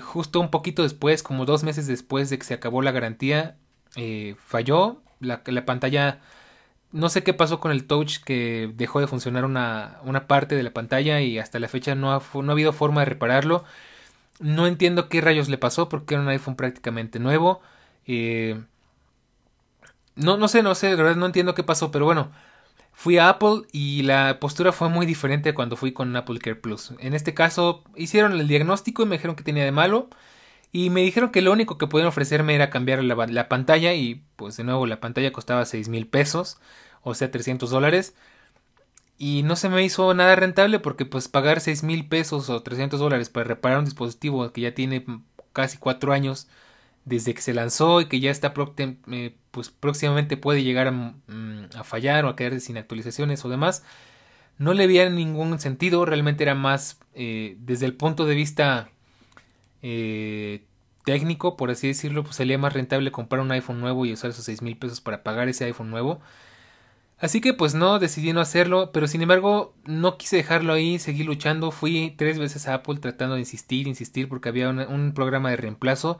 justo 0.00 0.40
un 0.40 0.50
poquito 0.50 0.82
después, 0.82 1.22
como 1.22 1.44
dos 1.44 1.64
meses 1.64 1.86
después 1.86 2.30
de 2.30 2.38
que 2.38 2.44
se 2.44 2.54
acabó 2.54 2.82
la 2.82 2.92
garantía, 2.92 3.56
falló, 4.38 5.02
la, 5.18 5.42
la 5.46 5.64
pantalla 5.66 6.20
no 6.92 7.08
sé 7.08 7.22
qué 7.22 7.34
pasó 7.34 7.60
con 7.60 7.72
el 7.72 7.86
touch 7.86 8.18
que 8.24 8.70
dejó 8.74 9.00
de 9.00 9.06
funcionar 9.06 9.44
una, 9.44 9.98
una 10.04 10.26
parte 10.26 10.54
de 10.56 10.62
la 10.62 10.72
pantalla 10.72 11.20
y 11.20 11.38
hasta 11.38 11.58
la 11.58 11.68
fecha 11.68 11.94
no 11.94 12.12
ha, 12.12 12.22
no 12.34 12.50
ha 12.50 12.52
habido 12.52 12.72
forma 12.72 13.00
de 13.02 13.06
repararlo. 13.06 13.64
No 14.40 14.66
entiendo 14.66 15.08
qué 15.08 15.20
rayos 15.20 15.48
le 15.48 15.58
pasó 15.58 15.88
porque 15.88 16.14
era 16.14 16.22
un 16.22 16.28
iPhone 16.28 16.56
prácticamente 16.56 17.18
nuevo. 17.20 17.62
Eh, 18.06 18.60
no, 20.16 20.36
no 20.36 20.48
sé, 20.48 20.62
no 20.62 20.74
sé, 20.74 20.88
de 20.88 20.96
verdad 20.96 21.16
no 21.16 21.26
entiendo 21.26 21.54
qué 21.54 21.62
pasó, 21.64 21.90
pero 21.90 22.04
bueno, 22.04 22.30
fui 22.92 23.18
a 23.18 23.28
Apple 23.30 23.62
y 23.72 24.02
la 24.02 24.38
postura 24.40 24.72
fue 24.72 24.88
muy 24.88 25.06
diferente 25.06 25.54
cuando 25.54 25.76
fui 25.76 25.92
con 25.92 26.14
Apple 26.16 26.38
Care 26.40 26.56
Plus. 26.56 26.92
En 27.00 27.14
este 27.14 27.34
caso 27.34 27.84
hicieron 27.96 28.32
el 28.32 28.48
diagnóstico 28.48 29.02
y 29.02 29.06
me 29.06 29.16
dijeron 29.16 29.36
que 29.36 29.44
tenía 29.44 29.64
de 29.64 29.72
malo. 29.72 30.08
Y 30.72 30.90
me 30.90 31.02
dijeron 31.02 31.30
que 31.30 31.42
lo 31.42 31.52
único 31.52 31.78
que 31.78 31.86
podían 31.86 32.08
ofrecerme 32.08 32.54
era 32.54 32.70
cambiar 32.70 33.04
la, 33.04 33.14
la 33.26 33.48
pantalla 33.48 33.94
y 33.94 34.24
pues 34.36 34.56
de 34.56 34.64
nuevo 34.64 34.86
la 34.86 35.00
pantalla 35.00 35.32
costaba 35.32 35.66
6 35.66 35.88
mil 35.88 36.06
pesos, 36.08 36.58
o 37.02 37.14
sea 37.14 37.30
300 37.30 37.70
dólares. 37.70 38.14
Y 39.18 39.42
no 39.44 39.56
se 39.56 39.68
me 39.68 39.84
hizo 39.84 40.12
nada 40.14 40.34
rentable 40.36 40.80
porque 40.80 41.06
pues 41.06 41.28
pagar 41.28 41.60
6 41.60 41.82
mil 41.84 42.08
pesos 42.08 42.50
o 42.50 42.62
300 42.62 42.98
dólares 42.98 43.28
para 43.30 43.44
reparar 43.44 43.78
un 43.78 43.84
dispositivo 43.84 44.50
que 44.52 44.62
ya 44.62 44.74
tiene 44.74 45.04
casi 45.52 45.78
4 45.78 46.12
años 46.12 46.48
desde 47.04 47.34
que 47.34 47.42
se 47.42 47.54
lanzó 47.54 48.00
y 48.00 48.06
que 48.06 48.20
ya 48.20 48.30
está 48.30 48.54
eh, 48.78 49.34
pues 49.50 49.70
próximamente 49.70 50.36
puede 50.36 50.62
llegar 50.62 50.88
a, 50.88 50.92
mm, 50.92 51.70
a, 51.76 51.84
fallar 51.84 52.24
o 52.24 52.28
a 52.28 52.36
quedarse 52.36 52.60
sin 52.60 52.78
actualizaciones 52.78 53.44
o 53.44 53.48
demás, 53.48 53.84
no 54.58 54.74
le 54.74 54.86
veía 54.86 55.08
ningún 55.10 55.58
sentido, 55.58 56.04
realmente 56.06 56.44
era 56.44 56.54
más 56.54 57.00
eh, 57.14 57.56
desde 57.60 57.86
el 57.86 57.94
punto 57.94 58.26
de 58.26 58.34
vista 58.34 58.90
eh, 59.82 60.64
técnico, 61.04 61.56
por 61.56 61.70
así 61.70 61.88
decirlo, 61.88 62.24
pues 62.24 62.36
salía 62.36 62.58
más 62.58 62.72
rentable 62.72 63.12
comprar 63.12 63.42
un 63.42 63.52
iPhone 63.52 63.80
nuevo 63.80 64.06
y 64.06 64.12
usar 64.12 64.30
esos 64.30 64.44
6 64.44 64.62
mil 64.62 64.76
pesos 64.76 65.00
para 65.00 65.22
pagar 65.22 65.48
ese 65.48 65.64
iPhone 65.64 65.90
nuevo. 65.90 66.20
Así 67.18 67.40
que 67.40 67.54
pues 67.54 67.74
no, 67.74 67.98
decidí 68.00 68.32
no 68.32 68.40
hacerlo, 68.40 68.90
pero 68.92 69.06
sin 69.06 69.22
embargo 69.22 69.74
no 69.84 70.18
quise 70.18 70.36
dejarlo 70.36 70.72
ahí, 70.72 70.98
seguí 70.98 71.22
luchando, 71.22 71.70
fui 71.70 72.14
tres 72.16 72.38
veces 72.38 72.66
a 72.68 72.74
Apple 72.74 72.98
tratando 72.98 73.34
de 73.36 73.40
insistir, 73.42 73.86
insistir, 73.86 74.28
porque 74.28 74.48
había 74.48 74.68
un 74.70 75.12
programa 75.14 75.50
de 75.50 75.56
reemplazo 75.56 76.18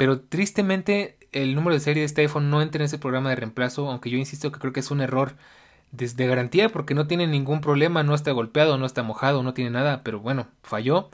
pero 0.00 0.18
tristemente 0.18 1.18
el 1.30 1.54
número 1.54 1.74
de 1.74 1.80
serie 1.80 2.00
de 2.00 2.06
este 2.06 2.22
iPhone 2.22 2.48
no 2.48 2.62
entra 2.62 2.80
en 2.80 2.86
ese 2.86 2.96
programa 2.96 3.28
de 3.28 3.36
reemplazo, 3.36 3.90
aunque 3.90 4.08
yo 4.08 4.16
insisto 4.16 4.50
que 4.50 4.58
creo 4.58 4.72
que 4.72 4.80
es 4.80 4.90
un 4.90 5.02
error 5.02 5.36
desde 5.92 6.26
garantía 6.26 6.70
porque 6.70 6.94
no 6.94 7.06
tiene 7.06 7.26
ningún 7.26 7.60
problema, 7.60 8.02
no 8.02 8.14
está 8.14 8.32
golpeado, 8.32 8.78
no 8.78 8.86
está 8.86 9.02
mojado, 9.02 9.42
no 9.42 9.52
tiene 9.52 9.68
nada, 9.68 10.02
pero 10.02 10.18
bueno, 10.18 10.48
falló. 10.62 11.10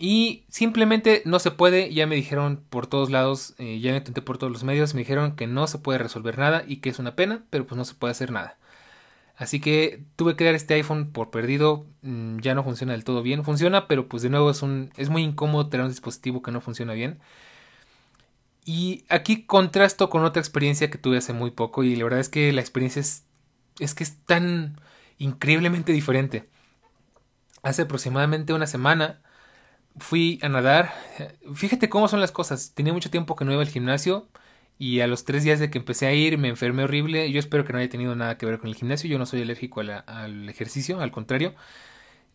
Y 0.00 0.44
simplemente 0.48 1.22
no 1.24 1.40
se 1.40 1.50
puede, 1.50 1.92
ya 1.92 2.06
me 2.06 2.14
dijeron 2.14 2.62
por 2.70 2.86
todos 2.86 3.10
lados, 3.10 3.54
eh, 3.58 3.80
ya 3.80 3.90
me 3.90 3.98
intenté 3.98 4.22
por 4.22 4.38
todos 4.38 4.52
los 4.52 4.62
medios, 4.62 4.94
me 4.94 5.00
dijeron 5.00 5.34
que 5.34 5.48
no 5.48 5.66
se 5.66 5.78
puede 5.78 5.98
resolver 5.98 6.38
nada 6.38 6.62
y 6.66 6.76
que 6.76 6.88
es 6.88 7.00
una 7.00 7.16
pena, 7.16 7.42
pero 7.50 7.66
pues 7.66 7.76
no 7.76 7.84
se 7.84 7.94
puede 7.94 8.12
hacer 8.12 8.30
nada. 8.30 8.56
Así 9.36 9.60
que 9.60 10.04
tuve 10.16 10.36
que 10.36 10.44
dar 10.44 10.54
este 10.54 10.74
iPhone 10.74 11.10
por 11.12 11.30
perdido, 11.30 11.84
mm, 12.02 12.38
ya 12.40 12.54
no 12.54 12.62
funciona 12.64 12.92
del 12.92 13.04
todo 13.04 13.22
bien, 13.22 13.44
funciona, 13.44 13.88
pero 13.88 14.08
pues 14.08 14.22
de 14.22 14.30
nuevo 14.30 14.50
es 14.50 14.62
un 14.62 14.92
es 14.96 15.10
muy 15.10 15.22
incómodo 15.22 15.68
tener 15.68 15.84
un 15.84 15.90
dispositivo 15.90 16.42
que 16.42 16.52
no 16.52 16.60
funciona 16.60 16.92
bien. 16.92 17.18
Y 18.64 19.04
aquí 19.08 19.44
contrasto 19.44 20.10
con 20.10 20.24
otra 20.24 20.40
experiencia 20.40 20.90
que 20.90 20.98
tuve 20.98 21.18
hace 21.18 21.32
muy 21.32 21.50
poco 21.50 21.82
y 21.84 21.96
la 21.96 22.04
verdad 22.04 22.20
es 22.20 22.28
que 22.28 22.52
la 22.52 22.60
experiencia 22.60 23.00
es, 23.00 23.24
es 23.80 23.94
que 23.94 24.04
es 24.04 24.16
tan 24.26 24.80
increíblemente 25.18 25.92
diferente. 25.92 26.48
Hace 27.62 27.82
aproximadamente 27.82 28.52
una 28.52 28.66
semana 28.66 29.20
fui 29.98 30.38
a 30.42 30.48
nadar. 30.48 30.92
Fíjate 31.54 31.88
cómo 31.88 32.08
son 32.08 32.20
las 32.20 32.32
cosas. 32.32 32.72
Tenía 32.74 32.92
mucho 32.92 33.10
tiempo 33.10 33.36
que 33.36 33.44
no 33.44 33.52
iba 33.52 33.62
al 33.62 33.68
gimnasio 33.68 34.28
y 34.78 35.00
a 35.00 35.06
los 35.06 35.24
tres 35.24 35.44
días 35.44 35.58
de 35.60 35.70
que 35.70 35.78
empecé 35.78 36.06
a 36.06 36.12
ir 36.12 36.38
me 36.38 36.48
enfermé 36.48 36.84
horrible. 36.84 37.30
Yo 37.30 37.40
espero 37.40 37.64
que 37.64 37.72
no 37.72 37.78
haya 37.78 37.88
tenido 37.88 38.14
nada 38.14 38.38
que 38.38 38.46
ver 38.46 38.58
con 38.58 38.68
el 38.68 38.76
gimnasio. 38.76 39.10
Yo 39.10 39.18
no 39.18 39.26
soy 39.26 39.42
alérgico 39.42 39.80
al 39.80 40.48
ejercicio, 40.48 41.00
al 41.00 41.10
contrario. 41.10 41.54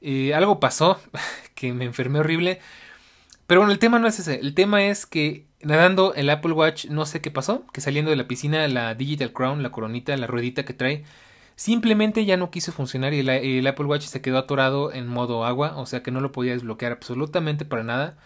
Eh, 0.02 0.34
algo 0.34 0.60
pasó 0.60 1.00
que 1.56 1.74
me 1.74 1.86
enfermé 1.86 2.20
horrible. 2.20 2.60
Pero 3.48 3.62
bueno, 3.62 3.72
el 3.72 3.80
tema 3.80 4.00
no 4.00 4.08
es 4.08 4.20
ese. 4.20 4.36
El 4.40 4.54
tema 4.54 4.84
es 4.86 5.06
que 5.06 5.48
nadando 5.62 6.14
el 6.16 6.30
Apple 6.30 6.54
Watch, 6.54 6.86
no 6.86 7.06
sé 7.06 7.22
qué 7.22 7.32
pasó, 7.32 7.66
que 7.74 7.82
saliendo 7.82 8.12
de 8.12 8.18
la 8.18 8.28
piscina, 8.28 8.68
la 8.68 8.96
Digital 8.96 9.34
Crown, 9.34 9.64
la 9.64 9.72
coronita, 9.72 10.16
la 10.18 10.28
ruedita 10.28 10.64
que 10.66 10.74
trae, 10.74 11.04
simplemente 11.56 12.26
ya 12.26 12.38
no 12.38 12.52
quiso 12.52 12.72
funcionar 12.72 13.14
y 13.14 13.20
el, 13.20 13.68
Apple 13.68 13.86
Watch 13.86 14.04
se 14.04 14.22
quedó 14.22 14.38
atorado 14.38 14.92
en 14.92 15.08
modo 15.08 15.46
agua, 15.46 15.78
o 15.78 15.86
sea 15.86 16.04
que 16.04 16.12
no 16.12 16.22
lo 16.22 16.32
podía 16.32 16.54
desbloquear 16.54 16.92
absolutamente 16.92 17.66
para 17.66 17.84
nada 17.84 18.18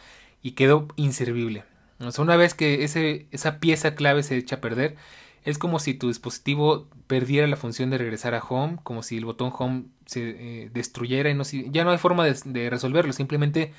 y 0.42 0.52
quedó 0.52 0.88
inservible. 0.96 1.64
O 2.00 2.12
sea, 2.12 2.24
una 2.24 2.38
vez 2.38 2.54
que 2.54 2.84
ese, 2.84 3.28
esa 3.32 3.60
pieza 3.60 3.96
clave 3.96 4.24
se 4.24 4.38
echa 4.38 4.58
a 4.58 4.62
perder, 4.62 4.96
es 5.44 5.58
como 5.58 5.80
si 5.80 5.94
tu 5.94 6.10
dispositivo 6.10 6.88
perdiera 7.08 7.48
la 7.48 7.56
función 7.56 7.90
de 7.90 7.98
regresar 7.98 8.36
a 8.36 8.44
home, 8.44 8.78
como 8.84 9.04
si 9.04 9.18
el 9.18 9.26
botón 9.26 9.52
home 9.58 9.86
se 10.06 10.64
eh, 10.64 10.70
destruyera 10.74 11.30
y 11.30 11.34
no, 11.34 11.44
ya 11.44 11.84
no 11.84 11.92
hay 11.92 11.98
forma 11.98 12.26
de, 12.26 12.70
resolverlo, 12.70 13.14
simplemente 13.14 13.74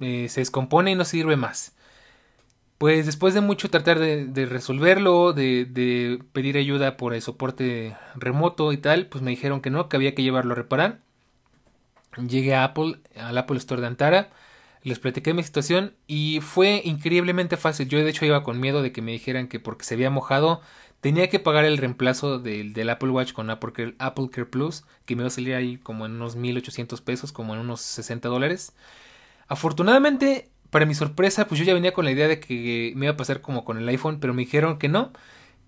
eh, 0.00 0.28
se 0.28 0.40
descompone 0.40 0.92
y 0.92 0.94
no 0.94 1.04
sirve 1.04 1.36
más. 1.36 1.75
Pues 2.78 3.06
después 3.06 3.32
de 3.32 3.40
mucho 3.40 3.70
tratar 3.70 3.98
de, 3.98 4.46
resolverlo, 4.46 5.32
de, 5.32 6.22
pedir 6.32 6.58
ayuda 6.58 6.96
por 6.98 7.14
el 7.14 7.22
soporte 7.22 7.96
remoto 8.14 8.72
y 8.72 8.76
tal, 8.76 9.06
pues 9.06 9.22
me 9.22 9.30
dijeron 9.30 9.62
que 9.62 9.70
no, 9.70 9.88
que 9.88 9.96
había 9.96 10.14
que 10.14 10.22
llevarlo 10.22 10.52
a 10.52 10.56
reparar. 10.56 11.00
Llegué 12.28 12.54
a 12.54 12.64
Apple, 12.64 13.00
al 13.16 13.36
Apple 13.38 13.58
Store 13.58 13.80
de 13.80 13.86
Antara, 13.86 14.30
les 14.82 14.98
platiqué 14.98 15.34
mi 15.34 15.42
situación 15.42 15.94
y 16.06 16.40
fue 16.40 16.82
increíblemente 16.84 17.56
fácil. 17.56 17.88
Yo 17.88 17.98
de 17.98 18.10
hecho 18.10 18.26
iba 18.26 18.42
con 18.42 18.60
miedo 18.60 18.82
de 18.82 18.92
que 18.92 19.02
me 19.02 19.12
dijeran 19.12 19.48
que 19.48 19.58
porque 19.58 19.84
se 19.84 19.94
había 19.94 20.10
mojado 20.10 20.60
tenía 21.00 21.28
que 21.28 21.38
pagar 21.38 21.64
el 21.64 21.78
reemplazo 21.78 22.38
del, 22.38 22.72
del 22.72 22.90
Apple 22.90 23.10
Watch 23.10 23.32
con 23.32 23.50
Apple 23.50 23.72
Care, 23.72 23.94
Apple 23.98 24.28
Care 24.30 24.46
Plus, 24.46 24.84
que 25.04 25.14
me 25.14 25.22
iba 25.22 25.28
a 25.28 25.30
salir 25.30 25.54
ahí 25.54 25.76
como 25.78 26.06
en 26.06 26.12
unos 26.12 26.36
1800 26.36 27.00
pesos, 27.00 27.32
como 27.32 27.54
en 27.54 27.60
unos 27.60 27.80
60 27.80 28.28
dólares. 28.28 28.74
Afortunadamente 29.48 30.50
para 30.76 30.84
mi 30.84 30.94
sorpresa, 30.94 31.46
pues 31.48 31.58
yo 31.58 31.64
ya 31.64 31.72
venía 31.72 31.94
con 31.94 32.04
la 32.04 32.10
idea 32.10 32.28
de 32.28 32.38
que 32.38 32.92
me 32.96 33.06
iba 33.06 33.14
a 33.14 33.16
pasar 33.16 33.40
como 33.40 33.64
con 33.64 33.78
el 33.78 33.88
iPhone, 33.88 34.20
pero 34.20 34.34
me 34.34 34.42
dijeron 34.42 34.78
que 34.78 34.90
no, 34.90 35.10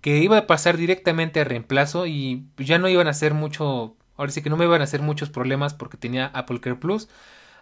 que 0.01 0.19
iba 0.19 0.37
a 0.37 0.45
pasar 0.45 0.77
directamente 0.77 1.41
a 1.41 1.45
reemplazo 1.45 2.05
y 2.05 2.45
ya 2.59 2.77
no 2.77 2.87
iban 2.89 3.07
a 3.07 3.09
hacer 3.09 3.33
mucho, 3.33 3.97
ahora 4.17 4.31
sí 4.31 4.43
que 4.43 4.51
no 4.51 4.57
me 4.57 4.65
iban 4.65 4.81
a 4.81 4.83
hacer 4.83 5.01
muchos 5.01 5.31
problemas 5.31 5.73
porque 5.73 5.97
tenía 5.97 6.27
Apple 6.27 6.59
Care 6.61 6.75
Plus, 6.75 7.09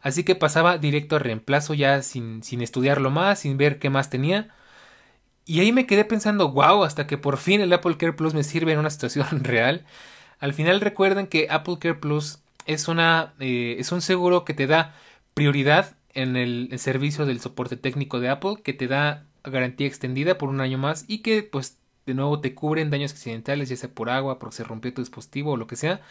así 0.02 0.26
que 0.26 0.36
pasaba 0.36 0.78
directo 0.78 1.16
a 1.16 1.20
reemplazo 1.20 1.74
ya 1.74 2.02
sin, 2.02 2.44
sin 2.44 2.62
estudiarlo 2.62 3.12
más, 3.12 3.40
sin 3.40 3.58
ver 3.58 3.80
qué 3.80 3.90
más 3.90 4.10
tenía. 4.10 4.50
Y 5.46 5.62
ahí 5.62 5.72
me 5.72 5.86
quedé 5.88 6.04
pensando, 6.06 6.52
wow, 6.52 6.84
hasta 6.84 7.08
que 7.08 7.18
por 7.18 7.38
fin 7.38 7.62
el 7.62 7.72
Apple 7.74 7.98
Care 7.98 8.14
Plus 8.14 8.34
me 8.34 8.44
sirve 8.44 8.74
en 8.74 8.80
una 8.80 8.90
situación 8.90 9.26
real. 9.46 9.86
Al 10.40 10.54
final 10.54 10.82
recuerden 10.82 11.28
que 11.28 11.48
Apple 11.50 11.78
Care 11.80 11.96
Plus 11.96 12.40
es 12.66 12.90
una 12.90 13.36
eh, 13.40 13.78
es 13.80 13.92
un 13.94 14.02
seguro 14.02 14.46
que 14.46 14.54
te 14.54 14.68
da 14.68 14.96
prioridad 15.34 15.97
en 16.18 16.36
el, 16.36 16.70
servicio 16.80 17.28
del 17.28 17.40
soporte 17.40 17.78
técnico 17.78 18.20
de 18.20 18.30
Apple 18.30 18.56
que 18.64 18.74
te 18.74 18.88
da 18.88 19.26
garantía 19.44 19.86
extendida 19.86 20.38
por 20.40 20.50
un 20.50 20.62
año 20.62 20.80
más 20.80 21.06
y 21.08 21.20
que 21.20 21.44
pues 21.44 21.78
de 22.08 22.16
nuevo 22.16 22.42
te 22.42 22.56
cubren 22.56 22.90
daños 22.90 23.12
accidentales 23.12 23.70
ya 23.70 23.78
sea 23.78 23.90
por 23.90 24.10
agua, 24.10 24.40
porque 24.40 24.56
se 24.58 24.64
rompió 24.64 24.92
tu 24.94 25.02
dispositivo 25.02 25.52
o 25.52 25.58
lo 25.58 25.68
que 25.68 25.76
sea. 25.76 26.02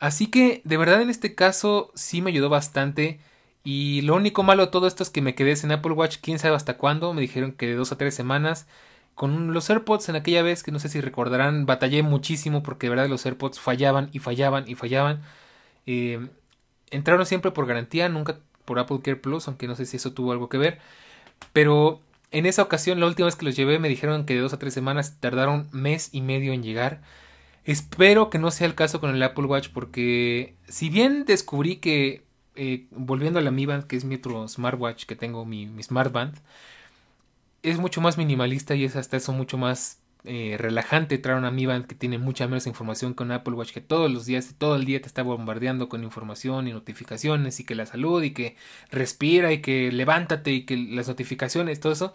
Así 0.00 0.26
que 0.26 0.60
de 0.64 0.76
verdad 0.76 1.00
en 1.02 1.10
este 1.10 1.36
caso 1.36 1.92
sí 1.94 2.20
me 2.20 2.30
ayudó 2.30 2.48
bastante 2.48 3.20
y 3.62 4.02
lo 4.02 4.16
único 4.16 4.42
malo 4.42 4.66
de 4.66 4.72
todo 4.72 4.88
esto 4.88 5.04
es 5.04 5.10
que 5.10 5.22
me 5.22 5.36
quedé 5.36 5.54
sin 5.54 5.70
Apple 5.70 5.92
Watch 5.92 6.18
quién 6.20 6.40
sabe 6.40 6.56
hasta 6.56 6.76
cuándo, 6.76 7.14
me 7.14 7.20
dijeron 7.20 7.52
que 7.52 7.68
de 7.68 7.74
dos 7.74 7.92
a 7.92 7.98
tres 7.98 8.14
semanas. 8.14 8.66
Con 9.14 9.54
los 9.54 9.70
AirPods 9.70 10.08
en 10.08 10.16
aquella 10.16 10.42
vez, 10.42 10.62
que 10.62 10.72
no 10.72 10.78
sé 10.78 10.88
si 10.88 11.00
recordarán, 11.00 11.64
batallé 11.64 12.02
muchísimo 12.02 12.62
porque 12.62 12.86
de 12.86 12.90
verdad 12.90 13.08
los 13.08 13.24
AirPods 13.24 13.60
fallaban 13.60 14.10
y 14.12 14.18
fallaban 14.18 14.68
y 14.68 14.74
fallaban. 14.74 15.22
Eh, 15.86 16.28
entraron 16.90 17.26
siempre 17.26 17.50
por 17.50 17.66
garantía, 17.66 18.08
nunca 18.08 18.38
por 18.66 18.78
Apple 18.78 18.98
Care 19.02 19.16
Plus, 19.16 19.48
aunque 19.48 19.66
no 19.66 19.76
sé 19.76 19.86
si 19.86 19.96
eso 19.96 20.12
tuvo 20.12 20.32
algo 20.32 20.50
que 20.50 20.58
ver. 20.58 20.78
Pero 21.54 22.00
en 22.30 22.46
esa 22.46 22.62
ocasión, 22.62 23.00
la 23.00 23.06
última 23.06 23.26
vez 23.26 23.36
que 23.36 23.46
los 23.46 23.56
llevé, 23.56 23.78
me 23.78 23.88
dijeron 23.88 24.26
que 24.26 24.34
de 24.34 24.40
dos 24.40 24.52
a 24.52 24.58
tres 24.58 24.74
semanas 24.74 25.16
tardaron 25.20 25.68
mes 25.72 26.10
y 26.12 26.20
medio 26.20 26.52
en 26.52 26.62
llegar. 26.62 27.00
Espero 27.64 28.30
que 28.30 28.38
no 28.38 28.50
sea 28.50 28.66
el 28.66 28.74
caso 28.74 29.00
con 29.00 29.14
el 29.14 29.22
Apple 29.22 29.46
Watch, 29.46 29.70
porque 29.72 30.54
si 30.68 30.90
bien 30.90 31.24
descubrí 31.24 31.76
que, 31.76 32.24
eh, 32.54 32.86
volviendo 32.90 33.38
a 33.38 33.42
la 33.42 33.50
Mi 33.50 33.66
Band, 33.66 33.86
que 33.86 33.96
es 33.96 34.04
mi 34.04 34.16
otro 34.16 34.46
smartwatch 34.48 35.06
que 35.06 35.16
tengo, 35.16 35.44
mi, 35.44 35.66
mi 35.66 35.82
Smart 35.82 36.12
Band, 36.12 36.34
es 37.62 37.78
mucho 37.78 38.00
más 38.00 38.18
minimalista 38.18 38.74
y 38.74 38.84
es 38.84 38.96
hasta 38.96 39.16
eso 39.16 39.32
mucho 39.32 39.58
más 39.58 39.98
eh, 40.26 40.56
relajante 40.58 41.18
traer 41.18 41.38
una 41.38 41.50
Mi 41.50 41.66
Band 41.66 41.86
que 41.86 41.94
tiene 41.94 42.18
mucha 42.18 42.46
menos 42.46 42.66
información 42.66 43.14
con 43.14 43.30
Apple 43.30 43.54
Watch 43.54 43.72
que 43.72 43.80
todos 43.80 44.10
los 44.10 44.26
días, 44.26 44.54
todo 44.58 44.76
el 44.76 44.84
día 44.84 45.00
te 45.00 45.06
está 45.06 45.22
bombardeando 45.22 45.88
con 45.88 46.02
información 46.04 46.66
y 46.66 46.72
notificaciones 46.72 47.60
y 47.60 47.64
que 47.64 47.74
la 47.74 47.86
salud 47.86 48.22
y 48.22 48.32
que 48.32 48.56
respira 48.90 49.52
y 49.52 49.62
que 49.62 49.92
levántate 49.92 50.52
y 50.52 50.66
que 50.66 50.76
las 50.76 51.08
notificaciones, 51.08 51.80
todo 51.80 51.92
eso. 51.92 52.14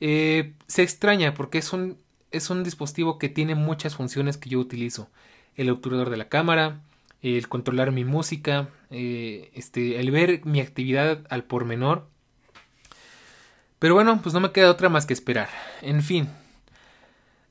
Eh, 0.00 0.54
se 0.68 0.82
extraña 0.82 1.34
porque 1.34 1.58
es 1.58 1.72
un, 1.72 1.98
es 2.30 2.50
un 2.50 2.62
dispositivo 2.64 3.18
que 3.18 3.28
tiene 3.28 3.54
muchas 3.54 3.96
funciones 3.96 4.36
que 4.36 4.50
yo 4.50 4.58
utilizo. 4.60 5.10
El 5.56 5.70
obturador 5.70 6.10
de 6.10 6.16
la 6.16 6.28
cámara, 6.28 6.80
el 7.20 7.48
controlar 7.48 7.90
mi 7.92 8.04
música, 8.04 8.68
eh, 8.90 9.50
este, 9.54 9.98
el 10.00 10.10
ver 10.10 10.44
mi 10.44 10.60
actividad 10.60 11.26
al 11.30 11.44
por 11.44 11.64
menor. 11.64 12.06
Pero 13.78 13.94
bueno, 13.94 14.20
pues 14.22 14.34
no 14.34 14.40
me 14.40 14.52
queda 14.52 14.70
otra 14.70 14.88
más 14.88 15.06
que 15.06 15.14
esperar. 15.14 15.48
En 15.82 16.02
fin, 16.02 16.28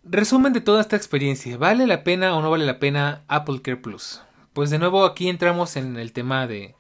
Resumen 0.10 0.54
de 0.54 0.62
toda 0.62 0.80
esta 0.80 0.96
experiencia, 0.96 1.58
¿vale 1.58 1.86
la 1.86 2.06
pena 2.06 2.34
o 2.34 2.42
no 2.42 2.50
vale 2.50 2.66
la 2.66 2.80
pena 2.80 3.24
Apple 3.28 3.62
Care 3.62 3.76
Plus? 3.76 4.22
Pues 4.54 4.70
de 4.70 4.80
nuevo 4.80 5.04
aquí 5.04 5.28
entramos 5.28 5.76
en 5.76 5.98
el 5.98 6.14
tema 6.14 6.48
de 6.48 6.76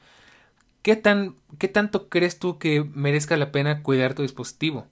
¿qué, 0.81 0.95
tan, 0.95 1.35
qué 1.57 1.67
tanto 1.67 2.07
crees 2.07 2.39
tú 2.39 2.57
que 2.57 2.85
merezca 2.93 3.35
la 3.35 3.51
pena 3.51 3.83
cuidar 3.83 4.13
tu 4.13 4.21
dispositivo? 4.21 4.87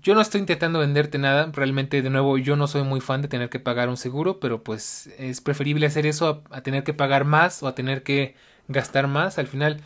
Yo 0.00 0.14
no 0.14 0.20
estoy 0.20 0.42
intentando 0.42 0.78
venderte 0.78 1.18
nada, 1.18 1.50
realmente 1.52 2.02
de 2.02 2.10
nuevo 2.10 2.38
yo 2.38 2.54
no 2.54 2.68
soy 2.68 2.84
muy 2.84 3.00
fan 3.00 3.20
de 3.20 3.28
tener 3.28 3.48
que 3.48 3.58
pagar 3.58 3.88
un 3.88 3.96
seguro, 3.96 4.38
pero 4.38 4.62
pues 4.62 5.08
es 5.18 5.40
preferible 5.40 5.86
hacer 5.86 6.06
eso 6.06 6.44
a, 6.48 6.56
a 6.58 6.60
tener 6.60 6.84
que 6.84 6.94
pagar 6.94 7.24
más 7.24 7.64
o 7.64 7.66
a 7.66 7.74
tener 7.74 8.04
que 8.04 8.36
gastar 8.68 9.08
más. 9.08 9.38
Al 9.38 9.48
final 9.48 9.80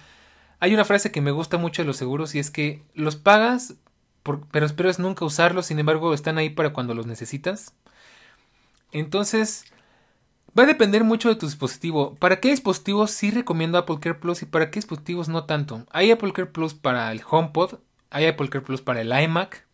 hay 0.58 0.74
una 0.74 0.84
frase 0.84 1.12
que 1.12 1.22
me 1.22 1.30
gusta 1.30 1.56
mucho 1.56 1.80
de 1.80 1.86
los 1.86 1.96
seguros 1.96 2.34
y 2.34 2.40
es 2.40 2.50
que 2.50 2.82
los 2.92 3.16
pagas 3.16 3.76
pero 4.22 4.66
esperas 4.66 4.98
nunca 4.98 5.24
usarlos, 5.24 5.66
sin 5.66 5.78
embargo 5.78 6.14
están 6.14 6.38
ahí 6.38 6.50
para 6.50 6.72
cuando 6.72 6.94
los 6.94 7.06
necesitas. 7.06 7.74
Entonces, 8.92 9.64
va 10.58 10.64
a 10.64 10.66
depender 10.66 11.04
mucho 11.04 11.28
de 11.28 11.36
tu 11.36 11.46
dispositivo. 11.46 12.16
¿Para 12.16 12.40
qué 12.40 12.50
dispositivos 12.50 13.10
sí 13.10 13.30
recomiendo 13.30 13.78
Apple 13.78 13.98
Care 14.00 14.18
Plus 14.18 14.42
y 14.42 14.46
para 14.46 14.70
qué 14.70 14.78
dispositivos 14.78 15.28
no 15.28 15.44
tanto? 15.44 15.86
Hay 15.90 16.10
Apple 16.10 16.32
Care 16.32 16.50
Plus 16.50 16.74
para 16.74 17.10
el 17.12 17.22
HomePod 17.28 17.78
hay 18.10 18.26
Apple 18.26 18.48
Care 18.48 18.64
Plus 18.64 18.82
para 18.82 19.00
el 19.00 19.12
iMac. 19.12 19.64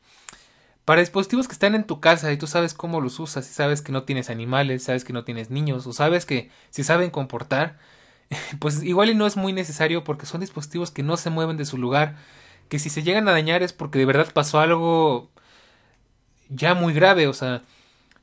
Para 0.84 1.00
dispositivos 1.00 1.48
que 1.48 1.54
están 1.54 1.74
en 1.74 1.84
tu 1.84 2.00
casa 2.00 2.30
y 2.32 2.36
tú 2.36 2.46
sabes 2.46 2.72
cómo 2.72 3.00
los 3.00 3.18
usas 3.18 3.50
y 3.50 3.52
sabes 3.52 3.82
que 3.82 3.90
no 3.90 4.04
tienes 4.04 4.30
animales, 4.30 4.84
sabes 4.84 5.04
que 5.04 5.12
no 5.12 5.24
tienes 5.24 5.50
niños 5.50 5.86
o 5.86 5.92
sabes 5.92 6.26
que 6.26 6.50
si 6.70 6.84
saben 6.84 7.10
comportar, 7.10 7.78
pues 8.60 8.82
igual 8.84 9.10
y 9.10 9.14
no 9.14 9.26
es 9.26 9.36
muy 9.36 9.52
necesario 9.52 10.04
porque 10.04 10.26
son 10.26 10.42
dispositivos 10.42 10.92
que 10.92 11.02
no 11.02 11.16
se 11.16 11.30
mueven 11.30 11.56
de 11.56 11.64
su 11.64 11.76
lugar, 11.76 12.16
que 12.68 12.78
si 12.78 12.90
se 12.90 13.02
llegan 13.02 13.28
a 13.28 13.32
dañar 13.32 13.62
es 13.62 13.72
porque 13.72 13.98
de 13.98 14.06
verdad 14.06 14.32
pasó 14.32 14.60
algo 14.60 15.30
ya 16.48 16.74
muy 16.74 16.92
grave, 16.92 17.26
o 17.26 17.34
sea, 17.34 17.62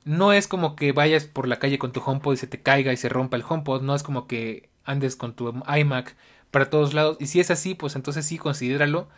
no 0.05 0.33
es 0.33 0.47
como 0.47 0.75
que 0.75 0.91
vayas 0.91 1.25
por 1.25 1.47
la 1.47 1.59
calle 1.59 1.79
con 1.79 1.91
tu 1.91 2.01
HomePod 2.01 2.33
y 2.33 2.37
se 2.37 2.47
te 2.47 2.61
caiga 2.61 2.93
y 2.93 2.97
se 2.97 3.09
rompa 3.09 3.37
el 3.37 3.43
HomePod, 3.47 3.81
no 3.81 3.95
es 3.95 4.03
como 4.03 4.27
que 4.27 4.69
andes 4.85 5.15
con 5.15 5.33
tu 5.33 5.49
iMac 5.49 6.15
para 6.51 6.69
todos 6.69 6.93
lados, 6.93 7.17
y 7.19 7.27
si 7.27 7.39
es 7.39 7.51
así, 7.51 7.75
pues 7.75 7.95
entonces 7.95 8.25
sí, 8.25 8.37
considéralo. 8.37 9.09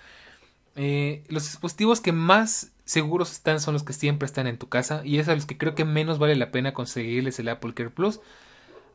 Eh, 0.75 1.23
los 1.29 1.43
dispositivos 1.43 2.01
que 2.01 2.11
más 2.11 2.71
seguros 2.85 3.31
están 3.31 3.59
son 3.59 3.73
los 3.73 3.83
que 3.83 3.93
siempre 3.93 4.25
están 4.25 4.47
en 4.47 4.57
tu 4.57 4.69
casa, 4.69 5.01
y 5.03 5.19
es 5.19 5.27
a 5.27 5.35
los 5.35 5.45
que 5.45 5.57
creo 5.57 5.75
que 5.75 5.85
menos 5.85 6.19
vale 6.19 6.35
la 6.35 6.51
pena 6.51 6.73
conseguirles 6.73 7.39
el 7.39 7.49
Apple 7.49 7.73
Care 7.73 7.89
Plus, 7.89 8.19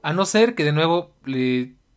a 0.03 0.13
no 0.13 0.25
ser 0.25 0.55
que 0.55 0.65
de 0.65 0.73
nuevo 0.73 1.13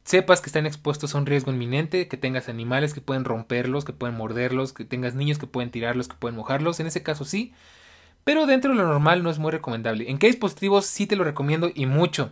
sepas 0.03 0.41
que 0.41 0.47
están 0.47 0.65
expuestos 0.65 1.15
a 1.15 1.17
un 1.17 1.25
riesgo 1.25 1.51
inminente, 1.51 2.07
que 2.07 2.17
tengas 2.17 2.49
animales 2.49 2.93
que 2.93 3.01
pueden 3.01 3.25
romperlos, 3.25 3.85
que 3.85 3.93
pueden 3.93 4.15
morderlos, 4.15 4.73
que 4.73 4.85
tengas 4.85 5.15
niños 5.15 5.37
que 5.37 5.47
pueden 5.47 5.71
tirarlos, 5.71 6.07
que 6.07 6.15
pueden 6.15 6.35
mojarlos, 6.35 6.79
en 6.79 6.87
ese 6.87 7.03
caso 7.03 7.25
sí, 7.25 7.53
pero 8.23 8.45
dentro 8.45 8.71
de 8.71 8.77
lo 8.77 8.87
normal 8.87 9.23
no 9.23 9.29
es 9.29 9.39
muy 9.39 9.51
recomendable. 9.51 10.09
¿En 10.09 10.17
qué 10.17 10.27
dispositivos 10.27 10.85
sí 10.85 11.07
te 11.07 11.15
lo 11.15 11.23
recomiendo 11.23 11.71
y 11.73 11.85
mucho? 11.85 12.31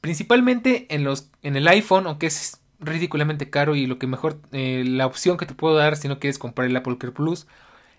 Principalmente 0.00 0.86
en 0.94 1.04
los 1.04 1.30
en 1.42 1.56
el 1.56 1.68
iPhone, 1.68 2.06
aunque 2.06 2.26
es 2.26 2.60
ridículamente 2.80 3.50
caro 3.50 3.74
y 3.74 3.86
lo 3.86 3.98
que 3.98 4.06
mejor 4.06 4.40
eh, 4.52 4.84
la 4.86 5.06
opción 5.06 5.38
que 5.38 5.46
te 5.46 5.54
puedo 5.54 5.74
dar 5.76 5.96
si 5.96 6.08
no 6.08 6.18
quieres 6.18 6.38
comprar 6.38 6.68
el 6.68 6.76
Apple 6.76 6.98
Care 6.98 7.12
Plus 7.12 7.46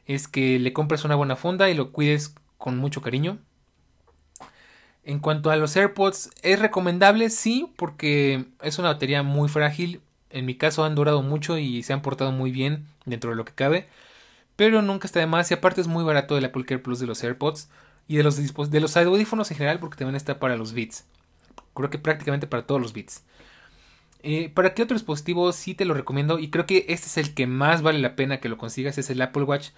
es 0.06 0.28
que 0.28 0.60
le 0.60 0.74
compres 0.74 1.04
una 1.04 1.16
buena 1.16 1.36
funda 1.36 1.70
y 1.70 1.74
lo 1.76 1.92
cuides 1.92 2.36
con 2.58 2.78
mucho 2.78 3.02
cariño. 3.02 3.40
En 5.08 5.20
cuanto 5.20 5.52
a 5.52 5.56
los 5.56 5.74
AirPods, 5.78 6.32
es 6.42 6.60
recomendable, 6.60 7.30
sí, 7.30 7.72
porque 7.78 8.44
es 8.62 8.78
una 8.78 8.90
batería 8.90 9.24
muy 9.24 9.48
frágil. 9.48 10.02
En 10.32 10.46
mi 10.46 10.56
caso 10.56 10.84
han 10.84 10.96
durado 10.96 11.22
mucho 11.22 11.58
y 11.58 11.82
se 11.84 11.94
han 11.94 12.02
portado 12.02 12.34
muy 12.34 12.52
bien 12.52 12.86
dentro 13.06 13.30
de 13.30 13.38
lo 13.38 13.46
que 13.46 13.54
cabe. 13.54 13.88
Pero 14.58 14.82
nunca 14.82 15.08
está 15.08 15.22
de 15.22 15.26
más 15.26 15.50
y 15.50 15.54
aparte 15.54 15.80
es 15.80 15.88
muy 15.88 16.04
barato 16.04 16.38
el 16.38 16.44
Apple 16.44 16.66
Care 16.66 16.82
Plus 16.82 17.00
de 17.00 17.08
los 17.08 17.24
AirPods 17.24 17.70
y 18.10 18.18
de 18.18 18.24
los, 18.24 18.36
de 18.36 18.80
los 18.82 18.98
audífonos 18.98 19.50
en 19.50 19.56
general 19.56 19.80
porque 19.80 19.96
también 19.96 20.18
está 20.18 20.40
para 20.40 20.58
los 20.58 20.74
Beats. 20.74 21.06
Creo 21.74 21.90
que 21.90 22.00
prácticamente 22.00 22.46
para 22.46 22.68
todos 22.68 22.82
los 22.82 22.92
Beats. 22.92 23.24
Eh, 24.24 24.50
¿Para 24.50 24.74
qué 24.74 24.84
otro 24.84 24.96
dispositivo 24.96 25.54
sí 25.54 25.74
te 25.74 25.86
lo 25.86 25.94
recomiendo? 25.94 26.38
Y 26.38 26.50
creo 26.50 26.66
que 26.66 26.86
este 26.90 27.08
es 27.08 27.18
el 27.18 27.34
que 27.34 27.48
más 27.48 27.82
vale 27.82 28.00
la 28.00 28.18
pena 28.18 28.42
que 28.42 28.50
lo 28.50 28.58
consigas, 28.58 28.98
es 28.98 29.10
el 29.10 29.22
Apple 29.22 29.44
Watch. 29.44 29.70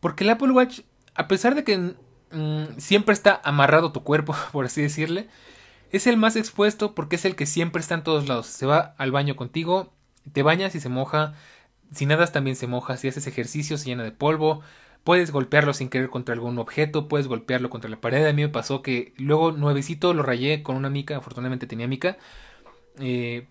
Porque 0.00 0.24
el 0.24 0.30
Apple 0.30 0.50
Watch, 0.50 0.80
a 1.14 1.28
pesar 1.28 1.54
de 1.54 1.62
que 1.62 1.94
Mm, 2.32 2.78
siempre 2.78 3.12
está 3.12 3.40
amarrado 3.44 3.92
tu 3.92 4.02
cuerpo, 4.02 4.34
por 4.52 4.64
así 4.64 4.82
decirle. 4.82 5.28
Es 5.90 6.06
el 6.06 6.16
más 6.16 6.36
expuesto 6.36 6.94
porque 6.94 7.16
es 7.16 7.24
el 7.24 7.36
que 7.36 7.46
siempre 7.46 7.80
está 7.80 7.94
en 7.94 8.02
todos 8.02 8.28
lados. 8.28 8.46
Se 8.46 8.66
va 8.66 8.94
al 8.98 9.12
baño 9.12 9.36
contigo, 9.36 9.92
te 10.32 10.42
bañas 10.42 10.74
y 10.74 10.80
se 10.80 10.88
moja. 10.88 11.34
Si 11.92 12.06
nadas 12.06 12.32
también 12.32 12.56
se 12.56 12.66
moja. 12.66 12.96
Si 12.96 13.08
haces 13.08 13.26
ejercicio 13.26 13.76
se 13.76 13.86
llena 13.86 14.02
de 14.04 14.12
polvo. 14.12 14.62
Puedes 15.04 15.32
golpearlo 15.32 15.74
sin 15.74 15.88
querer 15.88 16.08
contra 16.10 16.34
algún 16.34 16.58
objeto. 16.58 17.08
Puedes 17.08 17.28
golpearlo 17.28 17.70
contra 17.70 17.90
la 17.90 18.00
pared. 18.00 18.26
A 18.26 18.32
mí 18.32 18.42
me 18.42 18.48
pasó 18.48 18.82
que 18.82 19.12
luego 19.18 19.52
nuevecito 19.52 20.14
lo 20.14 20.22
rayé 20.22 20.62
con 20.62 20.76
una 20.76 20.90
mica. 20.90 21.16
Afortunadamente 21.18 21.66
tenía 21.66 21.88
mica. 21.88 22.16
Eh, 22.98 23.46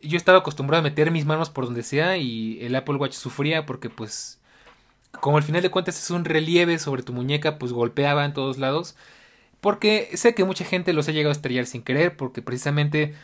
yo 0.00 0.16
estaba 0.16 0.38
acostumbrado 0.38 0.80
a 0.80 0.82
meter 0.82 1.10
mis 1.10 1.26
manos 1.26 1.50
por 1.50 1.66
donde 1.66 1.82
sea 1.82 2.16
y 2.16 2.58
el 2.64 2.74
Apple 2.74 2.96
Watch 2.96 3.14
sufría 3.14 3.66
porque 3.66 3.90
pues 3.90 4.35
como 5.20 5.36
al 5.36 5.42
final 5.42 5.62
de 5.62 5.70
cuentas 5.70 6.02
es 6.02 6.10
un 6.10 6.24
relieve 6.24 6.78
sobre 6.78 7.02
tu 7.02 7.12
muñeca, 7.12 7.58
pues 7.58 7.72
golpeaba 7.72 8.24
en 8.24 8.32
todos 8.34 8.58
lados. 8.58 8.96
Porque 9.60 10.10
sé 10.14 10.34
que 10.34 10.44
mucha 10.44 10.64
gente 10.64 10.92
los 10.92 11.08
ha 11.08 11.12
llegado 11.12 11.30
a 11.30 11.32
estrellar 11.32 11.66
sin 11.66 11.82
querer, 11.82 12.16
porque 12.16 12.42
precisamente 12.42 13.14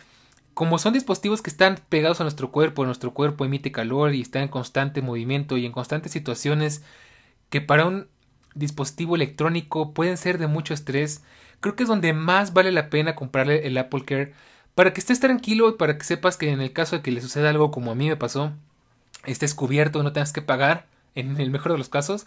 como 0.54 0.78
son 0.78 0.92
dispositivos 0.92 1.42
que 1.42 1.50
están 1.50 1.78
pegados 1.88 2.20
a 2.20 2.24
nuestro 2.24 2.50
cuerpo, 2.50 2.84
nuestro 2.84 3.14
cuerpo 3.14 3.44
emite 3.44 3.72
calor 3.72 4.14
y 4.14 4.20
está 4.20 4.42
en 4.42 4.48
constante 4.48 5.00
movimiento 5.00 5.56
y 5.56 5.66
en 5.66 5.72
constantes 5.72 6.12
situaciones 6.12 6.82
que 7.48 7.60
para 7.60 7.86
un 7.86 8.08
dispositivo 8.54 9.16
electrónico 9.16 9.94
pueden 9.94 10.18
ser 10.18 10.38
de 10.38 10.46
mucho 10.46 10.74
estrés, 10.74 11.22
creo 11.60 11.74
que 11.74 11.84
es 11.84 11.88
donde 11.88 12.12
más 12.12 12.52
vale 12.52 12.70
la 12.72 12.90
pena 12.90 13.14
comprarle 13.14 13.66
el 13.66 13.78
Apple 13.78 14.04
Care 14.04 14.34
para 14.74 14.92
que 14.92 15.00
estés 15.00 15.20
tranquilo 15.20 15.70
y 15.70 15.72
para 15.78 15.96
que 15.96 16.04
sepas 16.04 16.36
que 16.36 16.50
en 16.50 16.60
el 16.60 16.72
caso 16.72 16.96
de 16.96 17.02
que 17.02 17.12
le 17.12 17.22
suceda 17.22 17.50
algo 17.50 17.70
como 17.70 17.90
a 17.90 17.94
mí 17.94 18.08
me 18.08 18.16
pasó, 18.16 18.52
estés 19.24 19.54
cubierto 19.54 20.02
no 20.02 20.12
tengas 20.12 20.32
que 20.32 20.42
pagar 20.42 20.86
en 21.14 21.40
el 21.40 21.50
mejor 21.50 21.72
de 21.72 21.78
los 21.78 21.88
casos. 21.88 22.26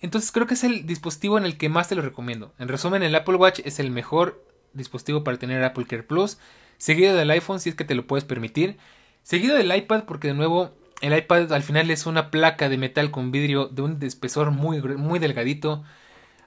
Entonces 0.00 0.32
creo 0.32 0.46
que 0.46 0.54
es 0.54 0.64
el 0.64 0.86
dispositivo 0.86 1.38
en 1.38 1.44
el 1.44 1.56
que 1.56 1.68
más 1.68 1.88
te 1.88 1.94
lo 1.94 2.02
recomiendo. 2.02 2.52
En 2.58 2.68
resumen, 2.68 3.02
el 3.02 3.14
Apple 3.14 3.36
Watch 3.36 3.60
es 3.64 3.80
el 3.80 3.90
mejor 3.90 4.44
dispositivo 4.72 5.24
para 5.24 5.38
tener 5.38 5.62
Apple 5.64 5.86
Care 5.86 6.02
Plus, 6.02 6.38
seguido 6.76 7.14
del 7.14 7.30
iPhone 7.30 7.60
si 7.60 7.70
es 7.70 7.74
que 7.74 7.84
te 7.84 7.94
lo 7.94 8.06
puedes 8.06 8.24
permitir, 8.24 8.76
seguido 9.22 9.56
del 9.56 9.74
iPad 9.74 10.04
porque 10.04 10.28
de 10.28 10.34
nuevo 10.34 10.72
el 11.00 11.16
iPad 11.16 11.52
al 11.52 11.62
final 11.62 11.90
es 11.90 12.06
una 12.06 12.30
placa 12.30 12.68
de 12.68 12.78
metal 12.78 13.10
con 13.10 13.30
vidrio 13.32 13.66
de 13.66 13.82
un 13.82 14.02
espesor 14.02 14.50
muy, 14.50 14.80
muy 14.80 15.18
delgadito. 15.18 15.82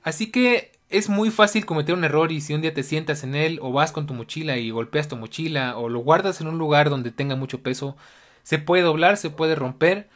Así 0.03 0.31
que 0.31 0.71
es 0.89 1.09
muy 1.09 1.29
fácil 1.29 1.65
cometer 1.65 1.93
un 1.95 2.03
error 2.03 2.31
y 2.31 2.41
si 2.41 2.53
un 2.53 2.61
día 2.61 2.73
te 2.73 2.83
sientas 2.83 3.23
en 3.23 3.35
él 3.35 3.59
o 3.61 3.71
vas 3.71 3.91
con 3.91 4.07
tu 4.07 4.13
mochila 4.13 4.57
y 4.57 4.71
golpeas 4.71 5.07
tu 5.07 5.15
mochila 5.17 5.77
o 5.77 5.89
lo 5.89 5.99
guardas 5.99 6.41
en 6.41 6.47
un 6.47 6.57
lugar 6.57 6.89
donde 6.89 7.11
tenga 7.11 7.35
mucho 7.35 7.61
peso, 7.61 7.95
se 8.43 8.57
puede 8.57 8.83
doblar, 8.83 9.17
se 9.17 9.29
puede 9.29 9.55
romper. 9.55 10.09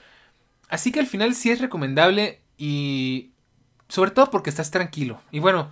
Así 0.74 0.92
que 0.92 1.00
al 1.00 1.06
final 1.06 1.36
sí 1.36 1.52
es 1.52 1.62
recomendable 1.62 2.42
y 2.58 3.30
sobre 3.90 4.10
todo 4.10 4.32
porque 4.32 4.50
estás 4.50 4.72
tranquilo. 4.72 5.22
Y 5.30 5.38
bueno, 5.38 5.72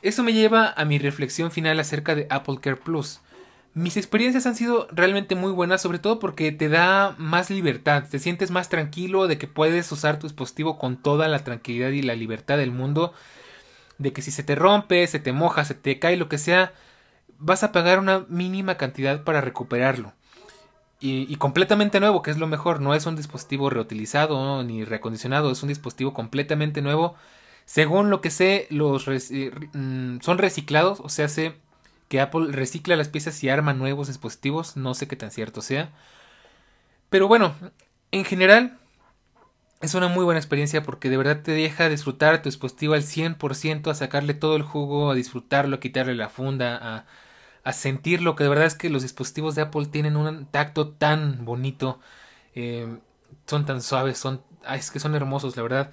eso 0.00 0.22
me 0.22 0.32
lleva 0.32 0.72
a 0.74 0.86
mi 0.86 0.98
reflexión 0.98 1.50
final 1.50 1.78
acerca 1.78 2.14
de 2.14 2.26
Apple 2.30 2.56
Care 2.62 2.76
Plus. 2.76 3.20
Mis 3.74 3.98
experiencias 3.98 4.46
han 4.46 4.56
sido 4.56 4.88
realmente 4.90 5.34
muy 5.34 5.52
buenas, 5.52 5.82
sobre 5.82 5.98
todo 5.98 6.18
porque 6.18 6.50
te 6.50 6.70
da 6.70 7.14
más 7.18 7.50
libertad, 7.50 8.04
te 8.10 8.18
sientes 8.18 8.50
más 8.50 8.70
tranquilo 8.70 9.26
de 9.26 9.36
que 9.36 9.48
puedes 9.48 9.92
usar 9.92 10.18
tu 10.18 10.26
dispositivo 10.26 10.78
con 10.78 10.96
toda 10.96 11.28
la 11.28 11.44
tranquilidad 11.44 11.90
y 11.90 12.00
la 12.00 12.14
libertad 12.14 12.56
del 12.56 12.72
mundo, 12.72 13.12
de 13.98 14.14
que 14.14 14.22
si 14.22 14.30
se 14.30 14.44
te 14.44 14.54
rompe, 14.54 15.06
se 15.08 15.20
te 15.20 15.32
moja, 15.32 15.66
se 15.66 15.74
te 15.74 15.98
cae, 15.98 16.16
lo 16.16 16.30
que 16.30 16.38
sea, 16.38 16.72
vas 17.36 17.64
a 17.64 17.70
pagar 17.70 17.98
una 17.98 18.24
mínima 18.30 18.78
cantidad 18.78 19.24
para 19.24 19.42
recuperarlo 19.42 20.14
y, 21.00 21.36
completamente 21.36 22.00
nuevo, 22.00 22.22
que 22.22 22.30
es 22.30 22.38
lo 22.38 22.46
mejor. 22.48 22.80
No 22.80 22.94
es 22.94 23.06
un 23.06 23.16
dispositivo 23.16 23.70
reutilizado 23.70 24.62
ni 24.64 24.84
reacondicionado, 24.84 25.50
es 25.50 25.62
un 25.62 25.68
dispositivo 25.68 26.12
completamente 26.12 26.82
nuevo. 26.82 27.14
Según 27.66 28.10
lo 28.10 28.20
que 28.20 28.30
sé, 28.30 28.66
los 28.70 29.06
eh, 29.08 29.52
mm, 29.74 30.20
son 30.20 30.38
reciclados, 30.38 31.00
o 31.00 31.08
sea, 31.08 31.28
sé 31.28 31.54
que 32.08 32.20
Apple 32.20 32.52
recicla 32.52 32.96
las 32.96 33.08
piezas 33.08 33.42
y 33.44 33.48
arma 33.48 33.74
nuevos 33.74 34.08
dispositivos. 34.08 34.76
No 34.76 34.94
sé 34.94 35.08
qué 35.08 35.16
tan 35.16 35.30
cierto 35.30 35.62
sea. 35.62 35.90
Pero 37.10 37.28
bueno, 37.28 37.54
en 38.12 38.24
general 38.24 38.78
es 39.80 39.94
una 39.94 40.08
muy 40.08 40.24
buena 40.24 40.40
experiencia 40.40 40.82
porque 40.82 41.10
de 41.10 41.16
verdad 41.16 41.42
te 41.42 41.52
deja 41.52 41.88
disfrutar 41.88 42.42
tu 42.42 42.48
dispositivo 42.48 42.94
al 42.94 43.02
100%, 43.02 43.90
a 43.90 43.94
sacarle 43.94 44.34
todo 44.34 44.56
el 44.56 44.62
jugo, 44.62 45.10
a 45.10 45.14
disfrutarlo, 45.14 45.76
a 45.76 45.80
quitarle 45.80 46.14
la 46.16 46.28
funda, 46.28 46.78
a 46.82 47.06
a 47.64 47.72
sentirlo, 47.72 48.36
que 48.36 48.44
de 48.44 48.50
verdad 48.50 48.66
es 48.66 48.74
que 48.74 48.90
los 48.90 49.02
dispositivos 49.02 49.54
de 49.54 49.62
Apple 49.62 49.86
tienen 49.86 50.16
un 50.16 50.46
tacto 50.46 50.90
tan 50.90 51.44
bonito, 51.44 52.00
eh, 52.54 52.98
son 53.46 53.66
tan 53.66 53.82
suaves, 53.82 54.18
son, 54.18 54.42
es 54.72 54.90
que 54.90 55.00
son 55.00 55.14
hermosos, 55.14 55.56
la 55.56 55.62
verdad. 55.62 55.90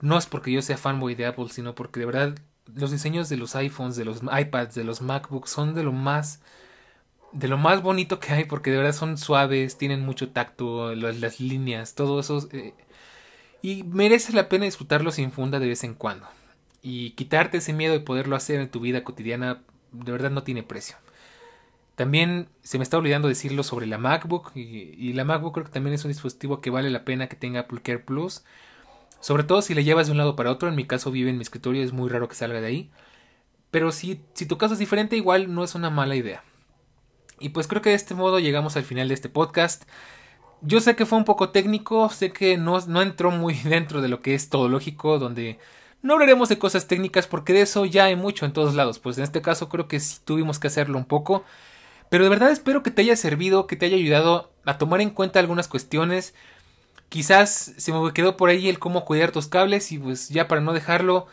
No 0.00 0.16
es 0.18 0.26
porque 0.26 0.52
yo 0.52 0.62
sea 0.62 0.78
fanboy 0.78 1.14
de 1.14 1.26
Apple, 1.26 1.48
sino 1.50 1.74
porque 1.74 2.00
de 2.00 2.06
verdad 2.06 2.34
los 2.74 2.90
diseños 2.90 3.28
de 3.28 3.36
los 3.36 3.54
iPhones, 3.56 3.96
de 3.96 4.04
los 4.04 4.22
iPads, 4.22 4.74
de 4.74 4.84
los 4.84 5.02
MacBooks 5.02 5.50
son 5.50 5.74
de 5.74 5.82
lo 5.82 5.92
más 5.92 6.40
de 7.32 7.46
lo 7.48 7.58
más 7.58 7.80
bonito 7.82 8.18
que 8.18 8.32
hay 8.32 8.44
porque 8.44 8.70
de 8.70 8.78
verdad 8.78 8.92
son 8.92 9.16
suaves, 9.16 9.78
tienen 9.78 10.04
mucho 10.04 10.30
tacto, 10.30 10.94
las, 10.96 11.38
líneas, 11.40 11.94
todo 11.94 12.20
eso 12.20 12.48
eh, 12.52 12.74
y 13.62 13.84
merece 13.84 14.32
la 14.32 14.48
pena 14.48 14.64
disfrutarlo 14.64 15.12
sin 15.12 15.32
funda 15.32 15.58
de 15.58 15.68
vez 15.68 15.84
en 15.84 15.94
cuando. 15.94 16.26
Y 16.82 17.10
quitarte 17.10 17.58
ese 17.58 17.72
miedo 17.72 17.92
de 17.92 18.00
poderlo 18.00 18.36
hacer 18.36 18.58
en 18.60 18.70
tu 18.70 18.80
vida 18.80 19.04
cotidiana 19.04 19.62
de 19.92 20.12
verdad 20.12 20.30
no 20.30 20.42
tiene 20.42 20.62
precio. 20.62 20.96
También 21.94 22.48
se 22.62 22.78
me 22.78 22.82
está 22.82 22.96
olvidando 22.96 23.28
decirlo 23.28 23.62
sobre 23.62 23.86
la 23.86 23.98
MacBook 23.98 24.52
y, 24.54 25.12
la 25.12 25.24
MacBook 25.24 25.52
creo 25.52 25.66
que 25.66 25.72
también 25.72 25.94
es 25.94 26.04
un 26.04 26.10
dispositivo 26.10 26.60
que 26.60 26.70
vale 26.70 26.88
la 26.88 27.04
pena 27.04 27.28
que 27.28 27.36
tenga 27.36 27.60
Apple 27.60 27.82
Care 27.82 27.98
Plus. 27.98 28.42
Sobre 29.20 29.44
todo 29.44 29.60
si 29.60 29.74
le 29.74 29.84
llevas 29.84 30.06
de 30.06 30.12
un 30.12 30.18
lado 30.18 30.34
para 30.34 30.50
otro, 30.50 30.68
en 30.68 30.76
mi 30.76 30.86
caso 30.86 31.10
vive 31.10 31.28
en 31.28 31.36
mi 31.36 31.42
escritorio, 31.42 31.82
es 31.82 31.92
muy 31.92 32.08
raro 32.08 32.26
que 32.28 32.34
salga 32.34 32.60
de 32.60 32.66
ahí. 32.66 32.90
Pero 33.70 33.92
si, 33.92 34.22
si 34.32 34.46
tu 34.46 34.56
caso 34.56 34.72
es 34.72 34.80
diferente, 34.80 35.16
igual 35.16 35.52
no 35.52 35.62
es 35.62 35.74
una 35.74 35.90
mala 35.90 36.16
idea. 36.16 36.42
Y 37.38 37.50
pues 37.50 37.66
creo 37.66 37.82
que 37.82 37.90
de 37.90 37.96
este 37.96 38.14
modo 38.14 38.38
llegamos 38.38 38.76
al 38.76 38.84
final 38.84 39.08
de 39.08 39.14
este 39.14 39.28
podcast. 39.28 39.84
Yo 40.62 40.80
sé 40.80 40.96
que 40.96 41.06
fue 41.06 41.18
un 41.18 41.24
poco 41.24 41.50
técnico, 41.50 42.08
sé 42.08 42.32
que 42.32 42.56
no, 42.56 42.80
no 42.86 43.02
entró 43.02 43.30
muy 43.30 43.54
dentro 43.64 44.00
de 44.00 44.08
lo 44.08 44.22
que 44.22 44.34
es 44.34 44.48
todo 44.48 44.68
lógico, 44.68 45.18
donde 45.18 45.58
no 46.02 46.14
hablaremos 46.14 46.48
de 46.48 46.58
cosas 46.58 46.86
técnicas 46.86 47.26
porque 47.26 47.52
de 47.52 47.62
eso 47.62 47.84
ya 47.84 48.04
hay 48.04 48.16
mucho 48.16 48.46
en 48.46 48.52
todos 48.52 48.74
lados. 48.74 48.98
Pues 48.98 49.18
en 49.18 49.24
este 49.24 49.42
caso 49.42 49.68
creo 49.68 49.88
que 49.88 50.00
sí 50.00 50.18
tuvimos 50.24 50.58
que 50.58 50.68
hacerlo 50.68 50.98
un 50.98 51.04
poco. 51.04 51.44
Pero 52.10 52.24
de 52.24 52.30
verdad 52.30 52.50
espero 52.50 52.82
que 52.82 52.90
te 52.90 53.02
haya 53.02 53.16
servido, 53.16 53.66
que 53.66 53.76
te 53.76 53.86
haya 53.86 53.96
ayudado 53.96 54.52
a 54.64 54.78
tomar 54.78 55.00
en 55.00 55.10
cuenta 55.10 55.38
algunas 55.40 55.68
cuestiones. 55.68 56.34
quizás 57.08 57.74
se 57.78 57.92
me 57.92 58.12
quedó 58.14 58.36
por 58.36 58.50
ahí 58.50 58.68
el 58.68 58.78
cómo 58.78 59.04
cuidar 59.04 59.32
tus 59.32 59.48
cables 59.48 59.92
y 59.92 59.98
pues 59.98 60.28
ya 60.30 60.48
para 60.48 60.60
no 60.62 60.72
dejarlo, 60.72 61.26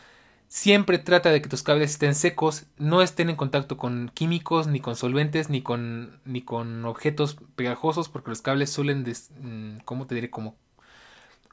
siempre 0.48 1.00
trata 1.00 1.30
de 1.32 1.42
que 1.42 1.50
tus 1.50 1.64
cables 1.64 1.92
estén 1.92 2.16
secos, 2.16 2.66
no 2.78 3.02
estén 3.02 3.30
en 3.30 3.36
contacto 3.36 3.78
con 3.78 4.12
químicos, 4.14 4.68
ni 4.68 4.80
con 4.80 4.96
solventes, 4.96 5.50
ni 5.50 5.62
con, 5.62 6.20
ni 6.26 6.42
con 6.44 6.86
objetos 6.86 7.38
pegajosos, 7.56 8.10
porque 8.10 8.30
los 8.30 8.42
cables 8.42 8.72
suelen, 8.72 9.04
mm, 9.42 9.80
¿cómo 9.86 10.08
te 10.08 10.16
diré? 10.16 10.30
Como 10.30 10.56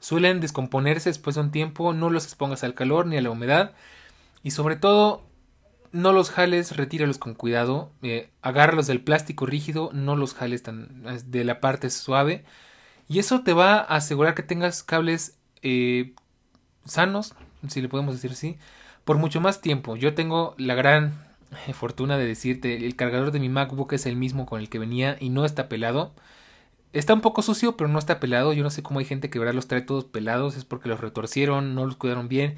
suelen 0.05 0.39
descomponerse 0.39 1.09
después 1.09 1.35
de 1.35 1.41
un 1.41 1.49
tiempo, 1.49 1.91
no 1.91 2.11
los 2.11 2.25
expongas 2.25 2.63
al 2.63 2.75
calor 2.75 3.07
ni 3.07 3.17
a 3.17 3.21
la 3.23 3.31
humedad 3.31 3.73
y 4.43 4.51
sobre 4.51 4.75
todo 4.75 5.23
no 5.91 6.13
los 6.13 6.29
jales, 6.29 6.77
retíralos 6.77 7.17
con 7.17 7.33
cuidado, 7.33 7.89
eh, 8.03 8.29
agárralos 8.43 8.85
del 8.85 9.01
plástico 9.01 9.47
rígido, 9.47 9.89
no 9.93 10.15
los 10.15 10.35
jales 10.35 10.61
tan 10.61 11.03
de 11.25 11.43
la 11.43 11.59
parte 11.59 11.89
suave 11.89 12.45
y 13.09 13.17
eso 13.17 13.41
te 13.41 13.53
va 13.53 13.77
a 13.77 13.95
asegurar 13.95 14.35
que 14.35 14.43
tengas 14.43 14.83
cables 14.83 15.39
eh, 15.63 16.13
sanos, 16.85 17.33
si 17.67 17.81
le 17.81 17.89
podemos 17.89 18.13
decir 18.13 18.29
así, 18.29 18.59
por 19.05 19.17
mucho 19.17 19.41
más 19.41 19.59
tiempo. 19.59 19.95
Yo 19.95 20.13
tengo 20.13 20.53
la 20.59 20.75
gran 20.75 21.13
fortuna 21.73 22.15
de 22.19 22.27
decirte, 22.27 22.85
el 22.85 22.95
cargador 22.95 23.31
de 23.31 23.39
mi 23.39 23.49
MacBook 23.49 23.91
es 23.93 24.05
el 24.05 24.17
mismo 24.17 24.45
con 24.45 24.61
el 24.61 24.69
que 24.69 24.77
venía 24.77 25.17
y 25.19 25.29
no 25.29 25.45
está 25.45 25.67
pelado. 25.67 26.13
Está 26.95 27.13
un 27.13 27.19
poco 27.19 27.41
sucio, 27.41 27.75
pero 27.75 27.89
no 27.89 27.99
está 27.99 28.21
pelado. 28.21 28.53
Yo 28.53 28.63
no 28.63 28.69
sé 28.69 28.81
cómo 28.81 28.99
hay 28.99 29.05
gente 29.05 29.29
que 29.29 29.37
verdad 29.37 29.53
los 29.53 29.67
trae 29.67 29.81
todos 29.81 30.05
pelados, 30.05 30.55
es 30.55 30.63
porque 30.63 30.87
los 30.87 31.01
retorcieron, 31.01 31.75
no 31.75 31.85
los 31.85 31.97
cuidaron 31.97 32.29
bien. 32.29 32.55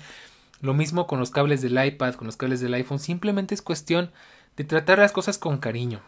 Lo 0.62 0.76
mismo 0.76 1.08
con 1.08 1.20
los 1.20 1.32
cables 1.32 1.64
del 1.64 1.84
iPad, 1.84 2.14
con 2.14 2.28
los 2.28 2.38
cables 2.38 2.62
del 2.62 2.76
iPhone, 2.76 3.00
simplemente 3.00 3.56
es 3.56 3.64
cuestión 3.64 4.12
de 4.56 4.64
tratar 4.64 5.00
las 5.00 5.12
cosas 5.12 5.40
con 5.40 5.58
cariño. 5.58 6.02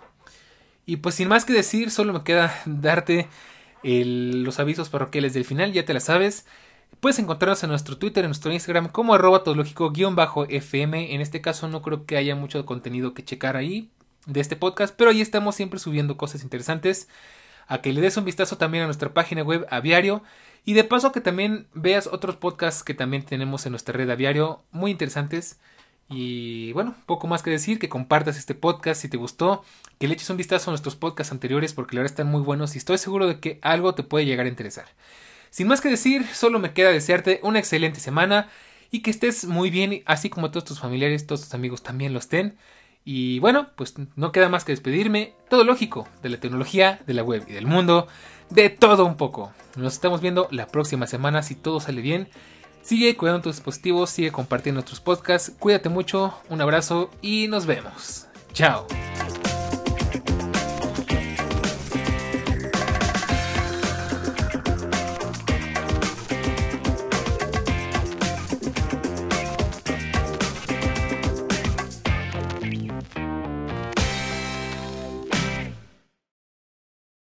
Y 0.85 0.97
pues 0.97 1.15
sin 1.15 1.27
más 1.27 1.43
que 1.43 1.53
decir, 1.53 1.89
solo 1.89 2.13
me 2.13 2.23
queda 2.23 2.53
darte 2.67 3.27
los 3.81 4.59
avisos 4.59 4.89
parroquiales 4.89 5.33
del 5.33 5.43
final, 5.45 5.73
ya 5.73 5.85
te 5.85 5.95
la 5.95 5.99
sabes. 5.99 6.45
Puedes 6.99 7.17
encontrarnos 7.17 7.63
en 7.63 7.71
nuestro 7.71 7.97
Twitter, 7.97 8.25
en 8.25 8.29
nuestro 8.29 8.51
Instagram, 8.51 8.89
como 8.89 9.15
arroba 9.15 9.43
todológico-fm. 9.43 11.15
En 11.15 11.21
este 11.21 11.41
caso 11.41 11.67
no 11.67 11.81
creo 11.81 12.05
que 12.05 12.15
haya 12.15 12.35
mucho 12.35 12.63
contenido 12.67 13.15
que 13.15 13.25
checar 13.25 13.57
ahí 13.57 13.89
de 14.27 14.39
este 14.39 14.55
podcast, 14.55 14.93
pero 14.95 15.09
ahí 15.09 15.21
estamos 15.21 15.55
siempre 15.55 15.79
subiendo 15.79 16.15
cosas 16.15 16.43
interesantes. 16.43 17.07
A 17.69 17.81
que 17.81 17.93
le 17.93 18.01
des 18.01 18.17
un 18.17 18.25
vistazo 18.25 18.57
también 18.57 18.83
a 18.83 18.87
nuestra 18.87 19.13
página 19.13 19.43
web 19.43 19.65
Aviario. 19.69 20.21
Y 20.65 20.73
de 20.73 20.83
paso 20.83 21.13
que 21.13 21.21
también 21.21 21.67
veas 21.73 22.07
otros 22.07 22.35
podcasts 22.35 22.83
que 22.83 22.93
también 22.93 23.23
tenemos 23.23 23.65
en 23.65 23.71
nuestra 23.71 23.93
red 23.93 24.09
Aviario, 24.09 24.63
muy 24.71 24.91
interesantes. 24.91 25.59
Y 26.09 26.73
bueno, 26.73 26.95
poco 27.05 27.27
más 27.27 27.43
que 27.43 27.51
decir, 27.51 27.77
que 27.79 27.87
compartas 27.87 28.37
este 28.37 28.55
podcast 28.55 29.01
si 29.01 29.09
te 29.09 29.17
gustó, 29.17 29.63
que 29.99 30.07
le 30.07 30.15
eches 30.15 30.29
un 30.31 30.37
vistazo 30.37 30.69
a 30.69 30.73
nuestros 30.73 30.95
podcasts 30.95 31.31
anteriores 31.31 31.73
porque 31.73 31.95
la 31.95 32.01
verdad 32.01 32.13
están 32.13 32.27
muy 32.27 32.41
buenos 32.41 32.73
y 32.75 32.79
estoy 32.79 32.97
seguro 32.97 33.27
de 33.27 33.39
que 33.39 33.59
algo 33.61 33.93
te 33.93 34.03
puede 34.03 34.25
llegar 34.25 34.47
a 34.47 34.49
interesar. 34.49 34.85
Sin 35.51 35.67
más 35.67 35.81
que 35.81 35.89
decir, 35.89 36.25
solo 36.33 36.59
me 36.59 36.73
queda 36.73 36.91
desearte 36.91 37.39
una 37.43 37.59
excelente 37.59 37.99
semana 37.99 38.49
y 38.91 39.01
que 39.01 39.11
estés 39.11 39.45
muy 39.45 39.69
bien, 39.69 40.01
así 40.05 40.29
como 40.29 40.49
todos 40.49 40.65
tus 40.65 40.79
familiares, 40.79 41.27
todos 41.27 41.41
tus 41.41 41.53
amigos 41.53 41.83
también 41.83 42.13
lo 42.13 42.19
estén. 42.19 42.57
Y 43.03 43.39
bueno, 43.39 43.67
pues 43.75 43.95
no 44.15 44.31
queda 44.31 44.49
más 44.49 44.65
que 44.65 44.71
despedirme, 44.71 45.33
todo 45.49 45.63
lógico, 45.63 46.07
de 46.21 46.29
la 46.29 46.39
tecnología, 46.39 46.99
de 47.07 47.13
la 47.13 47.23
web 47.23 47.45
y 47.47 47.53
del 47.53 47.65
mundo, 47.65 48.07
de 48.49 48.69
todo 48.69 49.05
un 49.05 49.15
poco. 49.15 49.51
Nos 49.75 49.93
estamos 49.93 50.21
viendo 50.21 50.47
la 50.51 50.67
próxima 50.67 51.07
semana 51.07 51.41
si 51.41 51.55
todo 51.55 51.79
sale 51.79 52.01
bien. 52.01 52.29
Sigue 52.81 53.15
cuidando 53.17 53.41
tus 53.41 53.57
dispositivos, 53.57 54.09
sigue 54.09 54.31
compartiendo 54.31 54.79
nuestros 54.79 54.99
podcasts, 54.99 55.53
cuídate 55.59 55.89
mucho, 55.89 56.33
un 56.49 56.61
abrazo 56.61 57.09
y 57.21 57.47
nos 57.47 57.65
vemos. 57.65 58.27
Chao. 58.53 58.87